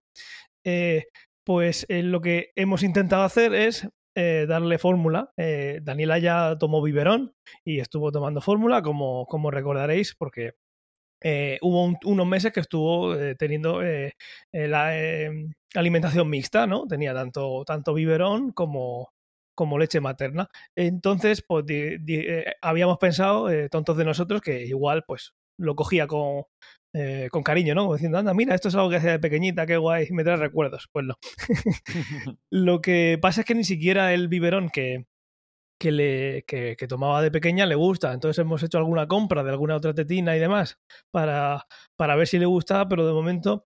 Eh, 0.64 1.06
pues 1.44 1.86
eh, 1.88 2.02
lo 2.02 2.20
que 2.20 2.50
hemos 2.56 2.82
intentado 2.82 3.24
hacer 3.24 3.54
es 3.54 3.88
darle 4.14 4.76
fórmula. 4.76 5.32
Daniela 5.80 6.18
ya 6.18 6.58
tomó 6.58 6.82
biberón 6.82 7.34
y 7.64 7.80
estuvo 7.80 8.12
tomando 8.12 8.42
fórmula, 8.42 8.82
como, 8.82 9.24
como 9.24 9.50
recordaréis, 9.50 10.14
porque 10.14 10.52
hubo 11.62 11.96
unos 12.04 12.26
meses 12.26 12.52
que 12.52 12.60
estuvo 12.60 13.16
teniendo 13.38 13.80
la 14.52 14.92
alimentación 15.74 16.28
mixta, 16.28 16.66
¿no? 16.66 16.86
Tenía 16.86 17.14
tanto, 17.14 17.64
tanto 17.64 17.94
biberón 17.94 18.52
como, 18.52 19.08
como 19.54 19.78
leche 19.78 20.00
materna. 20.00 20.48
Entonces, 20.76 21.42
pues 21.46 21.64
eh, 21.68 22.44
habíamos 22.60 22.98
pensado, 22.98 23.50
eh, 23.50 23.68
tontos 23.68 23.96
de 23.96 24.04
nosotros, 24.04 24.40
que 24.40 24.64
igual 24.64 25.04
pues 25.06 25.34
lo 25.58 25.76
cogía 25.76 26.06
con, 26.06 26.44
eh, 26.94 27.28
con 27.30 27.42
cariño, 27.42 27.74
¿no? 27.74 27.92
diciendo, 27.92 28.18
anda, 28.18 28.34
mira, 28.34 28.54
esto 28.54 28.68
es 28.68 28.74
algo 28.74 28.90
que 28.90 28.96
hacía 28.96 29.12
de 29.12 29.18
pequeñita, 29.18 29.66
qué 29.66 29.76
guay, 29.76 30.08
me 30.10 30.24
trae 30.24 30.36
recuerdos. 30.36 30.88
Pues 30.92 31.06
no. 31.06 31.14
lo 32.50 32.80
que 32.80 33.18
pasa 33.20 33.42
es 33.42 33.46
que 33.46 33.54
ni 33.54 33.64
siquiera 33.64 34.14
el 34.14 34.28
biberón 34.28 34.70
que, 34.70 35.06
que, 35.78 35.92
le, 35.92 36.44
que, 36.44 36.76
tomaba 36.88 37.22
de 37.22 37.30
pequeña 37.30 37.66
le 37.66 37.74
gusta. 37.74 38.12
Entonces 38.12 38.38
hemos 38.40 38.62
hecho 38.62 38.78
alguna 38.78 39.06
compra 39.08 39.42
de 39.42 39.50
alguna 39.50 39.76
otra 39.76 39.94
tetina 39.94 40.36
y 40.36 40.40
demás 40.40 40.78
para, 41.10 41.66
para 41.96 42.16
ver 42.16 42.28
si 42.28 42.38
le 42.38 42.46
gustaba, 42.46 42.88
pero 42.88 43.06
de 43.06 43.12
momento 43.12 43.66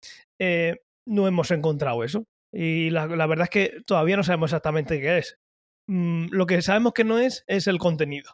no 1.06 1.28
hemos 1.28 1.52
encontrado 1.52 2.04
eso. 2.04 2.26
Y 2.54 2.92
la, 2.92 3.08
verdad 3.08 3.46
es 3.46 3.50
que 3.50 3.82
todavía 3.86 4.16
no 4.16 4.24
sabemos 4.24 4.52
exactamente 4.52 5.02
qué 5.02 5.18
es. 5.18 5.40
Mm, 5.88 6.28
lo 6.32 6.46
que 6.46 6.62
sabemos 6.62 6.94
que 6.94 7.04
no 7.04 7.20
es 7.20 7.44
es 7.48 7.68
el 7.68 7.78
contenido 7.78 8.32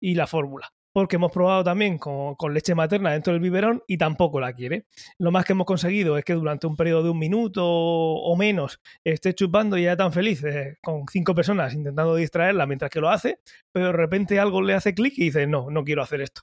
y 0.00 0.14
la 0.14 0.26
fórmula. 0.26 0.72
Porque 0.92 1.16
hemos 1.16 1.32
probado 1.32 1.64
también 1.64 1.98
con, 1.98 2.36
leche 2.52 2.76
materna 2.76 3.10
dentro 3.10 3.32
del 3.32 3.42
biberón 3.42 3.82
y 3.88 3.98
tampoco 3.98 4.38
la 4.38 4.52
quiere. 4.52 4.86
Lo 5.18 5.32
más 5.32 5.44
que 5.44 5.52
hemos 5.52 5.66
conseguido 5.66 6.16
es 6.16 6.24
que 6.24 6.34
durante 6.34 6.68
un 6.68 6.76
periodo 6.76 7.02
de 7.02 7.10
un 7.10 7.18
minuto 7.18 7.66
o 7.66 8.36
menos 8.36 8.80
esté 9.02 9.34
chupando 9.34 9.76
y 9.76 9.82
ya 9.82 9.96
tan 9.96 10.12
feliz 10.12 10.44
eh, 10.44 10.76
con 10.80 11.04
cinco 11.10 11.34
personas 11.34 11.74
intentando 11.74 12.14
distraerla 12.14 12.66
mientras 12.66 12.92
que 12.92 13.00
lo 13.00 13.10
hace, 13.10 13.40
pero 13.72 13.86
de 13.86 13.92
repente 13.92 14.38
algo 14.38 14.62
le 14.62 14.74
hace 14.74 14.94
clic 14.94 15.14
y 15.16 15.24
dice, 15.24 15.48
no, 15.48 15.68
no 15.68 15.82
quiero 15.82 16.00
hacer 16.00 16.20
esto. 16.20 16.42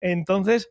Entonces, 0.00 0.70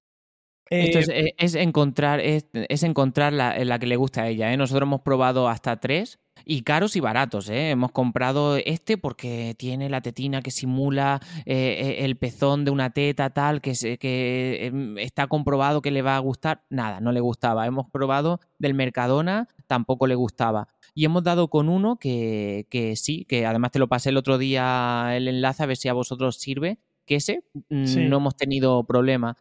esto 0.70 1.12
eh, 1.12 1.34
es, 1.38 1.56
encontrar, 1.56 2.22
es, 2.22 2.46
encontrar 2.84 3.34
la, 3.34 3.58
la, 3.58 3.78
que 3.78 3.88
le 3.88 3.98
gusta 3.98 4.24
a 4.24 4.30
ella. 4.30 4.54
¿eh? 4.54 4.58
Nosotros 4.58 4.88
hemos 4.88 5.02
probado 5.02 5.50
hasta 5.50 5.82
tres 5.82 6.18
y 6.46 6.62
caros 6.62 6.96
y 6.96 7.00
baratos. 7.00 7.50
¿eh? 7.50 7.72
Hemos 7.72 7.92
comprado 7.92 8.58
este 8.58 8.98
porque 8.98 9.56
tiene 9.58 9.90
la 9.90 10.02
tetina 10.02 10.42
que 10.42 10.52
simula 10.52 11.22
eh, 11.46 11.98
el 12.00 12.16
pezón 12.18 12.66
de 12.66 12.72
una 12.72 12.92
teta 12.92 13.30
tal, 13.30 13.62
que, 13.62 13.98
que 14.00 14.66
em, 14.66 14.98
está 14.98 15.28
comprobado 15.28 15.82
que 15.82 15.92
le 15.92 16.02
va 16.02 16.16
a 16.16 16.20
gustar. 16.20 16.64
Nada, 16.70 17.00
no 17.00 17.12
le 17.12 17.20
gustaba. 17.20 17.66
Hemos 17.66 17.90
probado 17.90 18.40
del 18.60 18.74
Mercadona, 18.74 19.48
tampoco 19.68 20.08
le 20.08 20.16
gustaba. 20.16 20.68
Y 20.94 21.06
hemos 21.06 21.24
dado 21.24 21.50
con 21.50 21.70
uno 21.70 21.98
que, 21.98 22.66
que 22.70 22.96
sí, 22.96 23.26
que 23.26 23.46
además 23.46 23.72
te 23.72 23.80
lo 23.80 23.88
pasé 23.88 24.10
el 24.10 24.18
otro 24.18 24.38
día 24.38 25.16
el 25.16 25.28
enlace 25.28 25.64
a 25.64 25.68
ver 25.68 25.78
si 25.78 25.88
a 25.90 25.94
vosotros 25.94 26.38
sirve, 26.38 26.80
que 27.06 27.16
ese 27.16 27.44
mm, 27.70 28.10
no 28.10 28.18
hemos 28.18 28.36
tenido 28.36 28.84
problema. 28.84 29.38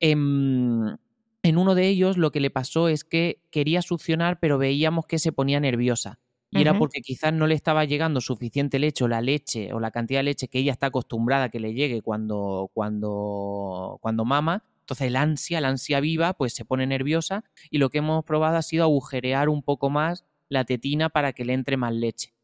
Em, 0.00 0.96
en, 1.42 1.58
uno 1.58 1.74
de 1.74 1.88
ellos 1.88 2.16
lo 2.16 2.30
que 2.32 2.40
le 2.40 2.50
pasó 2.50 2.88
es 2.88 3.04
que 3.04 3.40
quería 3.50 3.80
succionar, 3.80 4.38
pero 4.40 4.58
veíamos 4.58 5.06
que 5.06 5.18
se 5.18 5.32
ponía 5.32 5.60
nerviosa. 5.60 6.18
Y 6.54 6.60
era 6.60 6.78
porque 6.78 7.00
quizás 7.00 7.32
no 7.32 7.46
le 7.46 7.54
estaba 7.54 7.84
llegando 7.84 8.20
suficiente 8.20 8.78
leche 8.78 9.04
o 9.04 9.08
la 9.08 9.20
leche 9.20 9.72
o 9.72 9.80
la 9.80 9.90
cantidad 9.90 10.20
de 10.20 10.24
leche 10.24 10.48
que 10.48 10.60
ella 10.60 10.72
está 10.72 10.86
acostumbrada 10.86 11.44
a 11.44 11.48
que 11.48 11.58
le 11.58 11.74
llegue 11.74 12.00
cuando, 12.00 12.70
cuando, 12.72 13.98
cuando 14.00 14.24
mama. 14.24 14.62
Entonces 14.80 15.08
el 15.08 15.16
ansia, 15.16 15.60
la 15.60 15.68
ansia 15.68 16.00
viva, 16.00 16.34
pues 16.34 16.54
se 16.54 16.64
pone 16.64 16.86
nerviosa 16.86 17.44
y 17.70 17.78
lo 17.78 17.90
que 17.90 17.98
hemos 17.98 18.24
probado 18.24 18.56
ha 18.56 18.62
sido 18.62 18.84
agujerear 18.84 19.48
un 19.48 19.62
poco 19.62 19.90
más 19.90 20.24
la 20.48 20.64
tetina 20.64 21.08
para 21.08 21.32
que 21.32 21.44
le 21.44 21.54
entre 21.54 21.76
más 21.76 21.92
leche. 21.92 22.34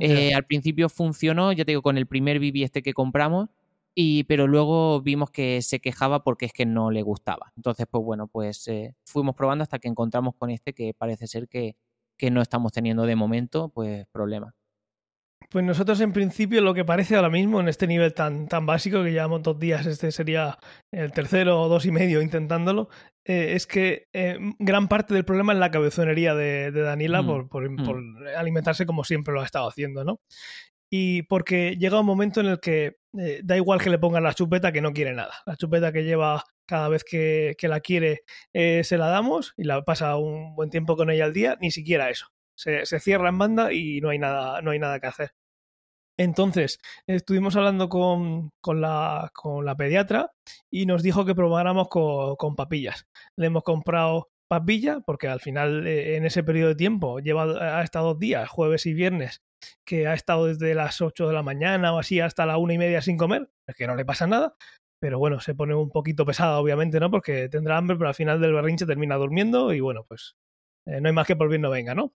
Eh, 0.00 0.32
al 0.32 0.44
principio 0.44 0.88
funcionó, 0.88 1.50
ya 1.52 1.64
te 1.64 1.72
digo, 1.72 1.82
con 1.82 1.98
el 1.98 2.06
primer 2.06 2.38
bibi 2.38 2.62
este 2.62 2.82
que 2.82 2.92
compramos, 2.94 3.48
y, 3.94 4.22
pero 4.24 4.46
luego 4.46 5.00
vimos 5.02 5.30
que 5.32 5.60
se 5.60 5.80
quejaba 5.80 6.22
porque 6.22 6.46
es 6.46 6.52
que 6.52 6.64
no 6.66 6.92
le 6.92 7.02
gustaba. 7.02 7.52
Entonces, 7.56 7.86
pues 7.90 8.04
bueno, 8.04 8.28
pues 8.28 8.68
eh, 8.68 8.94
fuimos 9.04 9.34
probando 9.34 9.64
hasta 9.64 9.80
que 9.80 9.88
encontramos 9.88 10.36
con 10.36 10.50
este 10.50 10.72
que 10.72 10.94
parece 10.94 11.26
ser 11.26 11.48
que, 11.48 11.74
que 12.18 12.30
no 12.30 12.42
estamos 12.42 12.72
teniendo 12.72 13.06
de 13.06 13.16
momento, 13.16 13.70
pues 13.70 14.06
problemas. 14.12 14.54
Pues 15.50 15.64
nosotros 15.64 15.98
en 16.02 16.12
principio 16.12 16.60
lo 16.60 16.74
que 16.74 16.84
parece 16.84 17.16
ahora 17.16 17.30
mismo 17.30 17.60
en 17.60 17.68
este 17.68 17.86
nivel 17.86 18.12
tan, 18.12 18.48
tan 18.48 18.66
básico 18.66 19.02
que 19.02 19.12
llevamos 19.12 19.42
dos 19.42 19.58
días, 19.58 19.86
este 19.86 20.12
sería 20.12 20.58
el 20.92 21.12
tercero 21.12 21.62
o 21.62 21.68
dos 21.68 21.86
y 21.86 21.90
medio 21.90 22.20
intentándolo, 22.20 22.90
eh, 23.24 23.54
es 23.54 23.66
que 23.66 24.08
eh, 24.12 24.36
gran 24.58 24.88
parte 24.88 25.14
del 25.14 25.24
problema 25.24 25.54
es 25.54 25.58
la 25.58 25.70
cabezonería 25.70 26.34
de, 26.34 26.70
de 26.70 26.82
Daniela 26.82 27.22
mm, 27.22 27.26
por, 27.26 27.48
por, 27.48 27.70
mm. 27.70 27.84
por, 27.84 28.28
alimentarse 28.36 28.84
como 28.84 29.04
siempre 29.04 29.32
lo 29.32 29.40
ha 29.40 29.46
estado 29.46 29.68
haciendo, 29.68 30.04
¿no? 30.04 30.20
Y 30.90 31.22
porque 31.22 31.76
llega 31.76 32.00
un 32.00 32.06
momento 32.06 32.40
en 32.40 32.46
el 32.46 32.60
que 32.60 32.98
eh, 33.18 33.40
da 33.44 33.56
igual 33.56 33.80
que 33.80 33.90
le 33.90 33.98
pongan 33.98 34.22
la 34.22 34.34
chupeta 34.34 34.72
que 34.72 34.80
no 34.80 34.92
quiere 34.92 35.12
nada. 35.12 35.34
La 35.46 35.56
chupeta 35.56 35.92
que 35.92 36.04
lleva 36.04 36.44
cada 36.66 36.88
vez 36.88 37.04
que, 37.04 37.56
la 37.62 37.80
quiere 37.80 38.22
eh, 38.52 38.84
se 38.84 38.98
la 38.98 39.08
damos 39.08 39.54
y 39.56 39.64
la 39.64 39.84
pasa 39.84 40.16
un 40.16 40.54
buen 40.54 40.70
tiempo 40.70 40.96
con 40.96 41.10
ella 41.10 41.24
al 41.24 41.32
día, 41.32 41.56
ni 41.60 41.70
siquiera 41.70 42.10
eso. 42.10 42.28
Se, 42.54 42.84
cierra 43.00 43.28
en 43.28 43.38
banda 43.38 43.72
y 43.72 44.00
no 44.00 44.10
hay 44.10 44.18
nada, 44.18 44.60
no 44.62 44.72
hay 44.72 44.78
nada 44.78 45.00
que 45.00 45.06
hacer. 45.06 45.34
Entonces, 46.18 46.80
estuvimos 47.06 47.54
hablando 47.54 47.88
con, 47.88 48.50
con, 48.60 48.80
la, 48.80 49.30
con 49.32 49.64
la 49.64 49.76
pediatra 49.76 50.32
y 50.68 50.86
nos 50.86 51.02
dijo 51.02 51.24
que 51.24 51.34
probáramos 51.34 51.88
con, 51.88 52.34
con 52.36 52.56
papillas. 52.56 53.06
Le 53.36 53.46
hemos 53.46 53.62
comprado 53.62 54.30
papilla, 54.48 55.00
porque 55.00 55.28
al 55.28 55.40
final 55.40 55.86
eh, 55.86 56.16
en 56.16 56.26
ese 56.26 56.42
periodo 56.42 56.70
de 56.70 56.74
tiempo 56.74 57.20
lleva 57.20 57.78
ha 57.78 57.82
estado 57.84 58.08
dos 58.08 58.18
días, 58.18 58.48
jueves 58.48 58.86
y 58.86 58.94
viernes, 58.94 59.42
que 59.84 60.06
ha 60.06 60.14
estado 60.14 60.46
desde 60.46 60.74
las 60.74 61.00
8 61.00 61.28
de 61.28 61.34
la 61.34 61.42
mañana 61.42 61.94
o 61.94 61.98
así 61.98 62.20
hasta 62.20 62.46
la 62.46 62.58
una 62.58 62.74
y 62.74 62.78
media 62.78 63.02
sin 63.02 63.16
comer, 63.16 63.50
es 63.66 63.76
que 63.76 63.86
no 63.86 63.94
le 63.94 64.04
pasa 64.04 64.26
nada, 64.26 64.54
pero 65.00 65.18
bueno, 65.18 65.40
se 65.40 65.54
pone 65.54 65.74
un 65.74 65.90
poquito 65.90 66.26
pesada, 66.26 66.58
obviamente, 66.58 66.98
¿no? 67.00 67.10
Porque 67.10 67.48
tendrá 67.48 67.76
hambre, 67.76 67.96
pero 67.96 68.08
al 68.08 68.14
final 68.14 68.40
del 68.40 68.52
berrinche 68.52 68.86
termina 68.86 69.16
durmiendo 69.16 69.72
y 69.72 69.80
bueno, 69.80 70.04
pues 70.08 70.36
eh, 70.86 71.00
no 71.00 71.08
hay 71.08 71.14
más 71.14 71.26
que 71.26 71.36
por 71.36 71.48
bien 71.48 71.62
no 71.62 71.70
venga, 71.70 71.94
¿no? 71.94 72.12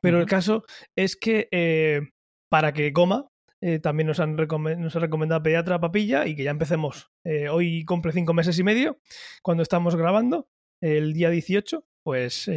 Pero 0.00 0.18
el 0.18 0.26
caso 0.26 0.64
es 0.96 1.16
que 1.16 1.48
eh, 1.52 2.10
para 2.50 2.72
que 2.72 2.92
coma, 2.92 3.28
eh, 3.62 3.78
también 3.78 4.08
nos 4.08 4.18
han, 4.20 4.34
nos 4.34 4.96
ha 4.96 4.98
recomendado 4.98 5.42
pediatra 5.42 5.80
papilla 5.80 6.26
y 6.26 6.34
que 6.34 6.42
ya 6.42 6.50
empecemos. 6.50 7.10
hoy 7.50 7.84
cumple 7.84 8.12
cinco 8.12 8.34
meses 8.34 8.58
y 8.58 8.64
medio, 8.64 8.98
cuando 9.42 9.62
estamos 9.62 9.96
grabando, 9.96 10.48
el 10.82 11.12
día 11.12 11.30
18, 11.30 11.84
pues 12.02 12.50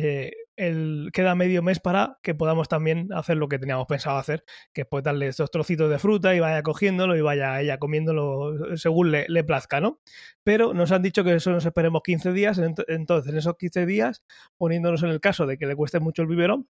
el, 0.57 1.09
queda 1.13 1.35
medio 1.35 1.61
mes 1.61 1.79
para 1.79 2.19
que 2.21 2.35
podamos 2.35 2.67
también 2.67 3.11
hacer 3.13 3.37
lo 3.37 3.47
que 3.47 3.59
teníamos 3.59 3.87
pensado 3.87 4.17
hacer, 4.17 4.43
que 4.73 4.81
es 4.81 4.87
pues 4.87 5.03
darle 5.03 5.27
estos 5.27 5.51
trocitos 5.51 5.89
de 5.89 5.99
fruta 5.99 6.35
y 6.35 6.39
vaya 6.39 6.63
cogiéndolo 6.63 7.15
y 7.15 7.21
vaya 7.21 7.59
ella 7.61 7.77
comiéndolo 7.77 8.77
según 8.77 9.11
le, 9.11 9.25
le 9.27 9.43
plazca, 9.43 9.81
¿no? 9.81 9.99
Pero 10.43 10.73
nos 10.73 10.91
han 10.91 11.01
dicho 11.01 11.23
que 11.23 11.35
eso 11.35 11.51
nos 11.51 11.65
esperemos 11.65 12.01
15 12.03 12.31
días, 12.33 12.59
entonces 12.87 13.31
en 13.31 13.37
esos 13.37 13.55
15 13.57 13.85
días, 13.85 14.23
poniéndonos 14.57 15.03
en 15.03 15.09
el 15.09 15.19
caso 15.19 15.45
de 15.45 15.57
que 15.57 15.65
le 15.65 15.75
cueste 15.75 15.99
mucho 15.99 16.21
el 16.21 16.27
biberón, 16.27 16.67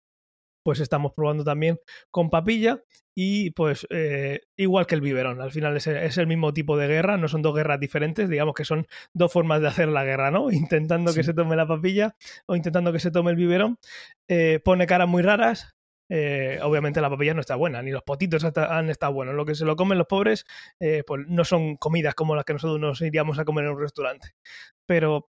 pues 0.66 0.80
estamos 0.80 1.14
probando 1.14 1.44
también 1.44 1.80
con 2.10 2.32
papilla 2.32 2.82
y 3.14 3.52
pues 3.52 3.86
eh, 3.92 4.42
igual 4.58 4.88
que 4.88 4.96
el 4.96 5.02
biberón, 5.02 5.40
al 5.40 5.52
final 5.52 5.78
es, 5.78 6.18
el 6.18 6.26
mismo 6.26 6.54
tipo 6.54 6.76
de 6.76 6.88
guerra, 6.88 7.18
no 7.18 7.28
son 7.28 7.44
dos 7.44 7.54
guerras 7.54 7.80
diferentes, 7.80 8.30
digamos 8.30 8.56
que 8.56 8.66
son 8.66 8.88
dos 9.14 9.32
formas 9.32 9.62
de 9.62 9.68
hacer 9.68 9.90
la 9.90 10.04
guerra, 10.04 10.32
¿no? 10.32 10.50
Intentando 10.52 11.14
que 11.14 11.24
se 11.24 11.36
tome 11.36 11.56
la 11.56 11.68
papilla 11.68 12.16
o 12.48 12.56
intentando 12.56 12.92
que 12.92 13.00
se 13.00 13.12
tome 13.12 13.30
el 13.30 13.38
biberón, 13.38 13.78
eh, 14.28 14.60
pone 14.66 14.88
caras 14.88 15.08
muy 15.08 15.22
raras, 15.22 15.76
eh, 16.10 16.58
obviamente 16.64 17.00
la 17.00 17.12
papilla 17.12 17.36
no 17.36 17.42
está 17.42 17.56
buena, 17.56 17.84
ni 17.84 17.92
los 17.92 18.02
potitos 18.02 18.44
han 18.44 18.90
estado 18.90 19.14
buenos. 19.14 19.36
Lo 19.36 19.46
que 19.46 19.54
se 19.54 19.66
lo 19.66 19.76
comen 19.76 20.00
los 20.00 20.08
pobres, 20.08 20.46
pues 20.80 21.28
no 21.28 21.44
son 21.46 21.78
comidas 21.78 22.16
como 22.16 22.36
las 22.36 22.44
que 22.44 22.54
nosotros 22.54 22.80
nos 22.80 23.02
iríamos 23.02 23.38
a 23.38 23.46
comer 23.46 23.66
en 23.66 23.72
un 23.72 23.82
restaurante. 23.82 24.32
Pero 24.88 25.30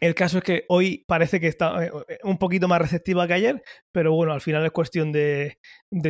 el 0.00 0.14
caso 0.14 0.38
es 0.38 0.44
que 0.44 0.64
hoy 0.68 1.04
parece 1.06 1.40
que 1.40 1.48
está 1.48 1.84
eh, 1.84 1.90
un 2.22 2.38
poquito 2.38 2.68
más 2.68 2.80
receptiva 2.80 3.26
que 3.26 3.34
ayer, 3.34 3.62
pero 3.92 4.12
bueno, 4.12 4.32
al 4.32 4.40
final 4.40 4.64
es 4.64 4.70
cuestión 4.70 5.12
de, 5.12 5.58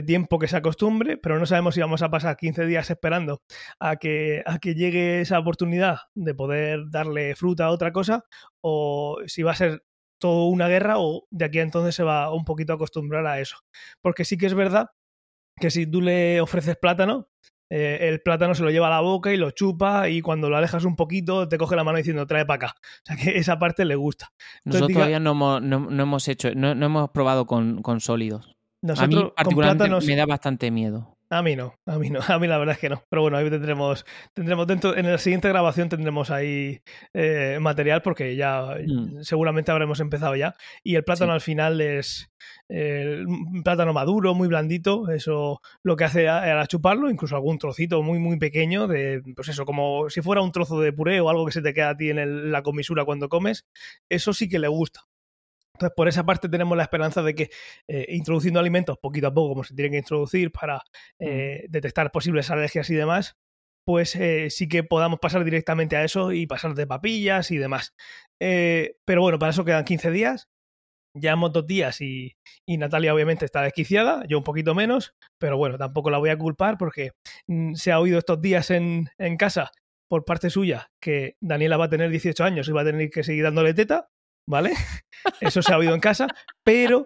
tiempo 0.07 0.39
que 0.39 0.49
se 0.49 0.57
acostumbre, 0.57 1.17
pero 1.17 1.39
no 1.39 1.47
sabemos 1.47 1.75
si 1.75 1.81
vamos 1.81 2.03
a 2.03 2.11
pasar 2.11 2.37
15 2.37 2.67
días 2.67 2.91
esperando 2.91 3.43
a 3.81 3.97
que, 3.97 4.43
a 4.47 4.59
que 4.59 4.75
llegue 4.75 5.21
esa 5.21 5.39
oportunidad 5.39 5.99
de 6.15 6.35
poder 6.35 6.91
darle 6.91 7.35
fruta 7.35 7.67
a 7.67 7.71
otra 7.71 7.93
cosa, 7.93 8.25
o 8.61 9.19
si 9.27 9.43
va 9.43 9.53
a 9.53 9.57
ser 9.57 9.83
todo 10.19 10.47
una 10.49 10.69
guerra 10.69 10.99
o 10.99 11.27
de 11.31 11.45
aquí 11.45 11.61
a 11.61 11.63
entonces 11.63 11.95
se 11.95 12.03
va 12.03 12.33
un 12.33 12.45
poquito 12.45 12.73
a 12.73 12.77
acostumbrar 12.77 13.27
a 13.27 13.41
eso. 13.41 13.59
Porque 14.03 14.25
sí 14.25 14.37
que 14.37 14.47
es 14.47 14.55
verdad 14.55 14.91
que 15.57 15.71
si 15.71 15.87
tú 15.87 16.01
le 16.03 16.41
ofreces 16.41 16.77
plátano, 16.77 17.29
eh, 17.71 18.09
el 18.09 18.21
plátano 18.21 18.55
se 18.55 18.63
lo 18.63 18.71
lleva 18.71 18.87
a 18.87 18.91
la 18.91 19.01
boca 19.01 19.33
y 19.33 19.37
lo 19.37 19.51
chupa 19.51 20.09
y 20.09 20.23
cuando 20.23 20.49
lo 20.49 20.57
alejas 20.57 20.85
un 20.85 20.97
poquito 20.97 21.49
te 21.49 21.59
coge 21.59 21.77
la 21.77 21.85
mano 21.85 21.99
diciendo 21.99 22.27
trae 22.27 22.47
para 22.47 22.69
acá. 22.69 22.75
O 22.81 23.07
sea 23.07 23.17
que 23.17 23.39
esa 23.39 23.59
parte 23.59 23.85
le 23.85 23.97
gusta. 23.97 24.33
Nosotros 24.65 24.93
todavía 24.93 25.21
no 25.21 25.33
hemos, 25.59 26.29
hecho, 26.29 26.55
no, 26.55 26.71
hemos 26.71 27.11
probado 27.11 27.47
con, 27.47 27.83
sólidos. 28.01 28.57
a 28.97 29.07
mí 29.07 29.17
particularmente 29.37 30.07
me 30.07 30.17
da 30.17 30.27
bastante 30.27 30.71
miedo. 30.71 31.18
A 31.31 31.43
mí 31.43 31.57
no, 31.57 31.75
a 31.85 31.99
mí 31.99 32.09
no, 32.09 32.21
a 32.29 32.39
mí 32.39 32.47
la 32.47 32.57
verdad 32.59 32.75
es 32.75 32.81
que 32.81 32.89
no. 32.89 33.03
Pero 33.11 33.23
bueno, 33.23 33.37
ahí 33.37 33.51
tendremos, 33.51 34.07
tendremos 34.35 34.67
dentro, 34.67 34.97
en 34.97 35.11
la 35.11 35.19
siguiente 35.19 35.49
grabación 35.49 35.89
tendremos 35.89 36.31
ahí 36.31 36.81
eh, 37.13 37.59
material 37.61 38.01
porque 38.01 38.35
ya 38.35 38.77
mm. 38.87 39.23
seguramente 39.23 39.71
habremos 39.71 40.01
empezado 40.01 40.37
ya. 40.37 40.55
Y 40.83 40.95
el 40.95 41.05
plátano 41.05 41.33
al 41.33 41.43
final 41.43 41.81
es 41.81 42.31
un 42.71 43.63
plátano 43.63 43.93
maduro, 43.93 44.35
muy 44.35 44.49
blandito. 44.49 45.11
Eso 45.11 45.61
lo 45.83 45.97
que 45.97 46.05
hace 46.05 46.23
era 46.23 46.67
chuparlo, 46.67 47.11
incluso 47.11 47.37
algún 47.37 47.59
trocito 47.59 48.03
muy, 48.03 48.19
muy 48.19 48.39
pequeño, 48.39 48.87
de, 48.87 49.23
pues 49.37 49.49
eso, 49.49 49.67
como 49.67 50.09
si 50.09 50.23
fuera 50.23 50.41
un 50.41 50.53
trozo 50.53 50.81
de 50.81 50.93
puré 50.93 51.21
o 51.21 51.29
algo 51.29 51.45
que 51.45 51.53
se 51.53 51.63
te 51.63 51.75
queda 51.75 51.91
a 51.91 51.97
ti 51.97 52.11
en 52.11 52.53
la 52.53 52.63
comisura 52.63 53.05
cuando 53.05 53.29
comes. 53.29 53.67
Eso 54.09 54.33
sí 54.33 54.49
que 54.49 54.59
le 54.59 54.69
gusta 54.69 55.03
Entonces, 55.79 55.95
por 55.97 56.09
esa 56.09 56.27
parte 56.27 56.49
tenemos 56.49 56.77
la 56.77 56.83
esperanza 56.83 57.23
de 57.23 57.37
que 57.37 57.51
eh, 57.87 58.07
introduciendo 58.09 58.59
alimentos 58.59 58.99
poquito 58.99 59.29
a 59.29 59.35
poco, 59.35 59.51
como 59.51 59.63
se 59.63 59.75
tienen 59.77 59.93
que 59.93 59.99
introducir 59.99 60.51
para 60.51 60.83
eh, 61.21 61.67
detectar 61.69 62.11
posibles 62.11 62.51
alergias 62.51 62.91
y 62.91 62.97
demás, 62.97 63.37
pues 63.85 64.17
eh, 64.17 64.51
sí 64.51 64.69
que 64.69 64.83
podamos 64.83 65.21
pasar 65.21 65.45
directamente 65.45 65.97
a 65.97 66.03
eso 66.03 66.33
y 66.33 66.49
pasar 66.49 66.75
de 66.75 66.89
papillas 66.89 67.53
y 67.53 67.59
demás. 67.59 67.95
pero 68.39 69.23
bueno, 69.23 69.39
para 69.39 69.51
eso 69.51 69.65
quedan 69.65 69.85
15 69.85 70.11
días. 70.11 70.49
Ya 71.15 71.33
hemos 71.33 71.53
dos 71.53 71.67
días 71.67 72.01
y, 72.01 72.37
Natalia 72.67 73.15
obviamente 73.15 73.45
está 73.45 73.63
desquiciada, 73.63 74.25
yo 74.29 74.39
un 74.39 74.45
poquito 74.45 74.75
menos, 74.75 75.15
pero 75.39 75.57
bueno, 75.57 75.79
tampoco 75.79 76.11
la 76.11 76.19
voy 76.19 76.31
a 76.31 76.39
culpar 76.39 76.77
porque 76.79 77.13
mm, 77.47 77.75
se 77.75 77.93
ha 77.93 78.01
oído 78.01 78.19
estos 78.19 78.41
días 78.41 78.71
en, 78.71 79.09
en 79.19 79.37
casa 79.37 79.73
por 80.09 80.25
parte 80.25 80.51
suya 80.51 80.91
que 81.01 81.37
Daniela 81.41 81.77
va 81.77 81.87
a 81.87 81.91
tener 81.91 82.11
18 82.11 82.45
años 82.45 82.69
y 82.69 82.73
va 82.73 82.83
a 82.83 82.85
tener 82.85 83.11
que 83.11 83.25
seguir 83.25 83.45
dándole 83.45 83.75
teta, 83.75 84.11
¿vale? 84.49 84.73
Eso 85.41 85.63
se 85.63 85.73
ha 85.73 85.79
oído 85.79 85.95
en 85.95 86.01
casa, 86.01 86.27
pero, 86.65 87.05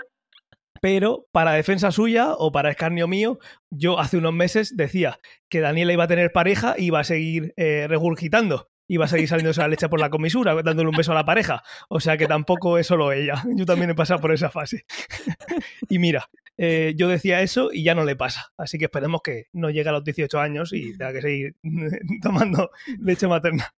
pero 0.80 1.26
para 1.32 1.52
defensa 1.52 1.90
suya 1.90 2.32
o 2.32 2.52
para 2.52 2.70
escarnio 2.70 3.08
mío, 3.08 3.38
yo 3.70 3.98
hace 3.98 4.16
unos 4.16 4.32
meses 4.32 4.76
decía 4.76 5.18
que 5.50 5.60
Daniela 5.60 5.92
iba 5.92 6.04
a 6.04 6.08
tener 6.08 6.32
pareja 6.32 6.74
y 6.78 6.86
iba 6.86 7.00
a 7.00 7.04
seguir 7.04 7.52
eh, 7.56 7.86
regurgitando. 7.88 8.68
Iba 8.88 9.06
a 9.06 9.08
seguir 9.08 9.28
saliéndose 9.28 9.60
la 9.60 9.68
leche 9.68 9.88
por 9.88 10.00
la 10.00 10.10
comisura, 10.10 10.54
dándole 10.62 10.90
un 10.90 10.96
beso 10.96 11.12
a 11.12 11.14
la 11.14 11.24
pareja. 11.24 11.62
O 11.88 12.00
sea 12.00 12.18
que 12.18 12.26
tampoco 12.26 12.78
es 12.78 12.86
solo 12.86 13.12
ella. 13.12 13.42
Yo 13.56 13.64
también 13.64 13.90
he 13.90 13.94
pasado 13.94 14.20
por 14.20 14.32
esa 14.32 14.50
fase. 14.50 14.84
y 15.88 15.98
mira, 15.98 16.28
eh, 16.58 16.92
yo 16.96 17.08
decía 17.08 17.40
eso 17.40 17.70
y 17.72 17.84
ya 17.84 17.94
no 17.94 18.04
le 18.04 18.16
pasa. 18.16 18.52
Así 18.58 18.78
que 18.78 18.86
esperemos 18.86 19.22
que 19.22 19.46
no 19.52 19.70
llegue 19.70 19.88
a 19.88 19.92
los 19.92 20.04
18 20.04 20.38
años 20.38 20.72
y 20.72 20.96
tenga 20.98 21.12
que 21.12 21.22
seguir 21.22 21.56
tomando 22.22 22.70
leche 22.98 23.26
materna. 23.28 23.72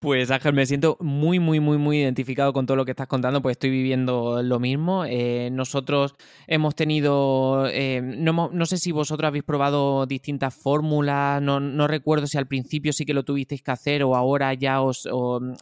Pues 0.00 0.30
Ángel, 0.30 0.52
me 0.52 0.64
siento 0.64 0.96
muy, 1.00 1.40
muy, 1.40 1.58
muy, 1.58 1.76
muy 1.76 1.98
identificado 1.98 2.52
con 2.52 2.66
todo 2.66 2.76
lo 2.76 2.84
que 2.84 2.92
estás 2.92 3.08
contando, 3.08 3.42
pues 3.42 3.54
estoy 3.54 3.70
viviendo 3.70 4.42
lo 4.44 4.60
mismo. 4.60 5.04
Eh, 5.04 5.50
nosotros 5.50 6.14
hemos 6.46 6.76
tenido, 6.76 7.66
eh, 7.68 8.00
no, 8.00 8.66
sé 8.66 8.78
si 8.78 8.92
vosotros 8.92 9.26
habéis 9.26 9.42
probado 9.42 10.06
distintas 10.06 10.54
fórmulas, 10.54 11.42
no, 11.42 11.88
recuerdo 11.88 12.28
si 12.28 12.38
al 12.38 12.46
principio 12.46 12.92
sí 12.92 13.04
que 13.04 13.14
lo 13.14 13.24
tuvisteis 13.24 13.62
que 13.62 13.70
hacer 13.72 14.04
o 14.04 14.14
ahora 14.14 14.54
ya 14.54 14.82
os 14.82 15.08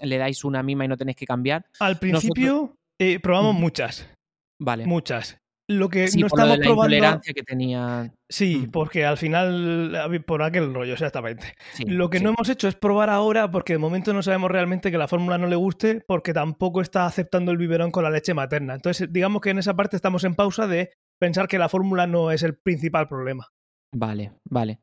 le 0.02 0.18
dais 0.18 0.44
una 0.44 0.62
mima 0.62 0.84
y 0.84 0.88
no 0.88 0.98
tenéis 0.98 1.16
que 1.16 1.26
cambiar. 1.26 1.64
Al 1.80 1.98
principio 1.98 2.76
probamos 3.22 3.54
muchas. 3.54 4.06
Vale. 4.58 4.86
Muchas. 4.86 5.38
Lo 5.68 5.88
que 5.88 6.06
no 6.16 6.28
estamos 6.28 6.58
probando. 6.58 7.20
que 7.22 7.42
tenía. 7.42 8.12
Sí, 8.28 8.66
mm. 8.66 8.70
porque 8.70 9.04
al 9.04 9.16
final, 9.16 10.22
por 10.24 10.42
aquel 10.42 10.72
rollo, 10.72 10.92
exactamente. 10.92 11.54
lo 11.86 12.08
que 12.08 12.20
no 12.20 12.30
hemos 12.30 12.48
hecho 12.48 12.68
es 12.68 12.76
probar 12.76 13.10
ahora, 13.10 13.50
porque 13.50 13.72
de 13.72 13.78
momento 13.78 14.12
no 14.12 14.22
sabemos 14.22 14.50
realmente 14.50 14.92
que 14.92 14.98
la 14.98 15.08
fórmula 15.08 15.38
no 15.38 15.48
le 15.48 15.56
guste, 15.56 16.04
porque 16.06 16.32
tampoco 16.32 16.80
está 16.80 17.06
aceptando 17.06 17.50
el 17.50 17.58
biberón 17.58 17.90
con 17.90 18.04
la 18.04 18.10
leche 18.10 18.32
materna. 18.32 18.74
Entonces, 18.74 19.12
digamos 19.12 19.42
que 19.42 19.50
en 19.50 19.58
esa 19.58 19.74
parte 19.74 19.96
estamos 19.96 20.22
en 20.24 20.36
pausa 20.36 20.68
de 20.68 20.92
pensar 21.18 21.48
que 21.48 21.58
la 21.58 21.68
fórmula 21.68 22.06
no 22.06 22.30
es 22.30 22.44
el 22.44 22.56
principal 22.56 23.08
problema. 23.08 23.48
Vale, 23.92 24.32
vale. 24.44 24.80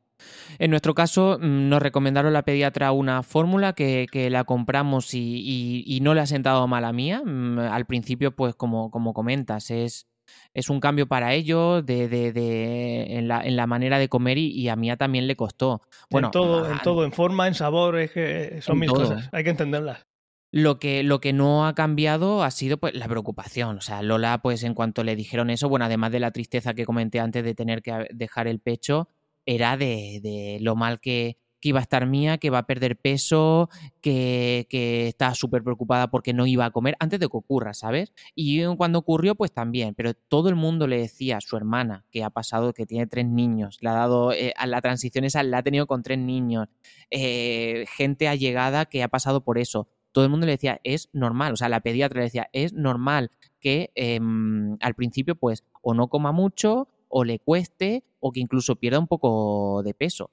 En 0.58 0.70
nuestro 0.70 0.94
caso, 0.94 1.38
mm, 1.40 1.68
nos 1.68 1.82
recomendaron 1.82 2.32
la 2.32 2.44
pediatra 2.44 2.92
una 2.92 3.22
fórmula 3.22 3.72
que, 3.72 4.06
la 4.30 4.44
compramos 4.44 5.14
y, 5.14 5.98
no 6.02 6.14
le 6.14 6.20
ha 6.20 6.26
sentado 6.26 6.66
mal 6.68 6.84
a 6.84 6.92
mía. 6.92 7.22
Mm, 7.24 7.58
al 7.58 7.86
principio, 7.86 8.36
pues 8.36 8.54
como, 8.54 8.90
como 8.90 9.14
comentas, 9.14 9.70
es 9.70 10.06
es 10.52 10.70
un 10.70 10.80
cambio 10.80 11.06
para 11.06 11.34
ellos 11.34 11.84
de, 11.84 12.08
de, 12.08 12.32
de 12.32 13.18
en, 13.18 13.28
la, 13.28 13.44
en, 13.44 13.56
la, 13.56 13.66
manera 13.66 13.98
de 13.98 14.08
comer 14.08 14.38
y, 14.38 14.68
a 14.68 14.76
Mía 14.76 14.96
también 14.96 15.26
le 15.26 15.36
costó. 15.36 15.82
Bueno, 16.10 16.28
en 16.28 16.32
todo, 16.32 16.70
en 16.70 16.78
todo, 16.80 17.04
en 17.04 17.12
forma, 17.12 17.48
en 17.48 17.54
sabor, 17.54 17.98
es 17.98 18.12
que 18.12 18.60
son 18.62 18.78
mil 18.78 18.90
cosas, 18.90 19.28
hay 19.32 19.44
que 19.44 19.50
entenderlas. 19.50 20.06
Lo 20.50 20.78
que, 20.78 21.02
lo 21.02 21.20
que 21.20 21.32
no 21.32 21.66
ha 21.66 21.74
cambiado 21.74 22.44
ha 22.44 22.50
sido 22.52 22.78
pues 22.78 22.94
la 22.94 23.08
preocupación. 23.08 23.78
O 23.78 23.80
sea, 23.80 24.02
Lola, 24.02 24.38
pues 24.40 24.62
en 24.62 24.74
cuanto 24.74 25.02
le 25.02 25.16
dijeron 25.16 25.50
eso, 25.50 25.68
bueno, 25.68 25.84
además 25.86 26.12
de 26.12 26.20
la 26.20 26.30
tristeza 26.30 26.74
que 26.74 26.84
comenté 26.84 27.18
antes 27.18 27.42
de 27.42 27.54
tener 27.56 27.82
que 27.82 28.06
dejar 28.12 28.46
el 28.46 28.60
pecho, 28.60 29.08
era 29.46 29.76
de, 29.76 30.20
de 30.22 30.58
lo 30.60 30.76
mal 30.76 31.00
que, 31.00 31.38
que 31.64 31.70
iba 31.70 31.78
a 31.78 31.82
estar 31.82 32.06
mía, 32.06 32.36
que 32.36 32.50
va 32.50 32.58
a 32.58 32.66
perder 32.66 32.98
peso, 32.98 33.70
que, 34.02 34.66
que 34.68 35.08
está 35.08 35.34
súper 35.34 35.64
preocupada 35.64 36.08
porque 36.08 36.34
no 36.34 36.44
iba 36.44 36.66
a 36.66 36.70
comer, 36.70 36.94
antes 37.00 37.18
de 37.18 37.26
que 37.26 37.38
ocurra, 37.38 37.72
¿sabes? 37.72 38.12
Y 38.34 38.62
cuando 38.76 38.98
ocurrió, 38.98 39.34
pues 39.34 39.50
también, 39.50 39.94
pero 39.94 40.12
todo 40.12 40.50
el 40.50 40.56
mundo 40.56 40.86
le 40.86 40.98
decía 40.98 41.38
a 41.38 41.40
su 41.40 41.56
hermana, 41.56 42.04
que 42.10 42.22
ha 42.22 42.28
pasado, 42.28 42.74
que 42.74 42.84
tiene 42.84 43.06
tres 43.06 43.24
niños, 43.24 43.78
le 43.80 43.88
ha 43.88 43.94
dado, 43.94 44.34
eh, 44.34 44.52
a 44.58 44.66
la 44.66 44.82
transición 44.82 45.24
esa 45.24 45.42
la 45.42 45.56
ha 45.56 45.62
tenido 45.62 45.86
con 45.86 46.02
tres 46.02 46.18
niños, 46.18 46.68
eh, 47.10 47.86
gente 47.96 48.28
allegada 48.28 48.84
que 48.84 49.02
ha 49.02 49.08
pasado 49.08 49.42
por 49.42 49.56
eso. 49.56 49.88
Todo 50.12 50.24
el 50.24 50.30
mundo 50.30 50.44
le 50.44 50.52
decía, 50.52 50.82
es 50.84 51.08
normal, 51.14 51.54
o 51.54 51.56
sea, 51.56 51.70
la 51.70 51.80
pediatra 51.80 52.18
le 52.18 52.24
decía, 52.24 52.50
es 52.52 52.74
normal 52.74 53.30
que 53.58 53.90
em, 53.94 54.76
al 54.82 54.94
principio, 54.94 55.34
pues, 55.34 55.64
o 55.80 55.94
no 55.94 56.08
coma 56.08 56.30
mucho, 56.30 56.88
o 57.08 57.24
le 57.24 57.38
cueste, 57.38 58.04
o 58.20 58.32
que 58.32 58.40
incluso 58.40 58.76
pierda 58.76 58.98
un 58.98 59.06
poco 59.06 59.82
de 59.82 59.94
peso. 59.94 60.30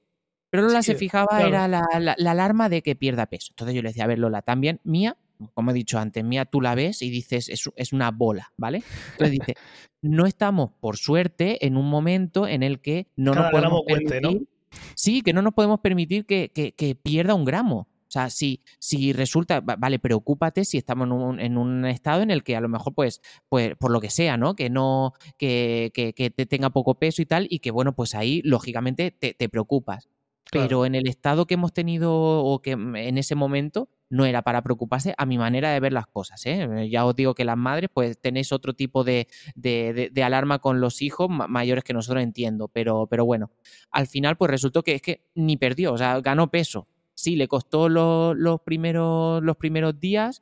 Pero 0.52 0.64
Lola 0.64 0.84
se 0.84 0.96
fijaba, 0.96 1.42
era 1.42 1.68
la, 1.70 1.86
alarma 2.30 2.68
de 2.68 2.82
que 2.84 2.96
pierda 2.96 3.26
peso. 3.26 3.48
Entonces 3.54 3.74
yo 3.74 3.82
le 3.82 3.90
decía, 3.90 4.04
a 4.04 4.08
ver, 4.08 4.20
Lola, 4.20 4.42
también 4.42 4.82
mía, 4.84 5.16
como 5.54 5.72
he 5.72 5.74
dicho 5.74 5.98
antes, 5.98 6.26
mía, 6.26 6.44
tú 6.44 6.60
la 6.60 6.76
ves 6.76 7.02
y 7.02 7.10
dices, 7.10 7.50
es, 7.50 7.94
una 7.94 8.12
bola, 8.12 8.52
¿vale? 8.58 8.84
Entonces 9.14 9.32
dice, 9.40 9.56
no 10.02 10.26
estamos, 10.26 10.72
por 10.82 10.98
suerte, 10.98 11.66
en 11.66 11.78
un 11.78 11.90
momento 11.90 12.48
en 12.48 12.64
el 12.64 12.82
que 12.82 13.08
no 13.16 13.34
nos 13.34 13.50
podemos 13.50 13.82
permitir. 13.88 14.46
Sí, 14.94 15.22
que 15.22 15.32
no 15.32 15.42
nos 15.42 15.54
podemos 15.54 15.80
permitir 15.80 16.26
que, 16.26 17.00
pierda 17.02 17.34
un 17.34 17.46
gramo. 17.46 17.88
O 17.90 18.12
sea, 18.14 18.30
si, 18.30 18.62
si 18.78 19.14
resulta, 19.14 19.62
vale, 19.62 19.98
preocúpate 20.00 20.66
si 20.66 20.78
estamos 20.78 21.08
en 21.40 21.58
un, 21.58 21.86
estado 21.86 22.24
en 22.24 22.30
el 22.30 22.44
que 22.44 22.58
a 22.58 22.62
lo 22.62 22.68
mejor, 22.68 22.94
pues, 22.94 23.22
pues, 23.48 23.78
por 23.78 23.90
lo 23.90 24.02
que 24.02 24.10
sea, 24.10 24.36
¿no? 24.36 24.54
Que 24.54 24.70
no, 24.70 25.14
que, 25.38 25.94
te 26.36 26.46
tenga 26.46 26.72
poco 26.72 26.96
peso 26.96 27.22
y 27.22 27.26
tal, 27.26 27.48
y 27.50 27.60
que 27.60 27.72
bueno, 27.72 27.96
pues 27.96 28.16
ahí, 28.16 28.42
lógicamente, 28.44 29.12
te 29.12 29.48
preocupas. 29.48 30.10
Pero 30.52 30.86
en 30.86 30.96
el 30.96 31.08
estado 31.08 31.46
que 31.46 31.54
hemos 31.54 31.74
tenido 31.74 32.14
o 32.14 32.62
que 32.62 32.76
mm, 32.76 32.96
en 32.96 33.18
ese 33.18 33.36
momento 33.36 33.90
no 34.10 34.26
era 34.26 34.42
para 34.42 34.62
preocuparse 34.62 35.16
a 35.18 35.26
mi 35.26 35.38
manera 35.38 35.72
de 35.72 35.80
ver 35.80 35.94
las 35.94 36.06
cosas. 36.06 36.46
¿eh? 36.46 36.68
eh 36.70 36.90
ya 36.90 37.06
os 37.06 37.16
digo 37.16 37.34
que 37.34 37.46
las 37.46 37.58
madres 37.58 37.90
pues 37.94 38.20
tenéis 38.20 38.52
otro 38.52 38.74
tipo 38.74 39.04
de, 39.04 39.28
de, 39.56 40.24
alarma 40.24 40.60
con 40.60 40.82
los 40.82 41.02
hijos 41.02 41.30
mayores 41.30 41.84
que 41.84 41.94
nosotros 41.94 42.22
entiendo, 42.22 42.68
pero, 42.68 43.08
pero 43.08 43.26
bueno, 43.26 43.52
al 43.90 44.08
final 44.08 44.36
pues 44.36 44.52
resultó 44.52 44.84
que 44.84 44.96
es 44.96 45.02
que 45.02 45.24
ni 45.34 45.56
perdió, 45.58 45.94
o 45.94 45.98
sea, 45.98 46.20
ganó 46.20 46.52
peso. 46.52 46.88
Sí, 47.14 47.36
le 47.36 47.48
costó 47.48 47.88
los, 47.88 48.62
primeros, 48.62 49.42
los 49.44 49.56
primeros 49.56 50.00
días 50.00 50.42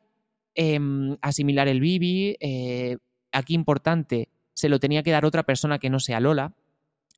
em, 0.56 1.18
asimilar 1.22 1.68
el 1.68 1.80
bibi. 1.80 2.38
Eh, 2.40 2.98
aquí 3.32 3.54
importante, 3.54 4.30
se 4.54 4.70
lo 4.70 4.80
tenía 4.80 5.04
que 5.04 5.12
dar 5.12 5.26
otra 5.26 5.44
persona 5.44 5.78
que 5.78 5.90
no 5.90 6.00
sea 6.00 6.20
Lola, 6.20 6.56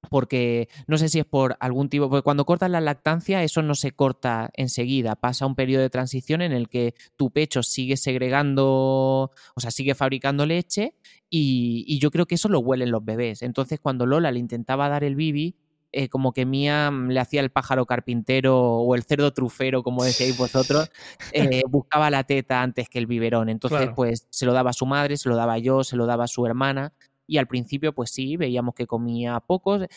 porque 0.10 0.68
no 0.88 0.98
sé 0.98 1.10
si 1.10 1.20
es 1.20 1.26
por 1.26 1.58
algún 1.60 1.90
tipo, 1.90 2.10
porque 2.10 2.24
cuando 2.24 2.46
cortas 2.46 2.70
la 2.70 2.82
lactancia 2.82 3.44
eso 3.44 3.62
no 3.62 3.76
se 3.76 3.92
corta 3.92 4.50
enseguida, 4.54 5.16
pasa 5.16 5.46
un 5.46 5.56
periodo 5.56 5.84
de 5.84 5.90
transición 5.90 6.42
en 6.42 6.52
el 6.52 6.70
que 6.70 6.96
tu 7.16 7.32
pecho 7.32 7.64
sigue 7.64 7.98
segregando, 7.98 9.32
o 9.56 9.60
sea, 9.60 9.72
sigue 9.72 9.96
fabricando 9.96 10.46
leche 10.46 10.96
y, 11.30 12.00
yo 12.00 12.10
creo 12.10 12.26
que 12.26 12.36
eso 12.36 12.50
lo 12.50 12.60
huelen 12.60 12.90
los 12.90 13.06
bebés. 13.06 13.44
Entonces 13.44 13.80
cuando 13.80 14.06
Lola 14.08 14.32
le 14.32 14.40
intentaba 14.40 14.90
dar 14.90 15.04
el 15.04 15.16
bibi, 15.16 15.56
eh, 15.92 16.10
como 16.10 16.34
que 16.34 16.46
Mía 16.46 16.90
le 16.90 17.20
hacía 17.20 17.42
el 17.42 17.52
pájaro 17.52 17.86
carpintero 17.86 18.58
o 18.60 18.96
el 18.96 19.04
cerdo 19.04 19.32
trufero, 19.34 19.84
como 19.84 20.04
decíais 20.04 20.38
vosotros, 20.38 20.90
eh, 21.32 21.62
buscaba 21.70 22.10
la 22.10 22.24
teta 22.24 22.62
antes 22.62 22.90
que 22.90 22.98
el 22.98 23.06
biberón. 23.06 23.50
Entonces, 23.50 23.90
pues 23.96 24.26
se 24.32 24.46
lo 24.46 24.54
daba 24.54 24.72
a 24.72 24.74
su 24.74 24.86
madre, 24.86 25.18
se 25.18 25.30
lo 25.30 25.36
daba 25.36 25.58
yo, 25.60 25.84
se 25.84 25.96
lo 25.96 26.06
daba 26.06 26.24
a 26.24 26.28
su 26.28 26.46
hermana 26.46 26.94
y 27.32 27.38
al 27.38 27.48
principio 27.48 27.94
pues 27.94 28.12
sí, 28.12 28.36
veíamos 28.36 28.76
que 28.76 28.88
comía 28.88 29.40
pocos. 29.40 29.88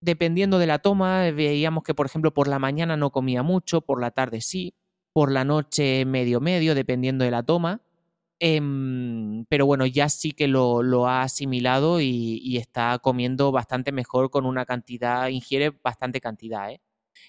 Dependiendo 0.00 0.60
de 0.60 0.68
la 0.68 0.78
toma, 0.78 1.28
veíamos 1.32 1.82
que 1.82 1.92
por 1.92 2.06
ejemplo 2.06 2.32
por 2.32 2.46
la 2.46 2.60
mañana 2.60 2.96
no 2.96 3.10
comía 3.10 3.42
mucho, 3.42 3.80
por 3.80 4.00
la 4.00 4.12
tarde 4.12 4.40
sí, 4.40 4.72
por 5.12 5.32
la 5.32 5.44
noche 5.44 6.04
medio 6.04 6.40
medio, 6.40 6.76
dependiendo 6.76 7.24
de 7.24 7.32
la 7.32 7.42
toma. 7.42 7.82
Em, 8.38 9.44
pero 9.46 9.66
bueno, 9.66 9.86
ya 9.86 10.08
sí 10.08 10.30
que 10.30 10.46
lo, 10.46 11.08
ha 11.08 11.22
asimilado 11.22 12.00
y, 12.00 12.56
está 12.56 12.96
comiendo 13.00 13.50
bastante 13.50 13.90
mejor 13.90 14.30
con 14.30 14.46
una 14.46 14.64
cantidad, 14.64 15.28
ingiere 15.30 15.70
bastante 15.82 16.20
cantidad. 16.20 16.70
¿eh? 16.70 16.80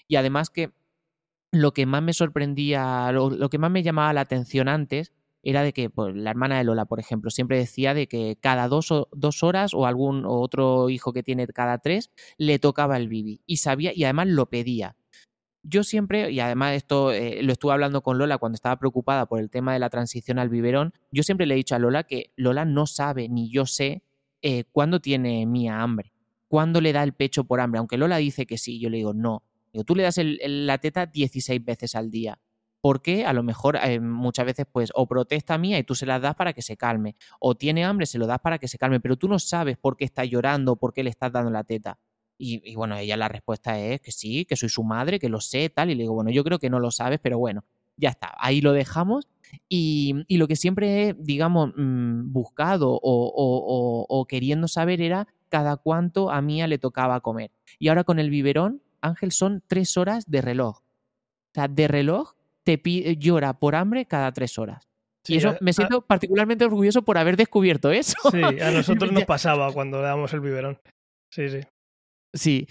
Y 0.06 0.14
además 0.14 0.48
que 0.48 0.70
lo 1.50 1.72
que 1.72 1.86
más 1.86 2.02
me 2.04 2.12
sorprendía, 2.12 3.10
lo 3.12 3.50
que 3.50 3.58
más 3.58 3.70
me 3.72 3.82
llamaba 3.82 4.12
la 4.12 4.20
atención 4.20 4.68
antes 4.68 5.12
era 5.44 5.62
de 5.62 5.72
que 5.72 5.90
pues, 5.90 6.14
la 6.16 6.30
hermana 6.30 6.58
de 6.58 6.64
Lola, 6.64 6.86
por 6.86 7.00
ejemplo, 7.00 7.30
siempre 7.30 7.58
decía 7.58 7.94
de 7.94 8.08
que 8.08 8.36
cada 8.40 8.68
dos, 8.68 8.92
dos 9.12 9.42
horas 9.42 9.74
o 9.74 9.86
algún 9.86 10.24
otro 10.26 10.88
hijo 10.88 11.12
que 11.12 11.22
tiene 11.22 11.46
cada 11.46 11.78
tres 11.78 12.10
le 12.38 12.58
tocaba 12.58 12.96
el 12.96 13.08
bibi 13.08 13.40
y 13.46 13.58
sabía 13.58 13.92
y 13.94 14.04
además 14.04 14.28
lo 14.28 14.46
pedía. 14.46 14.96
Yo 15.62 15.82
siempre, 15.82 16.30
y 16.30 16.40
además 16.40 16.74
esto 16.74 17.12
eh, 17.12 17.42
lo 17.42 17.52
estuve 17.52 17.72
hablando 17.72 18.02
con 18.02 18.18
Lola 18.18 18.38
cuando 18.38 18.54
estaba 18.54 18.78
preocupada 18.78 19.26
por 19.26 19.40
el 19.40 19.50
tema 19.50 19.72
de 19.72 19.78
la 19.78 19.88
transición 19.90 20.38
al 20.38 20.50
biberón, 20.50 20.92
yo 21.10 21.22
siempre 21.22 21.46
le 21.46 21.54
he 21.54 21.56
dicho 21.56 21.74
a 21.74 21.78
Lola 21.78 22.04
que 22.04 22.32
Lola 22.36 22.64
no 22.64 22.86
sabe 22.86 23.28
ni 23.28 23.50
yo 23.50 23.64
sé 23.64 24.02
eh, 24.42 24.64
cuándo 24.72 25.00
tiene 25.00 25.46
mía 25.46 25.80
hambre, 25.80 26.12
cuándo 26.48 26.80
le 26.80 26.92
da 26.92 27.02
el 27.02 27.14
pecho 27.14 27.44
por 27.44 27.60
hambre, 27.60 27.78
aunque 27.78 27.96
Lola 27.96 28.18
dice 28.18 28.46
que 28.46 28.58
sí, 28.58 28.78
yo 28.78 28.90
le 28.90 28.98
digo 28.98 29.14
no. 29.14 29.42
Digo, 29.72 29.84
tú 29.84 29.96
le 29.96 30.04
das 30.04 30.20
la 30.22 30.78
teta 30.78 31.06
16 31.06 31.64
veces 31.64 31.94
al 31.94 32.10
día 32.10 32.38
Porque 32.84 33.24
a 33.24 33.32
lo 33.32 33.42
mejor 33.42 33.78
eh, 33.82 33.98
muchas 33.98 34.44
veces, 34.44 34.66
pues, 34.70 34.90
o 34.94 35.06
protesta 35.06 35.56
mía 35.56 35.78
y 35.78 35.84
tú 35.84 35.94
se 35.94 36.04
las 36.04 36.20
das 36.20 36.34
para 36.34 36.52
que 36.52 36.60
se 36.60 36.76
calme, 36.76 37.16
o 37.40 37.54
tiene 37.54 37.82
hambre, 37.82 38.04
se 38.04 38.18
lo 38.18 38.26
das 38.26 38.40
para 38.40 38.58
que 38.58 38.68
se 38.68 38.76
calme, 38.76 39.00
pero 39.00 39.16
tú 39.16 39.26
no 39.26 39.38
sabes 39.38 39.78
por 39.78 39.96
qué 39.96 40.04
está 40.04 40.26
llorando, 40.26 40.76
por 40.76 40.92
qué 40.92 41.02
le 41.02 41.08
estás 41.08 41.32
dando 41.32 41.50
la 41.50 41.64
teta. 41.64 41.98
Y, 42.36 42.74
bueno, 42.74 42.98
ella 42.98 43.16
la 43.16 43.28
respuesta 43.28 43.80
es 43.80 44.02
que 44.02 44.12
sí, 44.12 44.44
que 44.44 44.54
soy 44.54 44.68
su 44.68 44.84
madre, 44.84 45.18
que 45.18 45.30
lo 45.30 45.40
sé, 45.40 45.70
tal. 45.70 45.88
Y 45.88 45.94
le 45.94 46.02
digo, 46.02 46.12
bueno, 46.12 46.30
yo 46.30 46.44
creo 46.44 46.58
que 46.58 46.68
no 46.68 46.78
lo 46.78 46.90
sabes, 46.90 47.20
pero 47.22 47.38
bueno, 47.38 47.64
ya 47.96 48.10
está. 48.10 48.34
Ahí 48.36 48.60
lo 48.60 48.74
dejamos. 48.74 49.28
Y, 49.66 50.26
lo 50.28 50.46
que 50.46 50.56
siempre 50.56 51.08
he, 51.08 51.14
digamos, 51.14 51.72
mm, 51.74 52.34
buscado 52.34 53.00
o, 53.02 54.26
queriendo 54.28 54.68
saber 54.68 55.00
era 55.00 55.26
cada 55.48 55.78
cuánto 55.78 56.30
a 56.30 56.42
Mía 56.42 56.66
le 56.66 56.76
tocaba 56.76 57.22
comer. 57.22 57.50
Y 57.78 57.88
ahora 57.88 58.04
con 58.04 58.18
el 58.18 58.28
biberón, 58.28 58.82
Ángel, 59.00 59.32
son 59.32 59.62
tres 59.66 59.96
horas 59.96 60.26
de 60.26 60.42
reloj. 60.42 60.80
O 60.80 61.54
sea, 61.54 61.66
de 61.66 61.88
reloj 61.88 62.34
te 62.64 62.78
pide, 62.78 63.16
llora 63.16 63.58
por 63.58 63.76
hambre 63.76 64.06
cada 64.06 64.32
tres 64.32 64.58
horas. 64.58 64.88
y 65.26 65.36
eso 65.36 65.56
me 65.60 65.72
siento 65.72 66.02
particularmente 66.02 66.64
orgulloso 66.64 67.02
por 67.02 67.18
haber 67.18 67.36
descubierto 67.36 67.90
eso. 67.92 68.16
Sí, 68.30 68.42
a 68.42 68.70
nosotros 68.70 69.12
nos 69.12 69.24
pasaba 69.26 69.72
cuando 69.72 69.98
le 69.98 70.04
damos 70.04 70.32
el 70.32 70.40
biberón. 70.40 70.78
Sí, 71.30 71.48
sí. 71.48 71.60
Sí. 72.34 72.66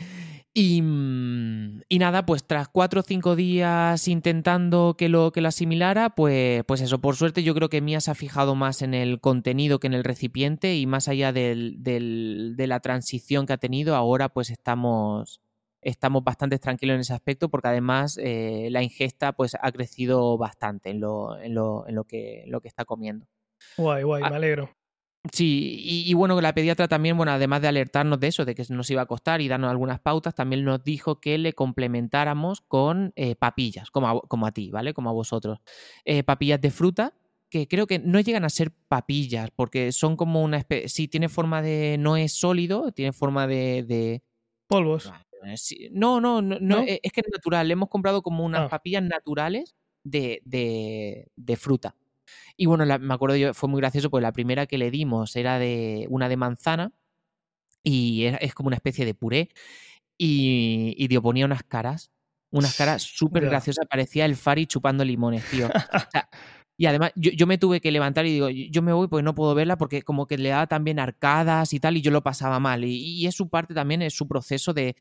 Mm, 0.56 1.82
y, 1.90 2.00
nada, 2.00 2.26
pues 2.28 2.46
tras 2.46 2.68
cuatro 2.68 3.00
o 3.00 3.04
cinco 3.04 3.36
días 3.36 4.08
intentando 4.08 4.96
que 4.98 5.10
lo, 5.10 5.32
que 5.32 5.42
lo 5.42 5.48
asimilara, 5.48 6.12
pues, 6.12 6.64
pues 6.66 6.82
eso, 6.82 7.02
por 7.02 7.16
suerte 7.16 7.42
yo 7.42 7.56
creo 7.56 7.70
que 7.70 7.82
Mía 7.82 8.02
se 8.02 8.12
ha 8.12 8.16
fijado 8.16 8.54
más 8.54 8.84
en 8.84 8.94
el 8.94 9.20
contenido 9.20 9.80
que 9.80 9.88
en 9.88 9.96
el 9.96 10.04
recipiente 10.04 10.76
y 10.76 10.86
más 10.86 11.08
allá 11.08 11.34
del, 11.34 11.78
de 11.80 12.68
la 12.68 12.80
transición 12.82 13.48
que 13.48 13.54
ha 13.54 13.58
tenido, 13.58 13.96
ahora 13.96 14.30
pues 14.30 14.52
estamos, 14.52 15.42
estamos 15.84 16.24
bastante 16.24 16.60
tranquilos 16.60 16.96
en 16.96 17.02
ese 17.02 17.14
aspecto 17.14 17.50
porque 17.50 17.68
además 17.68 18.20
eh, 18.22 18.68
la 18.72 18.84
ingesta 18.84 19.34
pues 19.34 19.56
ha 19.60 19.72
crecido 19.72 20.38
bastante 20.38 20.90
en 20.90 21.00
lo, 21.00 21.40
en 21.40 21.54
lo, 21.54 21.88
en 21.88 21.96
lo, 21.96 22.04
que, 22.04 22.44
lo 22.48 22.62
que 22.62 22.68
está 22.68 22.86
comiendo. 22.86 23.28
Guay, 23.78 24.04
guay, 24.04 24.24
me 24.24 24.36
alegro. 24.36 24.70
Sí, 25.32 25.80
y, 26.06 26.14
bueno, 26.16 26.42
la 26.42 26.54
pediatra 26.54 26.90
también, 26.90 27.16
bueno, 27.16 27.32
además 27.32 27.62
de 27.62 27.70
alertarnos 27.70 28.20
de 28.20 28.28
eso, 28.28 28.44
de 28.44 28.56
que 28.56 28.66
nos 28.68 28.90
iba 28.92 29.04
a 29.04 29.06
costar 29.06 29.40
y 29.40 29.48
darnos 29.48 29.72
algunas 29.72 30.02
pautas, 30.02 30.36
también 30.36 30.66
nos 30.66 30.84
dijo 30.84 31.22
que 31.22 31.38
le 31.38 31.54
complementáramos 31.54 32.60
con 32.60 33.14
eh, 33.16 33.36
papillas, 33.36 33.90
como 33.90 34.10
a, 34.10 34.22
como 34.28 34.46
a 34.46 34.52
ti, 34.52 34.70
¿vale? 34.70 34.94
Como 34.94 35.10
a 35.10 35.14
vosotros. 35.14 35.60
Eh, 36.04 36.24
papillas 36.24 36.60
de 36.60 36.72
fruta, 36.72 37.14
que 37.50 37.70
creo 37.70 37.88
que 37.88 38.00
no 38.00 38.20
llegan 38.20 38.44
a 38.44 38.50
ser 38.50 38.72
papillas, 38.90 39.50
porque 39.56 39.94
son 39.94 40.18
como 40.18 40.42
una 40.42 40.58
especie, 40.58 40.90
sí, 40.90 41.08
tiene 41.08 41.30
forma 41.30 41.62
de, 41.62 41.96
no 41.98 42.18
es 42.18 42.34
sólido, 42.34 42.92
tiene 42.92 43.14
forma 43.14 43.48
de... 43.48 44.24
Polvos. 44.68 45.10
No, 45.92 46.22
no, 46.22 46.42
no, 46.42 46.82
e, 46.82 47.00
es 47.04 47.12
que 47.12 47.22
es 47.22 47.28
natural, 47.32 47.70
hemos 47.70 47.90
comprado 47.90 48.22
como 48.22 48.44
unas 48.46 48.62
ah. 48.62 48.70
papillas 48.70 49.04
naturales 49.04 49.76
de, 50.04 50.42
de, 50.46 51.28
de 51.36 51.56
fruta. 51.56 51.96
Y 52.56 52.66
bueno, 52.68 52.86
me 53.00 53.14
acuerdo 53.14 53.36
yo, 53.36 53.54
fue 53.54 53.70
muy 53.70 53.82
gracioso 53.82 54.10
porque 54.10 54.22
la 54.22 54.32
primera 54.32 54.66
que 54.66 54.78
le 54.78 54.92
dimos 54.92 55.36
era 55.36 55.60
de 55.60 56.06
una 56.10 56.30
de 56.30 56.38
manzana 56.38 56.92
y 57.84 58.26
es, 58.26 58.54
como 58.54 58.68
una 58.68 58.78
especie 58.78 59.06
de 59.06 59.14
puré 59.14 59.50
y, 60.18 60.96
y 60.98 61.20
ponía 61.20 61.46
unas 61.46 61.64
caras, 61.64 62.12
unas 62.52 62.76
caras 62.78 63.02
súper 63.04 63.46
graciosas, 63.46 63.86
parecía 63.88 64.26
el 64.26 64.36
Fari 64.36 64.68
chupando 64.68 65.04
limones, 65.04 65.44
tío. 65.50 65.68
O 65.68 66.12
sea, 66.12 66.30
y 66.76 66.88
además, 66.88 67.12
yo, 67.16 67.46
me 67.46 67.60
tuve 67.60 67.82
que 67.82 67.92
levantar 67.92 68.26
y 68.26 68.32
digo, 68.32 68.50
yo 68.50 68.82
me 68.82 68.94
voy 68.94 69.08
porque 69.08 69.24
no 69.24 69.36
puedo 69.36 69.54
verla 69.54 69.78
porque 69.78 70.02
como 70.02 70.26
que 70.26 70.40
le 70.40 70.50
daba 70.50 70.66
también 70.66 71.00
arcadas 71.00 71.72
y 71.74 71.80
tal, 71.80 71.98
y 71.98 72.02
yo 72.02 72.10
lo 72.10 72.24
pasaba 72.24 72.60
mal. 72.60 72.84
Y, 72.84 73.28
es 73.28 73.36
su 73.36 73.48
parte 73.48 73.76
también, 73.76 74.02
es 74.02 74.16
su 74.16 74.28
proceso 74.28 74.74
de, 74.74 74.96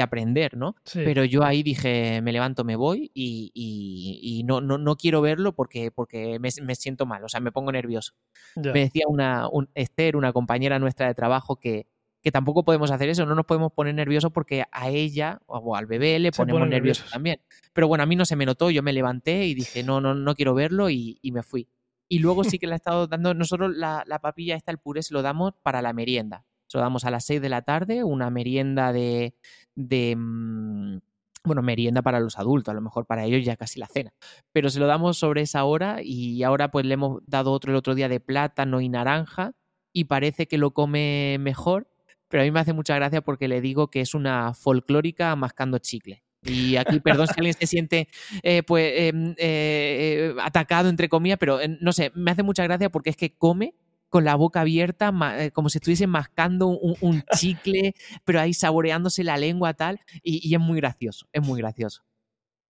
aprender, 0.00 0.56
¿no? 0.56 0.76
Pero 0.94 1.24
yo 1.24 1.42
ahí 1.44 1.62
dije, 1.62 2.20
me 2.22 2.32
levanto, 2.32 2.62
me 2.62 2.76
voy 2.76 3.10
y, 3.12 4.42
no, 4.46 4.60
no, 4.60 4.78
no, 4.78 4.96
quiero 4.96 5.20
verlo 5.20 5.52
porque, 5.52 5.90
porque 5.90 6.38
me, 6.38 6.74
siento 6.76 7.06
mal, 7.06 7.24
o 7.24 7.28
sea, 7.28 7.40
me 7.40 7.50
pongo 7.50 7.72
nervioso. 7.72 8.12
Me 8.54 8.80
decía 8.80 9.04
una, 9.08 9.48
un, 9.48 9.68
Esther, 9.74 10.16
una 10.16 10.32
compañera 10.32 10.78
nuestra 10.78 11.08
de 11.08 11.14
trabajo, 11.14 11.56
que, 11.56 11.86
que 12.26 12.32
tampoco 12.32 12.64
podemos 12.64 12.90
hacer 12.90 13.08
eso, 13.08 13.24
no 13.24 13.36
nos 13.36 13.46
podemos 13.46 13.70
poner 13.72 13.94
nerviosos 13.94 14.32
porque 14.32 14.64
a 14.72 14.88
ella 14.88 15.38
o 15.46 15.76
al 15.76 15.86
bebé 15.86 16.18
le 16.18 16.32
ponemos 16.32 16.66
nerviosos 16.66 17.08
también. 17.08 17.40
Pero 17.72 17.86
bueno, 17.86 18.02
a 18.02 18.06
mí 18.06 18.16
no 18.16 18.24
se 18.24 18.34
me 18.34 18.44
notó, 18.44 18.68
yo 18.68 18.82
me 18.82 18.92
levanté 18.92 19.46
y 19.46 19.54
dije, 19.54 19.84
no, 19.84 20.00
no, 20.00 20.12
no 20.12 20.34
quiero 20.34 20.52
verlo 20.52 20.90
y, 20.90 21.20
me 21.22 21.44
fui. 21.44 21.68
Y 22.08 22.18
luego 22.18 22.42
sí 22.42 22.58
que 22.58 22.66
le 22.66 22.72
ha 22.72 22.76
estado 22.78 23.06
dando, 23.06 23.32
nosotros 23.32 23.76
la, 23.76 24.04
papilla 24.20 24.56
esta, 24.56 24.72
el 24.72 24.78
puré, 24.78 25.04
se 25.04 25.14
lo 25.14 25.22
damos 25.22 25.54
para 25.62 25.80
la 25.82 25.92
merienda. 25.92 26.44
Se 26.66 26.78
lo 26.78 26.82
damos 26.82 27.04
a 27.04 27.12
las 27.12 27.24
6 27.26 27.40
de 27.40 27.48
la 27.48 27.62
tarde, 27.62 28.02
una 28.02 28.28
merienda 28.28 28.92
de, 28.92 29.36
de 29.76 30.16
mm, 30.16 30.98
bueno, 31.44 31.62
merienda 31.62 32.02
para 32.02 32.18
los 32.18 32.40
adultos, 32.40 32.72
a 32.72 32.74
lo 32.74 32.80
mejor 32.80 33.06
para 33.06 33.24
ellos 33.24 33.44
ya 33.44 33.54
casi 33.54 33.78
la 33.78 33.86
cena, 33.86 34.12
pero 34.50 34.68
se 34.68 34.80
lo 34.80 34.88
damos 34.88 35.16
sobre 35.16 35.42
esa 35.42 35.62
hora 35.62 36.00
y 36.02 36.42
ahora 36.42 36.72
pues 36.72 36.86
le 36.86 36.94
hemos 36.94 37.22
dado 37.24 37.52
otro 37.52 37.70
el 37.70 37.76
otro 37.76 37.94
día 37.94 38.08
de 38.08 38.18
plátano 38.18 38.80
y 38.80 38.88
naranja 38.88 39.52
y 39.92 40.06
parece 40.06 40.48
que 40.48 40.58
lo 40.58 40.72
come 40.72 41.36
mejor 41.38 41.86
pero 42.28 42.42
a 42.42 42.44
mí 42.44 42.50
me 42.50 42.60
hace 42.60 42.72
mucha 42.72 42.94
gracia 42.96 43.20
porque 43.20 43.48
le 43.48 43.60
digo 43.60 43.88
que 43.88 44.00
es 44.00 44.14
una 44.14 44.54
folclórica 44.54 45.34
mascando 45.36 45.78
chicle. 45.78 46.22
Y 46.46 46.76
aquí, 46.76 47.00
perdón 47.00 47.26
si 47.26 47.34
alguien 47.36 47.54
se 47.58 47.66
siente 47.66 48.08
eh, 48.42 48.62
pues, 48.62 48.92
em, 48.96 49.34
eh, 49.38 50.34
atacado, 50.40 50.88
entre 50.88 51.08
comillas, 51.08 51.38
pero 51.38 51.60
eh, 51.60 51.76
no 51.80 51.92
sé, 51.92 52.12
me 52.14 52.30
hace 52.30 52.42
mucha 52.42 52.62
gracia 52.64 52.90
porque 52.90 53.10
es 53.10 53.16
que 53.16 53.34
come 53.34 53.74
con 54.08 54.24
la 54.24 54.36
boca 54.36 54.60
abierta, 54.60 55.12
como 55.52 55.68
si 55.68 55.78
estuviese 55.78 56.06
mascando 56.06 56.68
un, 56.68 57.24
chicle, 57.36 57.94
pero 58.24 58.40
ahí 58.40 58.54
saboreándose 58.54 59.24
la 59.24 59.36
lengua 59.36 59.74
tal, 59.74 60.00
y, 60.22 60.54
es 60.54 60.60
muy 60.60 60.78
gracioso, 60.78 61.26
es 61.32 61.42
muy 61.42 61.60
gracioso. 61.60 62.05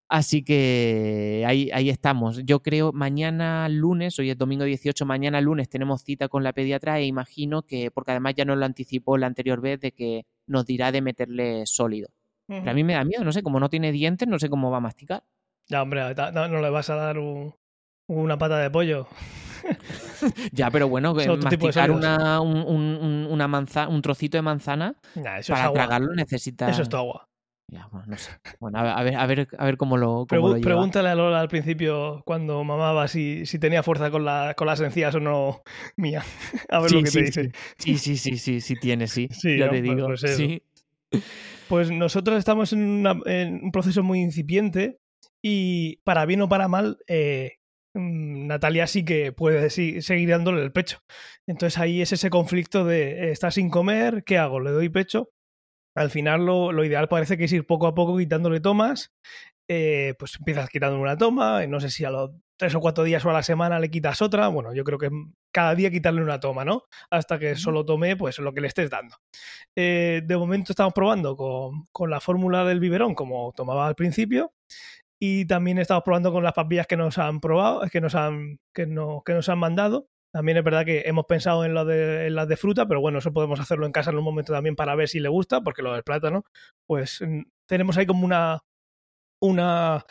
Así 0.08 0.44
que 0.44 1.44
ahí, 1.46 1.68
ahí 1.72 1.90
estamos. 1.90 2.44
Yo 2.44 2.62
creo 2.62 2.92
mañana 2.92 3.68
lunes, 3.68 4.16
hoy 4.18 4.30
es 4.30 4.38
domingo 4.38 4.64
18, 4.64 5.04
mañana 5.04 5.40
lunes 5.40 5.68
tenemos 5.68 6.02
cita 6.02 6.28
con 6.28 6.44
la 6.44 6.52
pediatra 6.52 6.98
e 7.00 7.06
imagino 7.06 7.62
que, 7.62 7.90
porque 7.90 8.12
además 8.12 8.34
ya 8.36 8.44
nos 8.44 8.56
lo 8.56 8.66
anticipó 8.66 9.18
la 9.18 9.26
anterior 9.26 9.60
vez, 9.60 9.80
de 9.80 9.92
que 9.92 10.24
nos 10.46 10.64
dirá 10.64 10.92
de 10.92 11.02
meterle 11.02 11.66
sólido. 11.66 12.08
Pero 12.46 12.70
a 12.70 12.74
mí 12.74 12.84
me 12.84 12.92
da 12.92 13.04
miedo, 13.04 13.24
no 13.24 13.32
sé, 13.32 13.42
como 13.42 13.58
no 13.58 13.68
tiene 13.68 13.90
dientes, 13.90 14.28
no 14.28 14.38
sé 14.38 14.48
cómo 14.48 14.70
va 14.70 14.76
a 14.76 14.80
masticar. 14.80 15.24
Ya, 15.66 15.82
hombre, 15.82 16.14
no, 16.14 16.60
le 16.60 16.70
vas 16.70 16.88
a 16.90 16.94
dar 16.94 17.16
una 18.06 18.38
pata 18.38 18.58
de 18.58 18.70
pollo. 18.70 19.08
ya, 20.52 20.70
pero 20.70 20.88
bueno, 20.88 21.12
masticar 21.14 21.90
una, 21.90 22.40
un, 22.40 23.26
una 23.28 23.48
manzana, 23.48 23.88
un 23.88 24.00
trocito 24.00 24.38
de 24.38 24.42
manzana 24.42 24.94
para 25.48 25.72
tragarlo 25.72 26.14
necesita. 26.14 26.70
Eso 26.70 26.82
es 26.82 26.88
tu 26.88 26.96
agua. 26.96 27.28
Ya, 27.68 27.88
bueno, 27.90 28.06
no 28.06 28.16
sé. 28.16 28.30
Bueno, 28.60 28.78
a 28.78 29.02
ver, 29.02 29.16
a 29.16 29.26
ver, 29.26 29.48
a 29.58 29.64
ver 29.64 29.76
cómo 29.76 29.96
lo. 29.96 30.26
Cómo 30.28 30.60
Pregúntale 30.60 31.08
a 31.08 31.14
Lola 31.16 31.40
al 31.40 31.48
principio, 31.48 32.22
cuando 32.24 32.62
mamaba, 32.62 33.08
si, 33.08 33.44
si 33.44 33.58
tenía 33.58 33.82
fuerza 33.82 34.10
con, 34.10 34.24
la, 34.24 34.54
con 34.56 34.68
las 34.68 34.80
encías 34.80 35.14
o 35.16 35.20
no 35.20 35.62
mía. 35.96 36.22
A 36.68 36.80
ver 36.80 36.92
lo 36.92 37.02
que 37.02 37.10
te 37.10 37.22
dice. 37.22 37.52
Sí, 37.76 37.98
sí, 37.98 38.16
sí, 38.16 38.38
sí, 38.38 38.60
sí, 38.60 38.76
tiene, 38.76 39.08
sí. 39.08 39.28
ya 39.58 39.68
te 39.68 39.82
digo. 39.82 40.06
Pues, 40.06 40.20
sí. 40.20 40.62
pues 41.68 41.90
nosotros 41.90 42.38
estamos 42.38 42.72
en, 42.72 43.04
un 43.04 43.70
proceso 43.72 44.04
muy 44.04 44.20
incipiente 44.20 45.00
y 45.42 45.96
para 46.04 46.24
bien 46.24 46.42
o 46.42 46.48
para 46.48 46.68
mal, 46.68 46.98
eh, 47.08 47.58
mm, 47.94 48.46
Natalia 48.46 48.86
sí 48.86 49.04
que 49.04 49.32
puede 49.32 49.70
seguir 49.70 50.28
dándole 50.28 50.62
el 50.62 50.70
pecho. 50.70 51.00
Entonces 51.48 51.80
ahí 51.80 52.00
es 52.00 52.12
ese 52.12 52.30
conflicto 52.30 52.84
de, 52.84 53.32
está 53.32 53.50
sin 53.50 53.70
comer, 53.70 54.22
¿qué 54.24 54.38
hago? 54.38 54.60
¿Le 54.60 54.70
doy 54.70 54.88
pecho? 54.88 55.30
Al 55.96 56.10
final 56.10 56.44
lo, 56.44 56.84
ideal 56.84 57.08
parece 57.08 57.36
que 57.36 57.44
es 57.44 57.52
ir 57.52 57.66
poco 57.66 57.86
a 57.86 57.94
poco 57.94 58.16
quitándole 58.18 58.60
tomas. 58.60 59.12
Eh, 59.68 60.14
pues 60.18 60.36
empiezas 60.38 60.68
quitando 60.68 61.00
una 61.00 61.18
toma, 61.18 61.66
no 61.66 61.80
sé 61.80 61.90
si 61.90 62.04
a 62.04 62.10
los 62.10 62.30
tres 62.56 62.74
o 62.76 62.80
cuatro 62.80 63.02
días 63.02 63.24
o 63.24 63.30
a 63.30 63.32
la 63.32 63.42
semana 63.42 63.80
le 63.80 63.90
quitas 63.90 64.22
otra. 64.22 64.48
Bueno, 64.48 64.74
yo 64.74 64.84
creo 64.84 64.98
que 64.98 65.10
cada 65.52 65.74
día 65.74 65.90
quitarle 65.90 66.22
una 66.22 66.38
toma, 66.38 66.64
¿no? 66.64 66.84
Hasta 67.10 67.38
que 67.38 67.56
solo 67.56 67.84
tome 67.84 68.16
pues 68.16 68.38
lo 68.38 68.52
que 68.52 68.60
le 68.60 68.68
estés 68.68 68.90
dando. 68.90 69.16
Eh, 69.74 70.22
de 70.24 70.36
momento 70.36 70.72
estamos 70.72 70.92
probando 70.92 71.36
con, 71.36 72.10
la 72.10 72.20
fórmula 72.20 72.64
del 72.64 72.78
biberón, 72.78 73.14
como 73.14 73.52
tomaba 73.56 73.86
al 73.88 73.94
principio. 73.94 74.52
Y 75.18 75.46
también 75.46 75.78
estamos 75.78 76.04
probando 76.04 76.30
con 76.30 76.44
las 76.44 76.52
papillas 76.52 76.86
que 76.86 76.96
nos 76.96 77.16
han 77.16 77.40
probado, 77.40 77.88
que 77.90 78.02
nos 78.02 78.14
han, 78.14 78.60
que 78.74 78.86
no, 78.86 79.22
que 79.24 79.32
nos 79.32 79.48
han 79.48 79.58
mandado. 79.58 80.08
También 80.36 80.58
es 80.58 80.64
verdad 80.64 80.84
que 80.84 81.04
hemos 81.06 81.24
pensado 81.24 81.64
en, 81.64 81.72
lo 81.72 81.86
de, 81.86 82.28
las 82.28 82.46
de 82.46 82.58
fruta, 82.58 82.86
pero 82.86 83.00
bueno, 83.00 83.20
eso 83.20 83.32
podemos 83.32 83.58
hacerlo 83.58 83.86
en 83.86 83.92
casa 83.92 84.10
en 84.10 84.18
un 84.18 84.24
momento 84.24 84.52
también 84.52 84.76
para 84.76 84.94
ver 84.94 85.08
si 85.08 85.18
le 85.18 85.30
gusta, 85.30 85.62
porque 85.62 85.80
lo 85.80 85.94
del 85.94 86.02
plátano, 86.02 86.44
pues 86.86 87.22
mm, 87.26 87.44
tenemos 87.66 87.96
ahí 87.96 88.04
como 88.04 88.26
una, 88.26 88.60
una, 89.42 90.04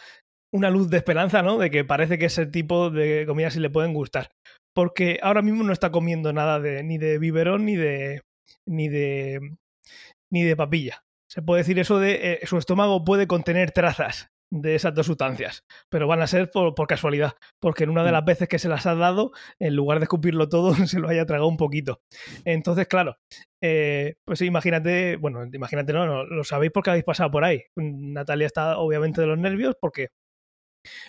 una 0.52 0.72
luz 0.72 0.90
de 0.90 0.98
esperanza, 0.98 1.44
¿no? 1.44 1.60
De 1.60 1.70
que 1.70 1.86
parece 1.86 2.18
que 2.18 2.26
ese 2.26 2.48
tipo 2.48 2.90
de 2.90 3.26
comidas 3.28 3.54
sí 3.54 3.60
le 3.60 3.70
pueden 3.70 3.94
gustar. 3.94 4.32
Porque 4.74 5.20
ahora 5.22 5.44
mismo 5.44 5.64
no 5.64 5.72
está 5.72 5.92
comiendo 5.92 6.34
nada 6.34 6.60
de, 6.60 6.82
ni 6.82 6.98
de 6.98 7.20
biberón 7.20 7.64
ni 7.64 7.76
de, 7.76 8.24
ni 8.68 8.90
de, 8.90 9.40
ni 10.32 10.42
de 10.42 10.56
papilla. 10.56 11.04
Se 11.30 11.44
puede 11.44 11.62
decir 11.62 11.78
eso 11.78 12.00
de 12.00 12.40
eh, 12.42 12.48
su 12.48 12.58
estómago 12.58 13.06
puede 13.06 13.28
contener 13.28 13.70
trazas 13.70 14.32
de 14.62 14.76
esas 14.76 14.94
dos 14.94 15.06
sustancias, 15.06 15.66
pero 15.90 16.08
van 16.08 16.22
a 16.22 16.28
ser 16.28 16.50
por, 16.52 16.74
casualidad, 16.88 17.34
porque 17.60 17.84
en 17.84 17.90
una 17.90 18.04
de 18.04 18.10
mm. 18.10 18.14
las 18.14 18.26
veces 18.26 18.48
que 18.48 18.60
se 18.60 18.70
las 18.70 18.86
ha 18.86 18.96
dado, 18.96 19.32
en 19.60 19.76
lugar 19.76 20.00
de 20.00 20.04
escupirlo 20.04 20.50
todo, 20.50 20.74
se 20.88 21.00
lo 21.00 21.10
haya 21.10 21.26
tragado 21.26 21.48
un 21.48 21.58
poquito. 21.58 22.02
Entonces, 22.46 22.88
claro, 22.88 23.18
eh, 23.62 24.16
pues 24.26 24.42
imagínate, 24.42 25.18
bueno, 25.18 25.44
imagínate, 25.52 25.94
no, 25.94 26.06
no, 26.06 26.26
lo 26.26 26.44
sabéis 26.44 26.72
porque 26.72 26.92
habéis 26.92 27.06
pasado 27.06 27.32
por 27.32 27.44
ahí. 27.44 27.64
Natalia 27.76 28.48
está 28.48 28.78
obviamente 28.78 29.22
de 29.22 29.28
los 29.28 29.38
nervios 29.38 29.76
porque 29.80 30.10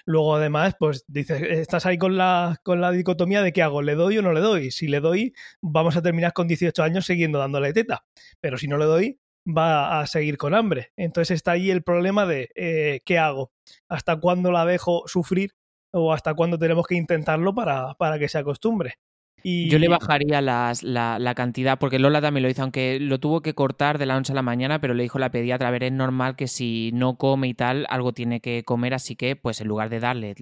Luego, 0.04 0.36
además, 0.36 0.74
pues 0.78 1.04
dices, 1.06 1.42
estás 1.42 1.86
ahí 1.86 1.98
con 1.98 2.16
la, 2.16 2.60
con 2.62 2.80
la 2.80 2.90
dicotomía 2.90 3.42
de 3.42 3.52
qué 3.52 3.62
hago, 3.62 3.82
¿le 3.82 3.94
doy 3.94 4.18
o 4.18 4.22
no 4.22 4.32
le 4.32 4.40
doy? 4.40 4.70
Si 4.70 4.88
le 4.88 5.00
doy, 5.00 5.34
vamos 5.60 5.96
a 5.96 6.02
terminar 6.02 6.32
con 6.32 6.48
18 6.48 6.82
años 6.82 7.06
siguiendo 7.06 7.38
dándole 7.38 7.72
teta. 7.72 8.04
Pero 8.40 8.58
si 8.58 8.68
no 8.68 8.78
le 8.78 8.86
doy, 8.86 9.20
va 9.46 10.00
a 10.00 10.06
seguir 10.06 10.36
con 10.38 10.54
hambre. 10.54 10.92
Entonces 10.96 11.36
está 11.36 11.52
ahí 11.52 11.70
el 11.70 11.82
problema 11.82 12.26
de 12.26 12.50
eh, 12.54 13.00
qué 13.04 13.18
hago, 13.18 13.52
hasta 13.88 14.16
cuándo 14.16 14.52
la 14.52 14.64
dejo 14.64 15.04
sufrir 15.06 15.52
o 15.92 16.12
hasta 16.12 16.34
cuándo 16.34 16.58
tenemos 16.58 16.86
que 16.86 16.96
intentarlo 16.96 17.54
para, 17.54 17.94
para 17.94 18.18
que 18.18 18.28
se 18.28 18.38
acostumbre. 18.38 18.98
Yo 19.48 19.78
le 19.78 19.86
bajaría 19.86 20.40
las, 20.40 20.82
la, 20.82 21.20
la, 21.20 21.34
cantidad, 21.36 21.78
porque 21.78 22.00
Lola 22.00 22.20
también 22.20 22.42
lo 22.42 22.48
hizo, 22.48 22.62
aunque 22.62 22.98
lo 22.98 23.20
tuvo 23.20 23.42
que 23.42 23.54
cortar 23.54 23.96
de 23.96 24.04
la 24.04 24.16
noche 24.16 24.32
a 24.32 24.34
la 24.34 24.42
mañana, 24.42 24.80
pero 24.80 24.92
le 24.92 25.04
dijo 25.04 25.20
la 25.20 25.30
pediatra, 25.30 25.68
a 25.68 25.70
ver, 25.70 25.84
es 25.84 25.92
normal 25.92 26.34
que 26.34 26.48
si 26.48 26.90
no 26.92 27.16
come 27.16 27.46
y 27.46 27.54
tal, 27.54 27.86
algo 27.88 28.12
tiene 28.12 28.40
que 28.40 28.64
comer, 28.64 28.92
así 28.92 29.14
que 29.14 29.36
pues 29.36 29.60
en 29.60 29.68
lugar 29.68 29.88
de 29.88 30.00
darle 30.00 30.34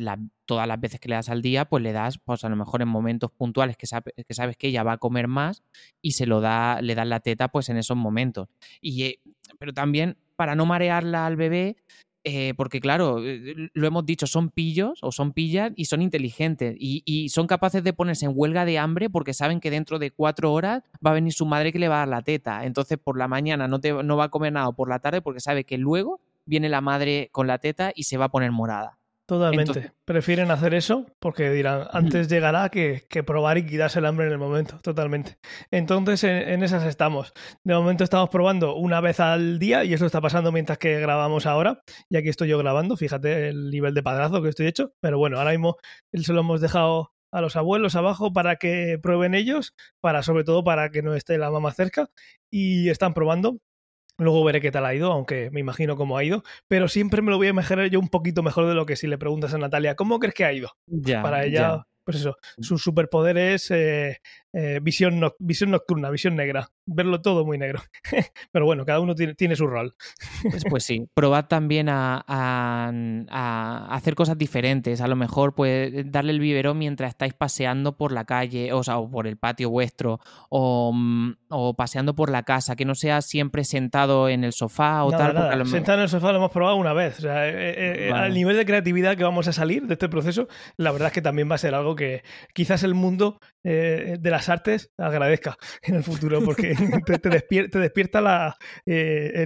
todas 0.47 0.67
las 0.67 0.81
veces 0.81 1.01
que 1.01 1.11
le 1.11 1.17
das 1.17 1.29
al 1.29 1.43
día, 1.43 1.67
pues 1.67 1.83
le 1.83 1.93
das, 1.93 2.17
pues 2.17 2.45
a 2.45 2.49
lo 2.49 2.57
mejor 2.57 2.81
en 2.81 2.89
momentos 2.89 3.31
puntuales 3.31 3.77
que, 3.77 3.87
que 4.27 4.35
sabes 4.35 4.57
que 4.57 4.69
ella 4.69 4.83
va 4.83 4.93
a 4.93 4.99
comer 4.99 5.29
más 5.29 5.63
y 6.01 6.13
se 6.13 6.25
lo 6.25 6.41
da, 6.41 6.81
le 6.81 6.95
das 6.95 7.07
la 7.07 7.21
teta 7.21 7.49
pues 7.49 7.69
en 7.69 7.77
esos 7.77 7.99
momentos. 7.99 8.49
Y, 8.81 9.03
eh, 9.03 9.21
pero 9.59 9.75
también 9.75 10.17
para 10.35 10.55
no 10.55 10.65
marearla 10.65 11.27
al 11.27 11.37
bebé, 11.37 11.77
eh, 12.25 12.55
porque 12.57 12.81
claro, 12.81 13.23
eh, 13.23 13.71
lo 13.75 13.87
hemos 13.87 14.07
dicho, 14.07 14.27
son 14.27 14.49
pillos 14.49 14.99
o 15.03 15.13
son 15.13 15.33
pillas 15.33 15.73
y 15.77 15.85
son 15.85 16.01
inteligentes 16.01 16.75
y, 16.79 17.29
son 17.29 17.47
capaces 17.47 17.85
de 17.85 17.93
ponerse 17.93 18.25
en 18.25 18.33
huelga 18.35 18.65
de 18.65 18.79
hambre 18.79 19.11
porque 19.11 19.35
saben 19.35 19.61
que 19.61 19.71
dentro 19.71 19.99
de 19.99 20.11
cuatro 20.11 20.53
horas 20.53 20.83
va 21.05 21.11
a 21.11 21.15
venir 21.15 21.35
su 21.35 21.45
madre 21.45 21.73
que 21.73 21.79
le 21.79 21.89
va 21.89 21.97
a 21.97 21.99
dar 22.01 22.09
la 22.09 22.23
teta. 22.23 22.65
Entonces 22.65 22.99
por 22.99 23.19
la 23.19 23.29
mañana 23.29 23.69
no, 23.69 23.79
te, 23.81 23.93
no 23.93 24.17
va 24.17 24.25
a 24.25 24.29
comer 24.31 24.53
nada 24.55 24.73
por 24.73 24.89
la 24.89 25.01
tarde 25.01 25.21
porque 25.21 25.41
sabe 25.41 25.65
que 25.65 25.77
luego 25.77 26.21
viene 26.47 26.69
la 26.69 26.81
madre 26.81 27.29
con 27.31 27.47
la 27.47 27.59
teta 27.59 27.93
y 27.95 28.05
se 28.05 28.17
va 28.17 28.27
a 28.27 28.31
poner 28.31 28.53
morada. 28.53 28.99
Totalmente. 29.27 29.93
Prefieren 30.05 30.51
hacer 30.51 30.75
eso 30.75 31.07
porque 31.19 31.51
dirán, 31.51 31.89
antes 31.93 32.29
llegará 32.29 32.69
que, 32.69 33.07
probar 33.27 33.57
y 33.57 33.65
quitarse 33.65 33.99
el 33.99 34.05
hambre 34.05 34.27
en 34.27 34.33
el 34.33 34.39
momento. 34.39 34.79
Totalmente. 34.83 35.39
Entonces, 35.71 36.25
en, 36.25 36.63
esas 36.63 36.85
estamos. 36.85 37.33
De 37.63 37.75
momento 37.75 38.05
estamos 38.05 38.29
probando 38.29 38.77
una 38.77 39.01
vez 39.01 39.21
al 39.21 39.59
día 39.59 39.85
y 39.85 39.95
eso 39.95 40.05
está 40.05 40.21
pasando 40.21 40.53
mientras 40.53 40.77
que 40.77 41.01
grabamos 41.01 41.47
ahora. 41.47 41.81
Y 42.11 42.19
aquí 42.19 42.29
estoy 42.29 42.49
yo 42.49 42.59
grabando. 42.59 42.99
Fíjate 42.99 43.49
el 43.49 43.71
nivel 43.71 43.95
de 43.95 44.03
padrazo 44.03 44.43
que 44.43 44.51
estoy 44.51 44.67
hecho. 44.67 44.93
Pero 45.01 45.17
bueno, 45.17 45.39
ahora 45.39 45.53
mismo 45.53 45.77
se 46.13 46.33
lo 46.35 46.41
hemos 46.41 46.61
dejado 46.61 47.13
a 47.33 47.41
los 47.41 47.57
abuelos 47.57 47.97
abajo 47.97 48.33
para 48.33 48.57
que 48.57 48.99
prueben 49.03 49.35
ellos, 49.35 49.75
para 50.01 50.23
sobre 50.23 50.45
todo 50.45 50.63
para 50.63 50.91
que 50.91 51.03
no 51.03 51.15
esté 51.15 51.39
la 51.39 51.51
mamá 51.51 51.73
cerca. 51.73 52.11
Y 52.51 52.91
están 52.91 53.15
probando 53.15 53.59
Luego 54.19 54.45
veré 54.45 54.61
qué 54.61 54.71
tal 54.71 54.87
ha 54.87 54.95
ido, 54.95 55.11
aunque 55.11 55.51
me 55.51 55.61
imagino 55.61 55.97
cómo 55.97 56.17
ha 56.17 56.25
ido, 56.25 56.45
pero 56.69 56.89
siempre 56.89 57.21
me 57.21 57.31
lo 57.31 57.37
voy 57.37 57.49
a 57.49 57.51
imaginar 57.51 57.87
yo 57.89 57.99
un 57.99 58.09
poquito 58.09 58.43
mejor 58.43 58.69
de 58.69 58.75
lo 58.75 58.87
que 58.87 58.97
si 58.97 59.07
le 59.07 59.19
preguntas 59.19 59.55
a 59.55 59.59
Natalia, 59.59 59.97
¿cómo 59.97 60.19
crees 60.21 60.35
que 60.35 60.45
ha 60.45 60.53
ido? 60.53 60.71
Ya, 60.87 61.21
Para 61.23 61.45
ella, 61.45 61.85
pues 62.05 62.19
eso, 62.19 62.37
su 62.61 62.79
superpoder 62.79 63.37
es 63.39 63.71
eh, 63.71 64.21
eh, 64.53 64.79
visión, 64.83 65.21
visión 65.39 65.71
nocturna, 65.71 66.11
visión 66.11 66.37
negra, 66.37 66.69
verlo 66.87 67.21
todo 67.21 67.45
muy 67.45 67.59
negro. 67.59 67.81
Pero 68.53 68.65
bueno, 68.65 68.85
cada 68.85 69.01
uno 69.01 69.15
tiene, 69.15 69.57
su 69.57 69.67
rol. 69.67 69.95
Pues, 70.43 70.65
pues, 70.69 70.85
sí, 70.85 71.09
probad 71.15 71.47
también 71.47 71.89
a, 71.89 72.91
hacer 73.91 74.15
cosas 74.15 74.39
diferentes. 74.39 75.01
A 75.01 75.09
lo 75.09 75.17
mejor 75.17 75.55
pues 75.55 75.93
darle 76.11 76.33
el 76.33 76.41
biberón 76.41 76.79
mientras 76.79 77.11
estáis 77.11 77.35
paseando 77.35 77.97
por 77.97 78.13
la 78.13 78.25
calle, 78.25 78.73
o 78.73 78.83
sea, 78.83 78.99
o 78.99 79.11
por 79.11 79.27
el 79.27 79.37
patio 79.37 79.71
vuestro, 79.71 80.21
o, 80.49 80.93
mm, 80.93 81.35
paseando 81.77 82.15
por 82.15 82.31
la 82.31 82.43
casa, 82.43 82.77
que 82.77 82.85
no 82.85 82.95
sea 82.95 83.23
siempre 83.23 83.65
sentado 83.65 84.29
en 84.29 84.45
el 84.45 84.53
sofá 84.53 85.05
o 85.05 85.11
tal. 85.11 85.67
Sentado 85.67 85.99
en 85.99 86.03
el 86.05 86.09
sofá 86.09 86.33
lo 86.33 86.39
hemos 86.39 86.51
probado 86.51 86.77
una 86.77 86.93
vez. 86.93 87.19
O 87.19 87.23
sea, 87.23 87.49
eh, 87.49 88.11
al 88.13 88.35
nivel 88.35 88.57
de 88.57 88.67
creatividad 88.67 89.17
que 89.17 89.25
vamos 89.25 89.49
a 89.49 89.53
salir 89.53 89.87
de 89.87 89.95
este 89.95 90.09
proceso, 90.09 90.49
la 90.77 90.93
verdad 90.93 91.09
es 91.09 91.13
que 91.13 91.23
también 91.23 91.51
va 91.51 91.55
a 91.55 91.59
ser 91.59 91.75
algo 91.75 91.97
que 91.97 92.23
quizás 92.53 92.83
el 92.83 92.95
mundo 92.95 93.39
eh, 93.63 94.17
de 94.21 94.31
las 94.31 94.49
artes 94.49 94.91
agradezca 94.99 95.57
en 95.83 95.95
el 95.95 96.03
futuro, 96.03 96.43
porque 96.45 96.74
te, 97.07 97.29
despierta, 97.79 98.21
la, 98.21 98.57
eh, 98.87 99.45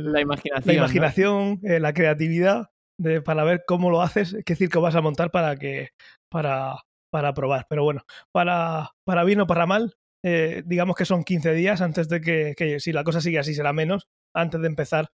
la 0.00 0.20
imaginación, 0.20 0.66
la, 0.66 0.74
imaginación, 0.74 1.60
eh, 1.62 1.80
la 1.80 1.92
creatividad 1.92 2.70
de, 2.98 3.22
para 3.22 3.44
ver 3.44 3.64
cómo 3.66 3.90
lo 3.90 4.02
haces, 4.02 4.36
qué 4.44 4.56
circo 4.56 4.80
vas 4.80 4.94
a 4.94 5.00
montar 5.00 5.30
para 5.30 5.56
que 5.56 5.90
para, 6.30 6.76
para 7.10 7.34
probar. 7.34 7.66
Pero 7.68 7.84
bueno, 7.84 8.02
para, 8.32 8.90
para 9.04 9.24
bien 9.24 9.40
o 9.40 9.46
para 9.46 9.66
mal, 9.66 9.94
digamos 10.22 10.96
que 10.96 11.04
son 11.04 11.24
15 11.24 11.52
días 11.52 11.80
antes 11.80 12.08
de 12.08 12.20
que, 12.20 12.54
que, 12.56 12.80
si 12.80 12.92
la 12.92 13.04
cosa 13.04 13.20
sigue 13.20 13.38
así 13.38 13.54
será 13.54 13.72
menos, 13.72 14.08
antes 14.34 14.60
de 14.60 14.66
empezar 14.66 15.10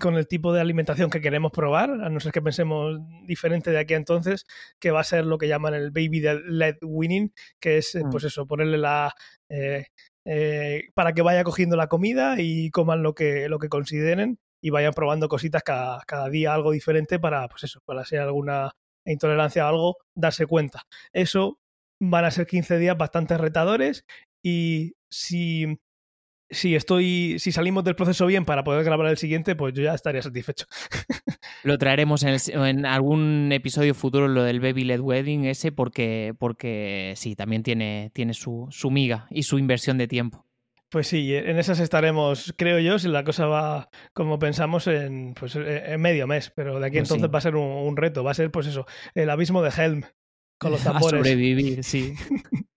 con 0.00 0.16
el 0.16 0.26
tipo 0.26 0.52
de 0.52 0.60
alimentación 0.60 1.10
que 1.10 1.20
queremos 1.20 1.52
probar, 1.52 1.90
a 1.90 2.08
no 2.08 2.20
ser 2.20 2.32
que 2.32 2.42
pensemos 2.42 2.98
diferente 3.26 3.70
de 3.70 3.78
aquí 3.78 3.94
a 3.94 3.98
entonces, 3.98 4.46
que 4.80 4.90
va 4.90 5.00
a 5.00 5.04
ser 5.04 5.26
lo 5.26 5.38
que 5.38 5.48
llaman 5.48 5.74
el 5.74 5.90
baby 5.90 6.20
led 6.20 6.76
winning, 6.82 7.32
que 7.60 7.78
es, 7.78 7.94
eh, 7.94 8.04
mm. 8.04 8.10
pues 8.10 8.24
eso, 8.24 8.46
ponerle 8.46 8.78
la... 8.78 9.12
Eh, 9.48 9.86
eh, 10.24 10.90
para 10.94 11.12
que 11.12 11.22
vaya 11.22 11.44
cogiendo 11.44 11.76
la 11.76 11.88
comida 11.88 12.36
y 12.38 12.70
coman 12.70 13.02
lo 13.02 13.14
que, 13.14 13.48
lo 13.48 13.58
que 13.58 13.68
consideren 13.68 14.38
y 14.60 14.70
vayan 14.70 14.92
probando 14.92 15.28
cositas 15.28 15.62
cada, 15.62 16.00
cada 16.06 16.28
día, 16.28 16.54
algo 16.54 16.70
diferente 16.70 17.18
para, 17.18 17.48
pues 17.48 17.64
eso, 17.64 17.80
para 17.84 18.04
si 18.04 18.16
hay 18.16 18.22
alguna 18.22 18.72
intolerancia 19.04 19.64
a 19.64 19.68
algo, 19.68 19.96
darse 20.14 20.46
cuenta. 20.46 20.84
Eso 21.12 21.58
van 22.00 22.24
a 22.24 22.30
ser 22.30 22.46
15 22.46 22.78
días 22.78 22.96
bastante 22.96 23.36
retadores 23.38 24.04
y 24.42 24.94
si 25.10 25.78
si 26.52 26.76
estoy, 26.76 27.38
si 27.38 27.50
salimos 27.50 27.82
del 27.84 27.96
proceso 27.96 28.26
bien 28.26 28.44
para 28.44 28.62
poder 28.62 28.84
grabar 28.84 29.08
el 29.08 29.16
siguiente, 29.16 29.56
pues 29.56 29.74
yo 29.74 29.82
ya 29.82 29.94
estaría 29.94 30.22
satisfecho. 30.22 30.66
Lo 31.64 31.78
traeremos 31.78 32.22
en, 32.22 32.86
algún 32.86 33.50
episodio 33.52 33.94
futuro, 33.94 34.28
lo 34.28 34.42
del 34.42 34.60
Baby 34.60 34.84
Led 34.84 35.00
Wedding 35.00 35.44
ese, 35.44 35.70
porque, 35.72 36.34
porque 36.38 37.14
sí, 37.16 37.36
también 37.36 37.62
tiene, 37.62 38.10
tiene 38.14 38.34
su, 38.34 38.66
su 38.70 38.90
miga 38.90 39.26
y 39.30 39.44
su 39.44 39.58
inversión 39.58 39.96
de 39.96 40.08
tiempo. 40.08 40.44
Pues 40.88 41.06
sí, 41.06 41.34
en 41.34 41.58
esas 41.58 41.80
estaremos, 41.80 42.52
creo 42.58 42.78
yo, 42.78 42.98
si 42.98 43.08
la 43.08 43.24
cosa 43.24 43.46
va 43.46 43.88
como 44.12 44.38
pensamos 44.38 44.86
en, 44.88 45.34
pues, 45.34 45.56
en 45.56 46.00
medio 46.00 46.26
mes, 46.26 46.52
pero 46.54 46.80
de 46.80 46.86
aquí 46.86 46.98
pues 46.98 47.10
entonces 47.10 47.32
va 47.32 47.38
a 47.38 47.42
ser 47.42 47.56
un, 47.56 47.64
un, 47.64 47.96
reto, 47.96 48.24
va 48.24 48.32
a 48.32 48.34
ser 48.34 48.50
pues 48.50 48.66
eso, 48.66 48.84
el 49.14 49.30
abismo 49.30 49.62
de 49.62 49.70
Helm 49.70 50.02
con 50.58 50.72
los 50.72 50.82
tambores. 50.84 51.14
A 51.14 51.16
sobrevivir, 51.18 51.82
sí. 51.82 52.14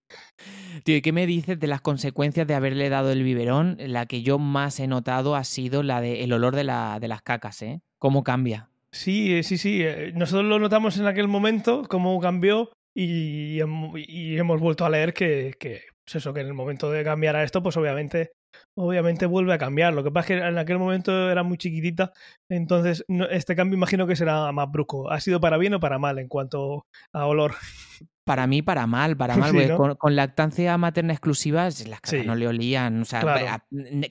Tío, 0.83 0.97
¿y 0.97 1.01
qué 1.01 1.11
me 1.11 1.25
dices 1.25 1.59
de 1.59 1.67
las 1.67 1.81
consecuencias 1.81 2.47
de 2.47 2.55
haberle 2.55 2.89
dado 2.89 3.11
el 3.11 3.23
biberón? 3.23 3.77
La 3.79 4.05
que 4.05 4.21
yo 4.21 4.39
más 4.39 4.79
he 4.79 4.87
notado 4.87 5.35
ha 5.35 5.43
sido 5.43 5.83
la 5.83 6.01
de 6.01 6.23
el 6.23 6.33
olor 6.33 6.55
de, 6.55 6.63
la, 6.63 6.99
de 6.99 7.07
las 7.07 7.21
cacas, 7.21 7.61
¿eh? 7.61 7.81
¿Cómo 7.99 8.23
cambia? 8.23 8.69
Sí, 8.91 9.35
eh, 9.35 9.43
sí, 9.43 9.57
sí. 9.57 9.81
Eh, 9.83 10.11
nosotros 10.15 10.45
lo 10.45 10.59
notamos 10.59 10.97
en 10.97 11.07
aquel 11.07 11.27
momento, 11.27 11.83
cómo 11.87 12.19
cambió, 12.19 12.71
y, 12.93 13.59
hemos 13.59 14.61
vuelto 14.61 14.85
a 14.85 14.89
leer 14.89 15.13
que, 15.13 15.53
que, 15.59 15.81
pues 16.05 16.15
eso, 16.15 16.33
que 16.33 16.39
en 16.39 16.47
el 16.47 16.53
momento 16.53 16.89
de 16.89 17.03
cambiar 17.03 17.35
a 17.35 17.43
esto, 17.43 17.61
pues 17.61 17.75
obviamente, 17.75 18.31
obviamente 18.75 19.25
vuelve 19.25 19.53
a 19.53 19.57
cambiar. 19.57 19.93
Lo 19.93 20.03
que 20.03 20.11
pasa 20.11 20.33
es 20.33 20.41
que 20.41 20.47
en 20.47 20.57
aquel 20.57 20.79
momento 20.79 21.29
era 21.29 21.43
muy 21.43 21.57
chiquitita, 21.57 22.13
entonces 22.49 23.03
este 23.31 23.55
cambio 23.55 23.75
imagino 23.77 24.07
que 24.07 24.15
será 24.15 24.51
más 24.53 24.71
brusco. 24.71 25.11
¿Ha 25.11 25.19
sido 25.19 25.41
para 25.41 25.57
bien 25.57 25.73
o 25.73 25.79
para 25.79 25.99
mal 25.99 26.19
en 26.19 26.29
cuanto 26.29 26.85
a 27.11 27.25
olor? 27.27 27.55
Para 28.25 28.47
mí, 28.47 28.63
para 28.63 28.87
mal, 28.87 29.15
para 29.15 29.37
mal, 29.37 29.53
con, 29.99 30.15
lactancia 30.15 30.77
materna 30.79 31.13
exclusiva 31.13 31.63
las 31.65 32.01
cacas 32.01 32.25
no 32.25 32.35
le 32.35 32.47
olían, 32.47 33.03
o 33.03 33.05
sea, 33.05 33.63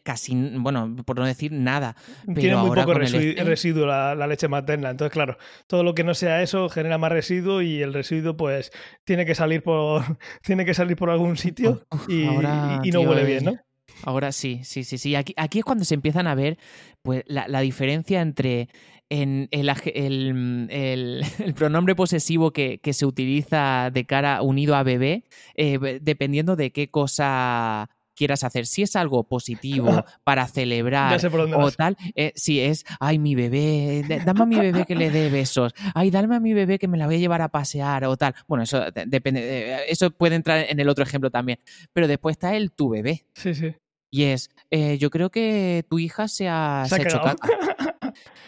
casi, 0.04 0.34
bueno, 0.58 0.94
por 1.04 1.18
no 1.18 1.26
decir 1.26 1.50
nada. 1.52 1.96
Tiene 2.32 2.56
muy 2.56 2.74
poco 2.74 2.92
este 3.00 3.42
residuo, 3.42 3.86
la, 3.86 4.26
leche 4.26 4.46
materna, 4.46 4.90
entonces 4.90 5.12
claro, 5.12 5.36
todo 5.66 5.82
lo 5.82 5.94
que 5.94 6.04
no 6.04 6.14
sea 6.14 6.42
eso 6.42 6.68
genera 6.68 6.96
más 6.96 7.10
residuo 7.10 7.60
y 7.60 7.82
el 7.82 7.92
residuo 7.92 8.36
pues 8.36 8.70
tiene 9.04 9.26
que 9.26 9.34
salir 9.34 9.62
por, 9.62 10.02
tiene 10.42 10.64
que 10.64 10.74
salir 10.74 10.96
por 10.96 11.10
algún 11.10 11.36
sitio 11.36 11.84
y, 12.08 12.24
no 12.92 13.00
huele 13.00 13.24
bien, 13.24 13.44
¿no? 13.44 13.58
Ahora 14.02 14.32
sí, 14.32 14.60
sí, 14.64 14.84
sí, 14.84 14.98
sí. 14.98 15.14
Aquí, 15.14 15.34
aquí 15.36 15.58
es 15.58 15.64
cuando 15.64 15.84
se 15.84 15.94
empiezan 15.94 16.26
a 16.26 16.34
ver 16.34 16.58
pues, 17.02 17.22
la, 17.26 17.48
la 17.48 17.60
diferencia 17.60 18.20
entre 18.20 18.68
en 19.10 19.48
el, 19.50 19.70
el, 19.94 21.24
el, 21.38 21.54
pronombre 21.54 21.94
posesivo 21.94 22.52
que, 22.52 22.78
que, 22.78 22.92
se 22.92 23.06
utiliza 23.06 23.90
de 23.92 24.04
cara 24.04 24.42
unido 24.42 24.74
a 24.76 24.82
bebé, 24.82 25.24
eh, 25.54 25.98
dependiendo 26.00 26.56
de 26.56 26.72
qué 26.72 26.90
cosa 26.90 27.90
quieras 28.16 28.44
hacer. 28.44 28.66
Si 28.66 28.82
es 28.82 28.94
algo 28.96 29.24
positivo 29.24 30.04
para 30.24 30.46
celebrar 30.46 31.20
o 31.54 31.70
tal, 31.72 31.96
eh, 32.14 32.32
si 32.36 32.60
es, 32.60 32.84
ay, 33.00 33.18
mi 33.18 33.34
bebé, 33.34 34.04
dame 34.24 34.42
a 34.42 34.46
mi 34.46 34.56
bebé 34.56 34.84
que 34.86 34.94
le 34.94 35.10
dé 35.10 35.30
besos, 35.30 35.74
ay, 35.94 36.10
dame 36.10 36.36
a 36.36 36.40
mi 36.40 36.54
bebé 36.54 36.78
que 36.78 36.88
me 36.88 36.96
la 36.96 37.06
voy 37.06 37.16
a 37.16 37.18
llevar 37.18 37.42
a 37.42 37.48
pasear 37.48 38.04
o 38.04 38.16
tal. 38.16 38.34
Bueno, 38.46 38.64
eso 38.64 38.84
depende, 39.06 39.40
eh, 39.42 39.80
eso 39.88 40.10
puede 40.10 40.36
entrar 40.36 40.66
en 40.68 40.78
el 40.78 40.88
otro 40.88 41.04
ejemplo 41.04 41.30
también. 41.30 41.58
Pero 41.92 42.08
después 42.08 42.34
está 42.34 42.54
el 42.54 42.72
tu 42.72 42.90
bebé. 42.90 43.26
Sí, 43.34 43.54
sí. 43.54 43.74
Y 44.10 44.24
es, 44.24 44.50
yo 44.70 45.10
creo 45.10 45.30
que 45.30 45.84
tu 45.88 45.98
hija 45.98 46.28
se 46.28 46.48
ha, 46.48 46.84
se 46.88 46.94
ha 46.94 46.98
hecho 46.98 47.20
caca. 47.20 47.48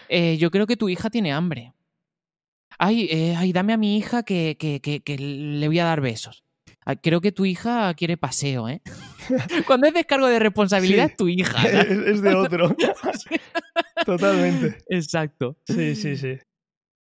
Eh, 0.09 0.37
yo 0.39 0.51
creo 0.51 0.67
que 0.67 0.77
tu 0.77 0.89
hija 0.89 1.11
tiene 1.11 1.33
hambre. 1.33 1.73
Ay, 2.79 3.09
eh, 3.11 3.35
ay 3.37 3.53
dame 3.53 3.73
a 3.73 3.77
mi 3.77 3.97
hija 3.97 4.23
que, 4.23 4.57
que, 4.59 4.81
que, 4.81 5.19
le 5.19 5.67
voy 5.67 5.79
a 5.79 5.85
dar 5.85 6.01
besos. 6.01 6.45
Creo 7.03 7.21
que 7.21 7.33
tu 7.33 7.45
hija 7.45 7.93
quiere 7.95 8.17
paseo, 8.17 8.69
¿eh? 8.69 8.81
Cuando 9.67 9.89
es 9.89 9.95
descargo 9.95 10.29
de 10.29 10.39
responsabilidad, 10.39 11.07
es 11.07 11.17
tu 11.17 11.29
hija. 11.29 11.62
Es 12.07 12.23
de 12.23 12.35
otro. 12.35 12.77
Totalmente. 14.07 14.79
Exacto. 14.89 15.57
Sí, 15.67 15.97
sí, 15.97 16.17
sí. 16.17 16.39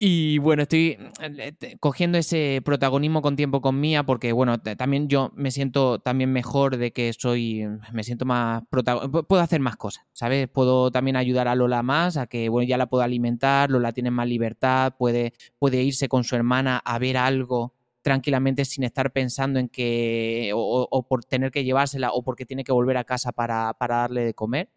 Y 0.00 0.38
bueno, 0.38 0.62
estoy 0.62 0.96
eh, 1.20 1.76
cogiendo 1.80 2.18
ese 2.18 2.62
protagonismo 2.64 3.20
con 3.20 3.34
tiempo 3.34 3.60
con 3.60 3.80
Mía 3.80 4.04
porque, 4.04 4.30
bueno, 4.30 4.60
también 4.60 5.08
yo 5.08 5.32
me 5.34 5.50
siento 5.50 5.98
también 5.98 6.32
mejor 6.32 6.76
de 6.76 6.92
que 6.92 7.12
soy, 7.12 7.66
me 7.92 8.04
siento 8.04 8.24
más 8.24 8.62
puedo 8.70 9.42
hacer 9.42 9.60
más 9.60 9.76
cosas, 9.76 10.06
¿sabes? 10.12 10.46
Puedo 10.48 10.92
también 10.92 11.16
ayudar 11.16 11.48
a 11.48 11.56
Lola 11.56 11.82
más, 11.82 12.16
a 12.16 12.28
que, 12.28 12.48
bueno, 12.48 12.68
ya 12.68 12.78
la 12.78 12.88
puedo 12.88 13.02
alimentar, 13.02 13.70
Lola 13.70 13.90
tiene 13.92 14.12
más 14.12 14.28
libertad, 14.28 14.94
puede, 14.96 15.32
puede 15.58 15.82
irse 15.82 16.08
con 16.08 16.22
su 16.22 16.36
hermana 16.36 16.80
a 16.84 16.98
ver 17.00 17.16
algo 17.16 17.74
tranquilamente 18.00 18.64
sin 18.64 18.84
estar 18.84 19.12
pensando 19.12 19.58
en 19.58 19.68
que, 19.68 20.52
o, 20.54 21.06
por 21.08 21.24
tener 21.24 21.50
que 21.50 21.64
llevársela 21.64 22.12
o 22.12 22.22
porque 22.22 22.46
tiene 22.46 22.62
que 22.62 22.72
volver 22.72 22.96
a 22.98 23.04
casa 23.04 23.32
para, 23.32 23.74
para 23.74 23.96
darle 23.96 24.24
de 24.24 24.34
comer. 24.34 24.70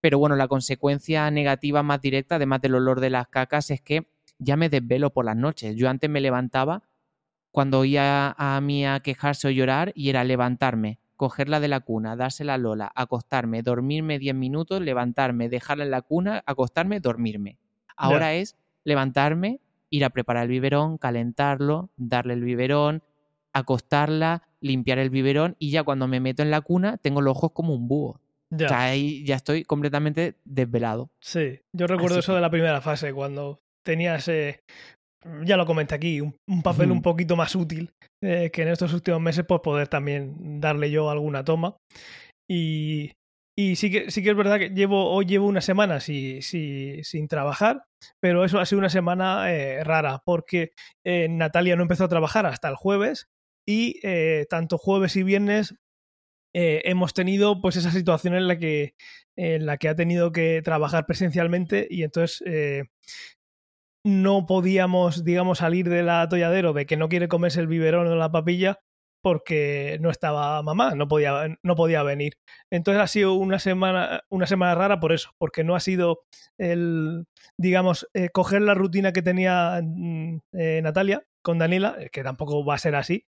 Pero 0.00 0.18
bueno, 0.18 0.36
la 0.36 0.48
consecuencia 0.48 1.30
negativa 1.30 1.82
más 1.82 2.00
directa, 2.00 2.36
además 2.36 2.60
del 2.62 2.76
olor 2.76 3.00
de 3.00 3.10
las 3.10 3.28
cacas, 3.28 3.70
es 3.70 3.80
que 3.80 4.06
ya 4.42 4.56
me 4.56 4.68
desvelo 4.68 5.10
por 5.10 5.24
las 5.24 5.36
noches. 5.36 5.76
Yo 5.76 5.88
antes 5.88 6.10
me 6.10 6.20
levantaba 6.20 6.82
cuando 7.50 7.80
oía 7.80 8.34
a 8.38 8.60
Mía 8.60 9.00
quejarse 9.00 9.48
o 9.48 9.50
llorar 9.50 9.92
y 9.94 10.08
era 10.08 10.24
levantarme, 10.24 10.98
cogerla 11.16 11.60
de 11.60 11.68
la 11.68 11.80
cuna, 11.80 12.16
dársela 12.16 12.54
a 12.54 12.58
Lola, 12.58 12.90
acostarme, 12.94 13.62
dormirme 13.62 14.18
10 14.18 14.34
minutos, 14.34 14.80
levantarme, 14.80 15.48
dejarla 15.48 15.84
en 15.84 15.90
la 15.90 16.02
cuna, 16.02 16.42
acostarme, 16.46 17.00
dormirme. 17.00 17.58
Ahora 17.96 18.34
es 18.34 18.56
levantarme, 18.84 19.60
ir 19.90 20.04
a 20.04 20.10
preparar 20.10 20.44
el 20.44 20.48
biberón, 20.48 20.96
calentarlo, 20.96 21.90
darle 21.96 22.34
el 22.34 22.42
biberón, 22.42 23.02
acostarla, 23.52 24.42
limpiar 24.60 24.98
el 24.98 25.10
biberón 25.10 25.56
y 25.58 25.70
ya 25.70 25.82
cuando 25.82 26.08
me 26.08 26.20
meto 26.20 26.42
en 26.42 26.50
la 26.50 26.62
cuna 26.62 26.96
tengo 26.96 27.20
los 27.20 27.36
ojos 27.36 27.52
como 27.52 27.74
un 27.74 27.86
búho. 27.86 28.20
Ya. 28.48 28.66
O 28.66 28.68
sea, 28.70 28.80
ahí 28.82 29.24
ya 29.24 29.36
estoy 29.36 29.64
completamente 29.64 30.36
desvelado. 30.44 31.10
Sí, 31.20 31.60
yo 31.72 31.86
recuerdo 31.86 32.18
eso 32.18 32.34
de 32.34 32.40
la 32.40 32.50
primera 32.50 32.80
fase, 32.80 33.12
cuando 33.12 33.62
tenías, 33.84 34.28
ya 35.44 35.56
lo 35.56 35.66
comenté 35.66 35.94
aquí, 35.94 36.20
un, 36.20 36.62
papel 36.62 36.90
un 36.90 37.02
poquito 37.02 37.36
más 37.36 37.54
útil 37.54 37.92
eh, 38.22 38.50
que 38.52 38.62
en 38.62 38.68
estos 38.68 38.92
últimos 38.92 39.20
meses, 39.20 39.44
pues 39.46 39.60
poder 39.60 39.88
también 39.88 40.60
darle 40.60 40.90
yo 40.90 41.10
alguna 41.10 41.44
toma. 41.44 41.76
Y, 42.48 43.12
y 43.56 43.76
sí 43.76 43.90
que, 43.90 44.10
sí 44.10 44.22
que 44.22 44.30
es 44.30 44.36
verdad 44.36 44.58
que 44.58 44.70
llevo, 44.70 45.10
hoy 45.10 45.26
llevo 45.26 45.46
una 45.46 45.60
semana 45.60 46.00
sin 46.00 47.28
trabajar, 47.28 47.84
pero 48.20 48.44
eso 48.44 48.58
ha 48.58 48.66
sido 48.66 48.80
una 48.80 48.90
semana 48.90 49.52
eh, 49.52 49.84
rara, 49.84 50.20
porque 50.24 50.72
eh, 51.04 51.28
Natalia 51.28 51.76
no 51.76 51.82
empezó 51.82 52.04
a 52.04 52.08
trabajar 52.08 52.46
hasta 52.46 52.68
el 52.68 52.76
jueves 52.76 53.26
y 53.68 54.00
tanto 54.48 54.76
jueves 54.76 55.14
y 55.14 55.22
viernes 55.22 55.76
hemos 56.52 57.14
tenido 57.14 57.60
pues 57.60 57.76
esa 57.76 57.92
situación 57.92 58.34
en 58.34 58.48
la 58.48 58.58
que 58.58 58.94
en 59.36 59.66
la 59.66 59.78
que 59.78 59.88
ha 59.88 59.94
tenido 59.94 60.32
que 60.32 60.60
trabajar 60.64 61.06
presencialmente 61.06 61.86
y 61.88 62.02
entonces 62.02 62.42
no 64.04 64.46
podíamos, 64.46 65.24
digamos, 65.24 65.58
salir 65.58 65.88
del 65.88 66.08
atolladero 66.08 66.72
de 66.72 66.86
que 66.86 66.96
no 66.96 67.08
quiere 67.08 67.28
comerse 67.28 67.60
el 67.60 67.66
biberón 67.68 68.08
o 68.08 68.16
la 68.16 68.32
papilla 68.32 68.80
porque 69.22 69.98
no 70.00 70.10
estaba 70.10 70.62
mamá, 70.62 70.94
no 70.96 71.06
podía, 71.08 71.56
no 71.62 71.76
podía 71.76 72.02
venir. 72.02 72.34
Entonces 72.70 73.00
ha 73.00 73.06
sido 73.06 73.34
una 73.34 73.58
semana, 73.60 74.22
una 74.28 74.46
semana 74.46 74.74
rara 74.74 75.00
por 75.00 75.12
eso, 75.12 75.30
porque 75.38 75.64
no 75.64 75.76
ha 75.76 75.80
sido 75.80 76.24
el, 76.58 77.26
digamos, 77.56 78.08
eh, 78.14 78.30
coger 78.30 78.62
la 78.62 78.74
rutina 78.74 79.12
que 79.12 79.22
tenía 79.22 79.80
mm, 79.82 80.38
eh, 80.54 80.80
Natalia 80.82 81.22
con 81.42 81.58
Daniela, 81.58 81.96
eh, 82.00 82.10
que 82.10 82.24
tampoco 82.24 82.64
va 82.64 82.74
a 82.74 82.78
ser 82.78 82.96
así. 82.96 83.24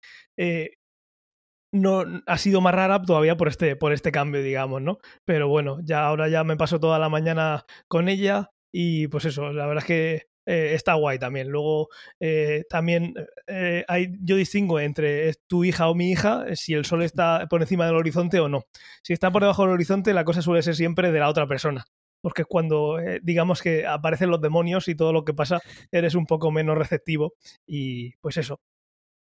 no 1.72 2.04
ha 2.28 2.38
sido 2.38 2.62
más 2.62 2.76
rara 2.76 3.02
todavía 3.02 3.36
por 3.38 3.48
este, 3.48 3.76
por 3.76 3.94
este 3.94 4.12
cambio, 4.12 4.42
digamos, 4.44 4.82
¿no? 4.82 5.00
Pero 5.26 5.48
bueno, 5.48 5.80
ya 5.84 6.06
ahora 6.06 6.28
ya 6.30 6.44
me 6.44 6.58
paso 6.58 6.80
toda 6.80 7.00
la 7.00 7.10
mañana 7.10 7.66
con 7.88 8.10
ella 8.10 8.52
y 8.72 9.08
pues 9.08 9.26
eso, 9.26 9.52
la 9.54 9.66
verdad 9.68 9.84
es 9.84 9.88
que 9.88 10.33
eh, 10.46 10.74
está 10.74 10.94
guay 10.96 11.20
también. 11.20 11.50
Luego, 11.50 11.90
eh, 12.20 12.64
también 12.70 13.14
eh, 13.48 13.84
hay, 13.88 14.14
yo 14.22 14.36
distingo 14.36 14.80
entre 14.80 15.34
tu 15.48 15.64
hija 15.64 15.90
o 15.90 15.96
mi 15.96 16.12
hija, 16.12 16.46
si 16.56 16.74
el 16.74 16.86
sol 16.86 17.04
está 17.04 17.48
por 17.50 17.62
encima 17.62 17.86
del 17.86 17.96
horizonte 17.96 18.40
o 18.40 18.50
no. 18.50 18.66
Si 19.02 19.14
está 19.14 19.32
por 19.32 19.42
debajo 19.42 19.64
del 19.64 19.72
horizonte, 19.72 20.14
la 20.14 20.26
cosa 20.26 20.42
suele 20.42 20.64
ser 20.64 20.76
siempre 20.76 21.12
de 21.12 21.20
la 21.20 21.30
otra 21.30 21.48
persona. 21.48 21.86
Porque 22.22 22.44
es 22.44 22.48
cuando, 22.48 22.98
digamos 23.22 23.62
que 23.62 23.86
aparecen 23.86 24.30
los 24.30 24.40
demonios 24.40 24.88
y 24.88 24.96
todo 24.96 25.12
lo 25.12 25.26
que 25.26 25.34
pasa, 25.34 25.60
eres 25.92 26.16
un 26.16 26.26
poco 26.26 26.52
menos 26.52 26.78
receptivo. 26.78 27.34
Y 27.66 28.16
pues 28.18 28.38
eso, 28.38 28.62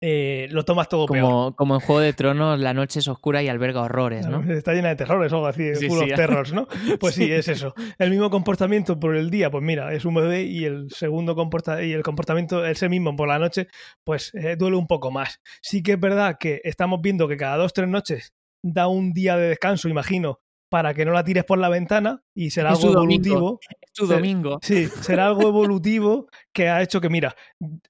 eh, 0.01 0.47
lo 0.51 0.65
tomas 0.65 0.89
todo 0.89 1.07
como, 1.07 1.19
peor. 1.19 1.55
Como 1.55 1.75
en 1.75 1.79
Juego 1.79 2.01
de 2.01 2.13
Tronos, 2.13 2.59
la 2.59 2.73
noche 2.73 2.99
es 2.99 3.07
oscura 3.07 3.41
y 3.41 3.47
alberga 3.47 3.81
horrores, 3.81 4.27
¿no? 4.27 4.43
Está 4.51 4.73
llena 4.73 4.89
de 4.89 4.95
terrores 4.95 5.31
o 5.31 5.35
algo 5.37 5.47
así, 5.47 5.75
sí, 5.75 5.87
terrors, 6.15 6.53
¿no? 6.53 6.67
Pues 6.99 7.15
sí. 7.15 7.31
es 7.31 7.47
eso. 7.47 7.73
El 7.97 8.11
mismo 8.11 8.29
comportamiento 8.29 8.99
por 8.99 9.15
el 9.15 9.29
día, 9.29 9.49
pues 9.49 9.63
mira, 9.63 9.93
es 9.93 10.05
un 10.05 10.15
bebé 10.15 10.43
y 10.43 10.65
el 10.65 10.91
segundo 10.91 11.35
comporta 11.35 11.81
y 11.83 11.93
el 11.93 12.03
comportamiento 12.03 12.65
ese 12.65 12.89
mismo 12.89 13.15
por 13.15 13.27
la 13.27 13.39
noche, 13.39 13.67
pues 14.03 14.33
eh, 14.35 14.55
duele 14.57 14.77
un 14.77 14.87
poco 14.87 15.11
más. 15.11 15.39
Sí 15.61 15.81
que 15.81 15.93
es 15.93 15.99
verdad 15.99 16.37
que 16.39 16.61
estamos 16.63 17.01
viendo 17.01 17.27
que 17.27 17.37
cada 17.37 17.57
dos, 17.57 17.73
tres 17.73 17.87
noches 17.87 18.33
da 18.63 18.87
un 18.87 19.13
día 19.13 19.37
de 19.37 19.49
descanso, 19.49 19.87
imagino, 19.89 20.39
para 20.75 20.93
que 20.93 21.05
no 21.05 21.13
la 21.13 21.23
tires 21.23 21.45
por 21.45 21.57
la 21.57 21.69
ventana 21.69 22.21
y 22.33 22.49
será 22.49 22.71
algo 22.71 22.91
evolutivo. 22.91 23.61
Es 23.79 23.93
tu 23.93 24.07
domingo. 24.07 24.59
Sí, 24.61 24.87
será 24.87 25.27
algo 25.27 25.43
evolutivo 25.47 26.27
que 26.51 26.67
ha 26.67 26.81
hecho 26.81 26.99
que, 26.99 27.07
mira, 27.07 27.33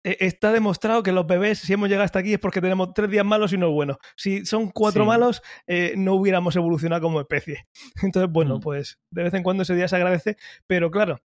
e, 0.04 0.18
está 0.20 0.52
demostrado 0.52 1.02
que 1.02 1.12
los 1.12 1.26
bebés, 1.26 1.58
si 1.58 1.74
hemos 1.74 1.90
llegado 1.90 2.06
hasta 2.06 2.20
aquí, 2.20 2.34
es 2.34 2.40
porque 2.40 2.62
tenemos 2.62 2.94
tres 2.94 3.10
días 3.10 3.26
malos 3.26 3.52
y 3.52 3.56
uno 3.56 3.72
bueno. 3.72 3.98
Si 4.16 4.46
son 4.46 4.70
cuatro 4.70 5.04
malos, 5.04 5.42
eh, 5.66 5.96
no 5.98 6.14
hubiéramos 6.14 6.56
evolucionado 6.56 7.02
como 7.02 7.20
especie. 7.20 7.66
Entonces, 8.04 8.32
bueno, 8.32 8.58
mm. 8.58 8.60
pues 8.60 9.00
de 9.10 9.24
vez 9.24 9.34
en 9.34 9.42
cuando 9.42 9.64
ese 9.64 9.74
día 9.74 9.88
se 9.88 9.96
agradece, 9.96 10.38
pero 10.68 10.92
claro, 10.92 11.24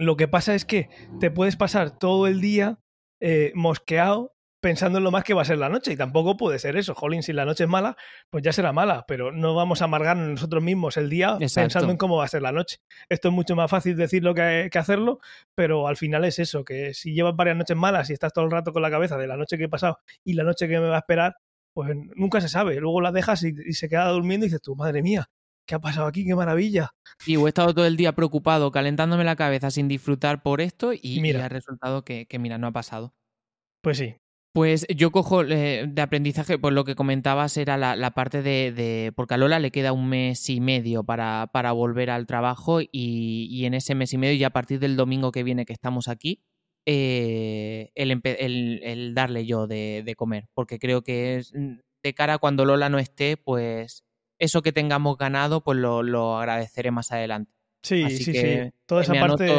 lo 0.00 0.16
que 0.16 0.26
pasa 0.26 0.56
es 0.56 0.64
que 0.64 0.90
te 1.20 1.30
puedes 1.30 1.54
pasar 1.54 1.96
todo 1.96 2.26
el 2.26 2.40
día 2.40 2.80
eh, 3.20 3.52
mosqueado 3.54 4.34
pensando 4.60 4.98
en 4.98 5.04
lo 5.04 5.10
más 5.10 5.24
que 5.24 5.34
va 5.34 5.42
a 5.42 5.44
ser 5.44 5.58
la 5.58 5.68
noche. 5.68 5.92
Y 5.92 5.96
tampoco 5.96 6.36
puede 6.36 6.58
ser 6.58 6.76
eso. 6.76 6.94
Jolín, 6.94 7.22
si 7.22 7.32
la 7.32 7.44
noche 7.44 7.64
es 7.64 7.70
mala, 7.70 7.96
pues 8.30 8.42
ya 8.42 8.52
será 8.52 8.72
mala, 8.72 9.04
pero 9.06 9.32
no 9.32 9.54
vamos 9.54 9.82
a 9.82 9.86
amargarnos 9.86 10.28
nosotros 10.28 10.62
mismos 10.62 10.96
el 10.96 11.10
día 11.10 11.38
pensando 11.38 11.90
en 11.90 11.96
cómo 11.96 12.16
va 12.16 12.24
a 12.24 12.28
ser 12.28 12.42
la 12.42 12.52
noche. 12.52 12.78
Esto 13.08 13.28
es 13.28 13.34
mucho 13.34 13.56
más 13.56 13.70
fácil 13.70 13.96
decirlo 13.96 14.34
que, 14.34 14.68
que 14.70 14.78
hacerlo, 14.78 15.20
pero 15.54 15.88
al 15.88 15.96
final 15.96 16.24
es 16.24 16.38
eso, 16.38 16.64
que 16.64 16.94
si 16.94 17.14
llevas 17.14 17.36
varias 17.36 17.56
noches 17.56 17.76
malas 17.76 18.10
y 18.10 18.12
estás 18.12 18.32
todo 18.32 18.44
el 18.44 18.50
rato 18.50 18.72
con 18.72 18.82
la 18.82 18.90
cabeza 18.90 19.16
de 19.16 19.26
la 19.26 19.36
noche 19.36 19.58
que 19.58 19.64
he 19.64 19.68
pasado 19.68 19.98
y 20.24 20.34
la 20.34 20.44
noche 20.44 20.68
que 20.68 20.78
me 20.80 20.88
va 20.88 20.96
a 20.96 21.00
esperar, 21.00 21.36
pues 21.74 21.90
nunca 22.16 22.40
se 22.40 22.48
sabe. 22.48 22.76
Luego 22.80 23.00
la 23.00 23.12
dejas 23.12 23.42
y, 23.44 23.72
se 23.72 23.88
queda 23.88 24.08
durmiendo 24.08 24.46
y 24.46 24.48
dices 24.48 24.62
tú, 24.62 24.74
madre 24.74 25.02
mía, 25.02 25.30
¿qué 25.66 25.76
ha 25.76 25.78
pasado 25.78 26.06
aquí? 26.06 26.24
¡Qué 26.26 26.34
maravilla! 26.34 26.90
Y 27.24 27.36
he 27.36 27.48
estado 27.48 27.74
todo 27.74 27.86
el 27.86 27.96
día 27.96 28.14
preocupado, 28.14 28.72
calentándome 28.72 29.24
la 29.24 29.36
cabeza 29.36 29.70
sin 29.70 29.86
disfrutar 29.86 30.42
por 30.42 30.60
esto 30.60 30.92
y, 30.92 31.20
mira, 31.20 31.44
ha 31.44 31.48
resultado 31.48 32.04
que, 32.04 32.26
que, 32.26 32.38
mira, 32.38 32.58
no 32.58 32.66
ha 32.66 32.72
pasado. 32.72 33.14
Pues 33.80 33.98
sí, 33.98 34.16
pues 34.58 34.88
yo 34.88 35.12
cojo 35.12 35.44
eh, 35.44 35.86
de 35.88 36.02
aprendizaje, 36.02 36.58
pues 36.58 36.74
lo 36.74 36.84
que 36.84 36.96
comentabas 36.96 37.56
era 37.56 37.76
la, 37.76 38.10
parte 38.10 38.42
de, 38.42 39.12
Porque 39.14 39.34
a 39.34 39.36
Lola 39.36 39.60
le 39.60 39.70
queda 39.70 39.92
un 39.92 40.08
mes 40.08 40.50
y 40.50 40.60
medio 40.60 41.04
para, 41.04 41.48
para 41.52 41.70
volver 41.70 42.10
al 42.10 42.26
trabajo 42.26 42.80
y, 42.80 43.64
en 43.64 43.74
ese 43.74 43.94
mes 43.94 44.12
y 44.14 44.18
medio, 44.18 44.34
y 44.34 44.42
a 44.42 44.50
partir 44.50 44.80
del 44.80 44.96
domingo 44.96 45.30
que 45.30 45.44
viene 45.44 45.64
que 45.64 45.72
estamos 45.72 46.08
aquí, 46.08 46.42
eh, 46.86 47.92
el, 47.94 49.14
darle 49.14 49.46
yo 49.46 49.68
de, 49.68 50.14
comer. 50.16 50.48
Porque 50.54 50.80
creo 50.80 51.02
que 51.02 51.36
es 51.36 51.54
mm, 51.54 51.78
de 52.02 52.14
cara 52.14 52.34
a 52.34 52.38
cuando 52.38 52.64
Lola 52.64 52.88
no 52.88 52.98
esté, 52.98 53.36
pues 53.36 54.02
eso 54.40 54.60
que 54.60 54.72
tengamos 54.72 55.18
ganado, 55.18 55.62
pues 55.62 55.78
lo, 55.78 56.36
agradeceré 56.36 56.90
más 56.90 57.12
adelante. 57.12 57.52
Sí, 57.84 58.10
sí, 58.10 58.32
sí. 58.32 58.72
Toda 58.86 59.02
esa 59.02 59.14
parte. 59.14 59.52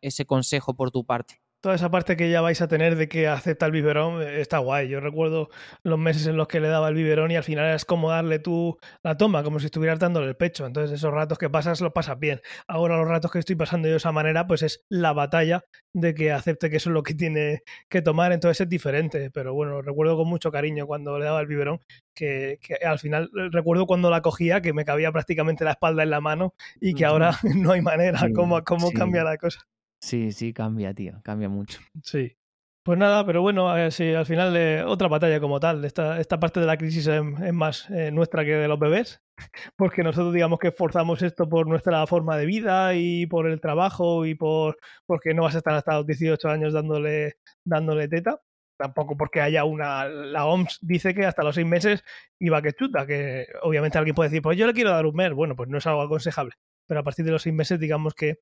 ese 0.00 0.26
consejo 0.26 0.76
por 0.76 0.92
tu 0.92 1.04
parte 1.04 1.40
toda 1.60 1.74
esa 1.74 1.90
parte 1.90 2.16
que 2.16 2.30
ya 2.30 2.40
vais 2.40 2.60
a 2.62 2.68
tener 2.68 2.96
de 2.96 3.08
que 3.08 3.28
acepta 3.28 3.66
el 3.66 3.72
biberón 3.72 4.22
eh, 4.22 4.40
está 4.40 4.58
guay. 4.58 4.88
Yo 4.88 5.00
recuerdo 5.00 5.50
los 5.82 5.98
meses 5.98 6.26
en 6.26 6.36
los 6.36 6.48
que 6.48 6.60
le 6.60 6.68
daba 6.68 6.88
el 6.88 6.94
biberón 6.94 7.30
y 7.30 7.36
al 7.36 7.44
final 7.44 7.74
es 7.74 7.84
como 7.84 8.10
darle 8.10 8.38
tú 8.38 8.78
la 9.02 9.16
toma, 9.16 9.42
como 9.42 9.60
si 9.60 9.66
estuvieras 9.66 9.98
dándole 9.98 10.26
el 10.28 10.36
pecho. 10.36 10.66
Entonces 10.66 10.92
esos 10.92 11.12
ratos 11.12 11.38
que 11.38 11.50
pasas 11.50 11.80
los 11.80 11.92
pasas 11.92 12.18
bien. 12.18 12.40
Ahora 12.66 12.96
los 12.96 13.08
ratos 13.08 13.30
que 13.30 13.38
estoy 13.38 13.56
pasando 13.56 13.88
yo 13.88 13.92
de 13.92 13.98
esa 13.98 14.12
manera, 14.12 14.46
pues 14.46 14.62
es 14.62 14.84
la 14.88 15.12
batalla 15.12 15.64
de 15.92 16.14
que 16.14 16.32
acepte 16.32 16.70
que 16.70 16.76
eso 16.76 16.90
es 16.90 16.94
lo 16.94 17.02
que 17.02 17.14
tiene 17.14 17.62
que 17.88 18.02
tomar. 18.02 18.32
Entonces 18.32 18.62
es 18.62 18.68
diferente. 18.68 19.30
Pero 19.30 19.54
bueno, 19.54 19.82
recuerdo 19.82 20.16
con 20.16 20.28
mucho 20.28 20.50
cariño 20.50 20.86
cuando 20.86 21.18
le 21.18 21.26
daba 21.26 21.40
el 21.40 21.46
biberón, 21.46 21.80
que, 22.14 22.58
al 22.84 22.98
final 22.98 23.30
eh, 23.36 23.48
recuerdo 23.52 23.86
cuando 23.86 24.10
la 24.10 24.22
cogía, 24.22 24.62
que 24.62 24.72
me 24.72 24.84
cabía 24.84 25.12
prácticamente 25.12 25.64
la 25.64 25.72
espalda 25.72 26.02
en 26.02 26.10
la 26.10 26.20
mano 26.20 26.54
y 26.80 26.94
que 26.94 27.04
ahora 27.04 27.32
no 27.54 27.72
hay 27.72 27.82
manera. 27.82 28.20
¿Cómo, 28.34 28.62
cómo 28.64 28.92
cambia 28.92 29.24
la 29.24 29.36
cosa? 29.36 29.60
Sí, 30.00 30.32
sí, 30.32 30.52
cambia, 30.52 30.94
tío, 30.94 31.20
cambia 31.22 31.48
mucho. 31.48 31.78
Sí. 32.02 32.36
Pues 32.82 32.98
nada, 32.98 33.26
pero 33.26 33.42
bueno, 33.42 33.76
eh, 33.76 33.90
sí, 33.90 34.14
al 34.14 34.24
final 34.24 34.56
eh, 34.56 34.82
otra 34.82 35.06
batalla 35.08 35.38
como 35.38 35.60
tal. 35.60 35.84
Esta, 35.84 36.18
esta 36.18 36.40
parte 36.40 36.60
de 36.60 36.66
la 36.66 36.78
crisis 36.78 37.06
es, 37.06 37.52
más 37.52 37.90
eh, 37.90 38.10
nuestra 38.10 38.42
que 38.42 38.52
de 38.52 38.68
los 38.68 38.78
bebés, 38.78 39.22
porque 39.76 40.02
nosotros 40.02 40.32
digamos 40.32 40.58
que 40.58 40.72
forzamos 40.72 41.22
esto 41.22 41.46
por 41.46 41.66
nuestra 41.68 42.06
forma 42.06 42.38
de 42.38 42.46
vida 42.46 42.94
y 42.94 43.26
por 43.26 43.46
el 43.46 43.60
trabajo 43.60 44.24
y 44.24 44.34
por 44.34 44.78
porque 45.06 45.34
no 45.34 45.42
vas 45.42 45.54
a 45.56 45.58
estar 45.58 45.74
hasta 45.74 45.98
los 45.98 46.06
18 46.06 46.48
años 46.48 46.72
dándole, 46.72 47.34
dándole 47.64 48.08
teta. 48.08 48.40
Tampoco 48.78 49.14
porque 49.16 49.42
haya 49.42 49.64
una... 49.64 50.06
La 50.08 50.46
OMS 50.46 50.78
dice 50.80 51.14
que 51.14 51.26
hasta 51.26 51.44
los 51.44 51.54
seis 51.54 51.66
meses 51.66 52.02
iba 52.38 52.62
que 52.62 52.72
chuta, 52.72 53.06
que 53.06 53.46
obviamente 53.62 53.98
alguien 53.98 54.14
puede 54.14 54.30
decir, 54.30 54.40
pues 54.42 54.56
yo 54.56 54.66
le 54.66 54.72
quiero 54.72 54.90
dar 54.90 55.04
un 55.04 55.14
mes. 55.14 55.32
Bueno, 55.34 55.54
pues 55.54 55.68
no 55.68 55.76
es 55.78 55.86
algo 55.86 56.00
aconsejable. 56.00 56.54
Pero 56.86 57.00
a 57.00 57.04
partir 57.04 57.26
de 57.26 57.32
los 57.32 57.42
seis 57.42 57.54
meses 57.54 57.78
digamos 57.78 58.14
que 58.14 58.38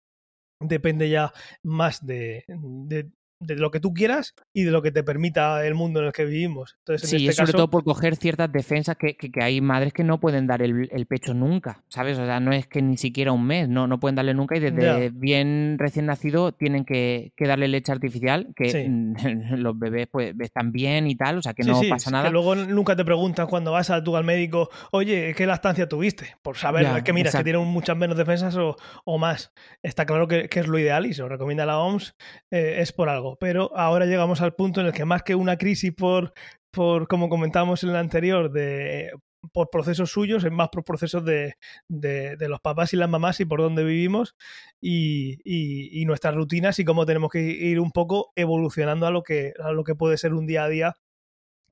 depende 0.61 1.09
ya 1.11 1.33
más 1.63 2.05
de, 2.05 2.45
de 2.49 3.11
lo 3.41 3.71
que 3.71 3.81
tú 3.81 3.95
quieras 3.95 4.35
y 4.53 4.65
de 4.65 4.71
lo 4.71 4.83
que 4.83 4.91
te 4.91 5.05
permita 5.05 5.65
el 5.65 5.75
mundo 5.75 6.01
en 6.01 6.07
el 6.07 6.13
que 6.13 6.25
vivimos. 6.25 6.77
Entonces, 6.81 7.09
sí, 7.09 7.29
este 7.29 7.33
sobre 7.33 7.53
todo 7.53 7.71
por 7.71 7.85
coger 7.85 8.17
ciertas 8.17 8.51
defensas 8.51 8.97
que, 8.97 9.17
que, 9.17 9.43
hay 9.43 9.61
madres 9.61 9.93
que 9.93 10.05
no 10.05 10.19
pueden 10.19 10.47
dar 10.47 10.63
el, 10.63 11.07
pecho 11.07 11.35
nunca, 11.35 11.85
¿sabes? 11.89 12.19
O 12.19 12.27
sea, 12.27 12.41
no 12.41 12.53
es 12.53 12.67
que 12.67 12.83
ni 12.83 12.97
siquiera 12.97 13.33
un 13.33 13.47
mes, 13.47 13.69
no, 13.69 13.87
no 13.87 14.01
pueden 14.01 14.17
darle 14.17 14.35
nunca 14.35 14.57
y 14.57 14.61
desde 14.61 15.11
bien 15.11 15.77
recién 15.79 16.07
nacido 16.07 16.53
tienen 16.53 16.85
que, 16.85 17.33
que, 17.37 17.47
darle 17.47 17.69
leche 17.69 17.93
artificial, 17.93 18.49
que 18.57 18.89
los 19.57 19.79
bebés 19.79 20.09
pues 20.11 20.35
están 20.41 20.73
bien 20.73 21.07
y 21.07 21.17
tal, 21.17 21.39
o 21.39 21.43
sea, 21.43 21.55
que 21.55 21.63
no 21.63 21.81
pasa 21.89 22.11
nada. 22.11 22.25
Que 22.25 22.33
luego 22.33 22.57
nunca 22.57 22.97
te 22.97 23.05
preguntan 23.05 23.47
cuando 23.47 23.73
vas 23.73 23.91
a, 23.91 24.03
tú 24.03 24.17
al 24.17 24.25
médico, 24.25 24.69
oye, 24.91 25.35
¿qué 25.37 25.47
lactancia 25.47 25.89
tuviste? 25.89 26.37
Por 26.43 26.57
saber, 26.57 27.03
que 27.05 27.13
mira, 27.13 27.31
que 27.31 27.45
tienen 27.45 27.65
muchas 27.67 27.97
menos 27.97 28.17
defensas 28.17 28.57
o, 28.57 28.77
o 29.05 29.19
más. 29.19 29.53
Está 29.83 30.07
claro 30.07 30.27
que, 30.27 30.49
es 30.51 30.67
lo 30.67 30.79
ideal 30.79 31.07
y 31.07 31.15
se 31.15 31.23
lo 31.23 31.29
recomienda 31.29 31.65
la 31.65 31.79
OMS, 31.79 32.17
eh, 32.51 32.79
es 32.81 32.93
por 32.93 33.09
algo 33.09 33.28
pero 33.37 33.77
ahora 33.77 34.07
llegamos 34.07 34.41
al 34.41 34.55
punto 34.55 34.81
en 34.81 34.87
el 34.87 34.93
que 34.93 35.05
más 35.05 35.23
que 35.23 35.35
una 35.35 35.57
crisis 35.57 35.93
por, 35.93 36.33
por 36.71 37.09
como 37.09 37.29
comentamos 37.29 37.83
en 37.83 37.91
el 37.91 37.97
anterior, 37.97 38.51
de, 38.51 39.11
por 39.53 39.71
procesos 39.71 40.11
suyos, 40.11 40.45
es 40.45 40.53
más 40.53 40.69
por 40.69 40.85
procesos 40.85 41.25
de, 41.25 41.55
de, 41.89 42.49
los 42.49 42.61
papás 42.61 42.93
y 42.93 42.97
las 42.97 43.09
mamás 43.09 43.41
y 43.41 43.45
por 43.45 43.61
dónde 43.61 43.85
vivimos 43.85 44.37
y, 44.81 45.39
y, 45.45 46.05
nuestras 46.05 46.35
rutinas 46.35 46.79
y 46.79 46.85
cómo 46.85 47.07
tenemos 47.07 47.31
que 47.31 47.41
ir 47.41 47.81
un 47.81 47.93
poco 47.93 48.33
evolucionando 48.37 49.07
a 49.07 49.11
lo 49.11 49.23
que, 49.23 49.53
a 49.63 49.73
lo 49.73 49.85
que 49.85 49.95
puede 49.95 50.17
ser 50.19 50.35
un 50.35 50.47
día 50.47 50.65
a 50.65 50.69
día 50.69 50.97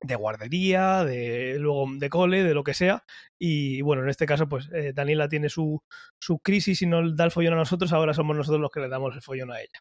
de 0.01 0.15
guardería, 0.15 1.03
de 1.03 1.57
luego 1.59 1.87
de 1.97 2.09
cole, 2.09 2.43
de 2.43 2.53
lo 2.53 2.63
que 2.63 2.73
sea. 2.73 3.03
Y 3.39 3.81
bueno, 3.81 4.03
en 4.03 4.09
este 4.09 4.25
caso, 4.25 4.47
pues 4.47 4.69
eh, 4.73 4.93
Daniela 4.93 5.27
tiene 5.27 5.49
su, 5.49 5.81
su 6.19 6.39
crisis 6.39 6.81
y 6.81 6.85
nos 6.85 7.15
da 7.15 7.25
el 7.25 7.31
follón 7.31 7.53
a 7.53 7.57
nosotros, 7.57 7.93
ahora 7.93 8.13
somos 8.13 8.35
nosotros 8.35 8.61
los 8.61 8.71
que 8.71 8.79
le 8.79 8.89
damos 8.89 9.15
el 9.15 9.21
follón 9.21 9.51
a 9.51 9.59
ella. 9.59 9.79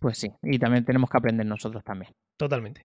Pues 0.00 0.18
sí, 0.18 0.30
y 0.42 0.58
también 0.58 0.84
tenemos 0.84 1.10
que 1.10 1.18
aprender 1.18 1.46
nosotros 1.46 1.82
también. 1.84 2.12
Totalmente. 2.36 2.82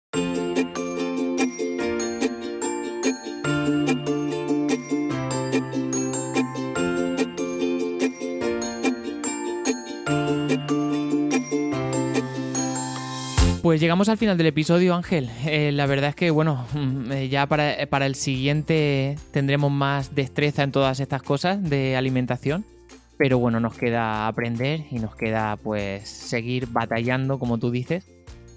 Pues 13.69 13.79
llegamos 13.79 14.09
al 14.09 14.17
final 14.17 14.35
del 14.35 14.47
episodio, 14.47 14.95
Ángel. 14.95 15.29
Eh, 15.45 15.71
la 15.71 15.85
verdad 15.85 16.09
es 16.09 16.15
que, 16.15 16.31
bueno, 16.31 16.65
mm, 16.73 17.11
eh, 17.11 17.29
ya 17.29 17.45
para, 17.45 17.85
para, 17.87 18.07
el 18.07 18.15
siguiente 18.15 19.15
tendremos 19.31 19.71
más 19.71 20.15
destreza 20.15 20.63
en 20.63 20.71
todas 20.71 20.99
estas 20.99 21.21
cosas 21.21 21.61
de 21.61 21.95
alimentación. 21.95 22.65
Pero 23.19 23.37
bueno, 23.37 23.59
nos 23.59 23.75
queda 23.77 24.25
aprender 24.25 24.85
y 24.89 24.97
nos 24.97 25.15
queda 25.15 25.55
pues 25.55 26.09
seguir 26.09 26.65
batallando, 26.71 27.37
como 27.37 27.59
tú 27.59 27.69
dices. 27.69 28.07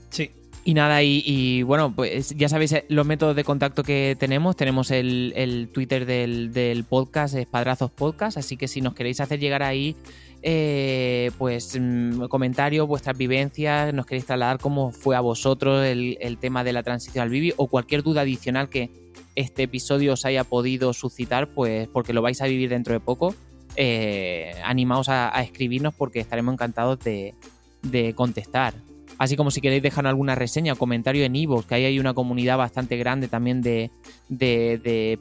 Sí. 0.09 0.31
Y 0.65 0.75
nada, 0.75 1.03
y, 1.03 1.63
bueno, 1.65 1.93
pues 1.95 2.37
ya 2.37 2.49
sabéis 2.49 2.73
eh, 2.73 2.85
los 2.89 3.05
métodos 3.05 3.35
de 3.35 3.43
contacto 3.43 3.83
que 3.83 4.17
tenemos. 4.19 4.57
Tenemos 4.57 4.93
el, 4.93 5.69
Twitter 5.73 6.07
del, 6.07 6.53
del, 6.53 6.85
podcast, 6.85 7.35
Espadrazos 7.35 7.91
Podcast, 7.91 8.39
así 8.39 8.57
que 8.57 8.69
si 8.69 8.81
nos 8.81 8.95
queréis 8.95 9.21
hacer 9.21 9.41
llegar 9.41 9.65
ahí, 9.65 9.97
eh, 10.43 11.33
pues 11.37 11.77
mm, 11.79 12.27
comentarios, 12.27 12.87
vuestras 12.87 13.19
vivencias, 13.19 13.93
nos 13.93 14.07
queréis 14.07 14.27
trasladar 14.27 14.59
cómo 14.59 14.93
fue 14.93 15.17
a 15.17 15.21
vosotros 15.21 15.85
el, 15.85 16.17
el 16.21 16.39
tema 16.39 16.63
de 16.63 16.73
la 16.73 16.85
transición 16.85 17.23
al 17.23 17.31
Bibi 17.31 17.55
o 17.57 17.67
cualquier 17.67 18.05
duda 18.05 18.21
adicional 18.21 18.69
que 18.69 18.91
este 19.35 19.65
episodio 19.65 20.13
os 20.13 20.25
haya 20.25 20.45
podido 20.45 20.93
suscitar, 20.93 21.49
pues 21.49 21.89
porque 21.89 22.13
lo 22.13 22.23
vais 22.23 22.41
a 22.41 22.47
vivir 22.47 22.69
dentro 22.69 22.93
de 22.93 23.01
poco 23.01 23.35
eh, 23.77 24.55
animaos 24.65 25.09
a, 25.09 25.31
escribirnos 25.43 25.95
porque 25.95 26.21
estaremos 26.21 26.53
encantados 26.53 26.99
de, 27.01 27.35
contestar. 28.15 28.75
Así 29.19 29.37
como 29.37 29.51
si 29.51 29.61
queréis 29.61 29.83
dejar 29.83 30.07
alguna 30.07 30.35
reseña 30.35 30.73
o 30.73 30.77
comentario 30.77 31.25
en 31.25 31.37
Ivo, 31.37 31.63
que 31.63 31.75
ahí 31.75 31.85
hay 31.85 31.99
una 31.99 32.15
comunidad 32.15 32.59
bastante 32.59 32.97
grande 32.97 33.29
también 33.29 33.63
de, 33.63 33.91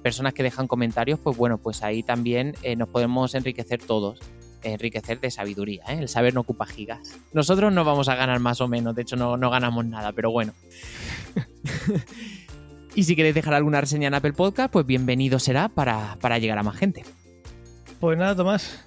personas 0.02 0.34
que 0.34 0.44
dejan 0.44 0.68
comentarios, 0.68 1.20
pues 1.20 1.38
bueno, 1.38 1.58
pues 1.58 1.84
ahí 1.84 2.04
también 2.04 2.56
eh, 2.64 2.76
nos 2.76 2.90
podemos 2.90 3.36
enriquecer 3.36 3.80
todos. 3.80 4.20
Enriquecer 4.64 5.20
de 5.20 5.32
sabiduría, 5.32 5.84
¿eh? 5.88 5.98
el 6.00 6.08
saber 6.08 6.36
no 6.36 6.42
ocupa 6.42 6.68
gigas. 6.68 7.18
Nosotros 7.34 7.74
no 7.74 7.84
vamos 7.84 8.10
a 8.10 8.16
ganar 8.16 8.40
más 8.40 8.62
o 8.62 8.68
menos, 8.68 8.96
de 8.96 9.02
hecho 9.02 9.16
no, 9.16 9.50
ganamos 9.50 9.86
nada, 9.86 10.12
pero 10.12 10.30
bueno. 10.30 10.54
y 12.96 13.04
si 13.04 13.16
queréis 13.16 13.34
dejar 13.34 13.56
alguna 13.56 13.82
reseña 13.82 14.10
en 14.10 14.14
Apple 14.14 14.34
Podcast, 14.34 14.72
pues 14.72 14.86
bienvenido 14.86 15.40
será 15.40 15.68
para, 15.68 16.16
para 16.22 16.38
llegar 16.38 16.60
a 16.60 16.64
más 16.64 16.78
gente. 16.78 17.04
Pues 18.00 18.20
nada, 18.20 18.36
Tomás, 18.36 18.86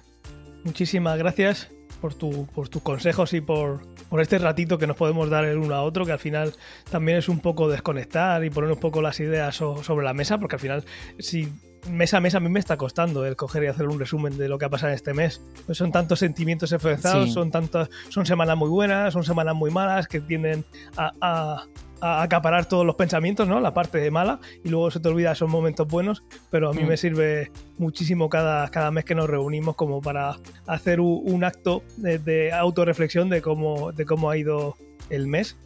muchísimas 0.63 1.17
gracias 1.17 1.74
por, 2.05 2.13
tu, 2.13 2.45
por 2.53 2.69
tus 2.69 2.83
consejos 2.83 3.33
y 3.33 3.41
por, 3.41 3.81
por 4.09 4.21
este 4.21 4.37
ratito 4.37 4.77
que 4.77 4.85
nos 4.85 4.95
podemos 4.95 5.27
dar 5.27 5.43
el 5.43 5.57
uno 5.57 5.73
a 5.73 5.81
otro, 5.81 6.05
que 6.05 6.11
al 6.11 6.19
final 6.19 6.53
también 6.91 7.17
es 7.17 7.29
un 7.29 7.39
poco 7.39 7.67
desconectar 7.67 8.43
y 8.45 8.51
poner 8.51 8.71
un 8.71 8.79
poco 8.79 9.01
las 9.01 9.19
ideas 9.19 9.55
sobre 9.55 10.05
la 10.05 10.13
mesa, 10.13 10.37
porque 10.37 10.57
al 10.57 10.59
final, 10.59 10.83
si 11.17 11.51
mes 11.89 12.13
a 12.13 12.19
mes 12.19 12.35
a 12.35 12.39
mí 12.39 12.47
me 12.47 12.59
está 12.59 12.77
costando 12.77 13.25
el 13.25 13.35
coger 13.35 13.63
y 13.63 13.67
hacer 13.67 13.87
un 13.87 13.99
resumen 13.99 14.37
de 14.37 14.47
lo 14.47 14.59
que 14.59 14.65
ha 14.65 14.69
pasado 14.69 14.89
en 14.91 14.95
este 14.95 15.15
mes. 15.15 15.41
Pues 15.65 15.79
son 15.79 15.91
tantos 15.91 16.19
sentimientos 16.19 16.71
enfrenzados, 16.71 17.33
son 17.33 17.49
tantas, 17.49 17.89
son 18.09 18.27
semanas 18.27 18.55
muy 18.55 18.69
buenas, 18.69 19.11
son 19.11 19.23
semanas 19.23 19.55
muy 19.55 19.71
malas 19.71 20.07
que 20.07 20.21
tienden 20.21 20.63
a, 20.97 21.11
a 21.21 21.65
acaparar 22.05 22.67
todos 22.67 22.85
los 22.85 22.95
pensamientos, 22.95 23.47
¿no? 23.47 23.59
La 23.59 23.73
parte 23.73 24.09
mala, 24.11 24.39
y 24.63 24.69
luego 24.69 24.91
se 24.91 24.99
te 24.99 25.09
olvida 25.09 25.31
esos 25.31 25.49
momentos 25.49 25.87
buenos, 25.87 26.23
pero 26.49 26.69
a 26.69 26.73
mí 26.73 26.83
mm. 26.83 26.87
me 26.87 26.97
sirve 26.97 27.51
muchísimo 27.77 28.29
cada, 28.29 28.67
cada 28.69 28.91
mes 28.91 29.05
que 29.05 29.15
nos 29.15 29.29
reunimos 29.29 29.75
como 29.75 30.01
para 30.01 30.37
hacer 30.67 30.99
un, 30.99 31.43
acto 31.43 31.83
de, 31.97 32.19
de, 32.19 32.51
autorreflexión 32.51 33.29
de 33.29 33.41
cómo, 33.41 33.91
de 33.91 34.05
cómo 34.05 34.29
ha 34.29 34.37
ido 34.37 34.75
el 35.09 35.27
mes. 35.27 35.57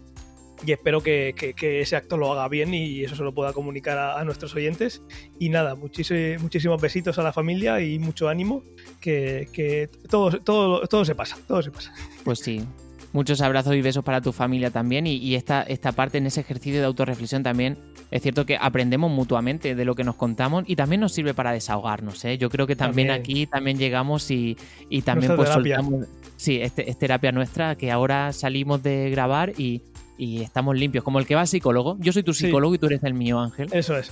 Y 0.66 0.74
espero 0.74 1.02
que, 1.02 1.34
ese 1.62 1.96
acto 1.96 2.18
lo 2.18 2.34
haga 2.34 2.48
bien 2.50 2.74
y 2.74 3.04
eso 3.04 3.16
se 3.16 3.24
lo 3.24 3.34
pueda 3.34 3.54
comunicar 3.54 3.98
a, 3.98 4.24
nuestros 4.26 4.54
oyentes. 4.56 5.02
Y 5.40 5.50
nada, 5.50 5.76
muchísimos, 5.76 6.42
muchísimos 6.42 6.82
besitos 6.82 7.18
a 7.18 7.24
la 7.24 7.32
familia 7.32 7.80
y 7.82 7.98
mucho 7.98 8.28
ánimo, 8.28 8.64
que, 9.00 9.48
que 9.54 9.90
todo, 10.10 10.32
todo, 10.42 10.86
todo 10.88 11.06
se 11.06 11.16
pasa, 11.16 11.38
todo 11.48 11.62
se 11.62 11.72
pasa. 11.72 11.94
Pues 12.26 12.40
sí, 12.40 12.66
Muchos 13.12 13.42
abrazos 13.42 13.76
y 13.76 13.82
besos 13.82 14.04
para 14.04 14.22
tu 14.22 14.32
familia 14.32 14.70
también 14.70 15.08
y, 15.08 15.36
esta, 15.36 15.64
esta 15.64 15.92
parte 15.92 16.20
en 16.20 16.28
ese 16.28 16.42
ejercicio 16.42 16.80
de 16.80 16.86
autorreflexión 16.86 17.42
también 17.42 17.78
es 18.12 18.22
cierto 18.22 18.46
que 18.46 18.58
aprendemos 18.60 19.12
mutuamente 19.12 19.76
de 19.76 19.86
lo 19.86 19.96
que 19.96 20.04
nos 20.04 20.16
contamos 20.16 20.64
y 20.68 20.76
también 20.76 21.02
nos 21.02 21.14
sirve 21.14 21.34
para 21.34 21.52
desahogarnos. 21.52 22.24
¿eh? 22.26 22.38
Yo 22.38 22.50
creo 22.50 22.68
que 22.68 22.76
también, 22.76 23.12
aquí 23.12 23.48
también 23.48 23.78
llegamos 23.78 24.30
y, 24.30 24.58
y 24.90 25.02
también 25.02 25.36
pues 25.36 25.50
soltamos. 25.50 26.06
Sí, 26.38 26.62
este, 26.62 26.90
es 26.90 26.98
terapia 26.98 27.32
nuestra 27.32 27.76
que 27.76 27.92
ahora 27.92 28.32
salimos 28.32 28.82
de 28.82 29.10
grabar 29.10 29.54
y, 29.58 29.82
y 30.20 30.42
estamos 30.42 30.78
limpios, 30.78 31.04
como 31.04 31.18
el 31.18 31.26
que 31.26 31.34
va 31.34 31.42
al 31.42 31.48
psicólogo. 31.48 31.96
Yo 32.00 32.12
soy 32.12 32.24
tu 32.24 32.34
psicólogo 32.34 32.76
y 32.76 32.78
tú 32.78 32.88
eres 32.88 33.02
el 33.06 33.14
mío, 33.14 33.40
Ángel. 33.40 33.70
Eso 33.72 33.98
es. 33.98 34.12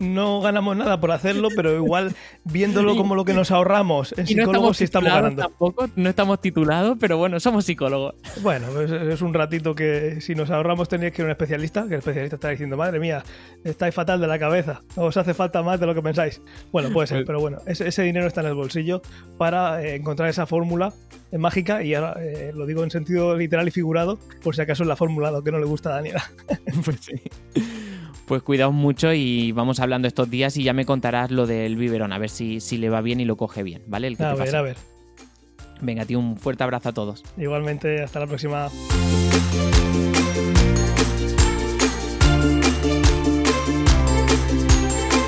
No, 0.00 0.40
ganamos 0.40 0.74
nada 0.74 0.98
por 0.98 1.12
hacerlo, 1.12 1.50
pero 1.54 1.76
igual 1.76 2.14
viéndolo 2.44 2.96
como 2.96 3.14
lo 3.14 3.26
que 3.26 3.34
nos 3.34 3.50
ahorramos 3.50 4.14
en 4.16 4.26
psicólogos 4.26 4.78
sí 4.78 4.84
estamos 4.84 5.10
ganando. 5.12 5.42
Tampoco, 5.42 5.86
no 5.96 6.08
estamos 6.08 6.40
titulados, 6.40 6.96
pero 6.98 7.18
bueno, 7.18 7.38
somos 7.40 7.66
psicólogos. 7.66 8.14
Bueno, 8.40 8.68
pues 8.72 8.90
es 8.90 9.20
un 9.20 9.34
ratito 9.34 9.74
que 9.74 10.22
si 10.22 10.34
nos 10.34 10.50
ahorramos 10.50 10.88
tenéis 10.88 11.12
que 11.12 11.20
ir 11.20 11.24
a 11.24 11.26
un 11.26 11.32
especialista, 11.32 11.82
que 11.82 11.94
el 11.94 11.98
especialista 11.98 12.36
está 12.36 12.48
diciendo, 12.48 12.78
madre 12.78 12.98
mía, 12.98 13.22
estáis 13.64 13.94
fatal 13.94 14.20
de 14.22 14.28
la 14.28 14.38
cabeza, 14.38 14.80
os 14.96 15.14
hace 15.18 15.34
falta 15.34 15.62
más 15.62 15.78
de 15.78 15.84
lo 15.84 15.94
que 15.94 16.00
pensáis. 16.00 16.40
Bueno, 16.72 16.88
puede 16.90 17.06
ser, 17.06 17.18
pues 17.18 17.26
pero 17.26 17.40
bueno, 17.40 17.58
ese, 17.66 18.02
dinero 18.02 18.26
está 18.26 18.40
en 18.40 18.46
el 18.46 18.54
bolsillo 18.54 19.02
para 19.36 19.82
eh, 19.82 19.96
encontrar 19.96 20.30
esa 20.30 20.46
fórmula 20.46 20.94
mágica 21.36 21.82
y 21.82 21.94
ahora 21.94 22.16
eh, 22.20 22.52
lo 22.54 22.64
digo 22.64 22.84
en 22.84 22.90
sentido 22.90 23.36
literal 23.36 23.68
y 23.68 23.70
figurado, 23.70 24.18
por 24.42 24.54
si 24.54 24.62
acaso 24.62 24.84
es 24.84 24.88
la 24.88 24.96
fórmula 24.96 25.32
que 25.44 25.52
no 25.52 25.58
le 25.58 25.66
gusta 25.66 25.90
a 25.90 25.94
Daniela. 25.96 26.30
pues 26.84 26.98
sí. 27.00 27.20
Pues 28.26 28.42
cuidaos 28.42 28.74
mucho 28.74 29.12
y 29.12 29.52
vamos 29.52 29.80
hablando 29.80 30.06
estos 30.08 30.30
días 30.30 30.56
y 30.56 30.62
ya 30.62 30.72
me 30.72 30.84
contarás 30.84 31.30
lo 31.30 31.46
del 31.46 31.76
biberón, 31.76 32.12
a 32.12 32.18
ver 32.18 32.30
si, 32.30 32.60
si 32.60 32.78
le 32.78 32.90
va 32.90 33.00
bien 33.00 33.20
y 33.20 33.24
lo 33.24 33.36
coge 33.36 33.62
bien, 33.62 33.82
¿vale? 33.86 34.14
a 34.18 34.34
ver, 34.34 34.56
a 34.56 34.62
ver. 34.62 34.76
Venga, 35.80 36.04
tío, 36.04 36.18
un 36.18 36.36
fuerte 36.36 36.64
abrazo 36.64 36.90
a 36.90 36.92
todos. 36.92 37.24
Igualmente, 37.36 38.02
hasta 38.02 38.20
la 38.20 38.26
próxima. 38.26 38.68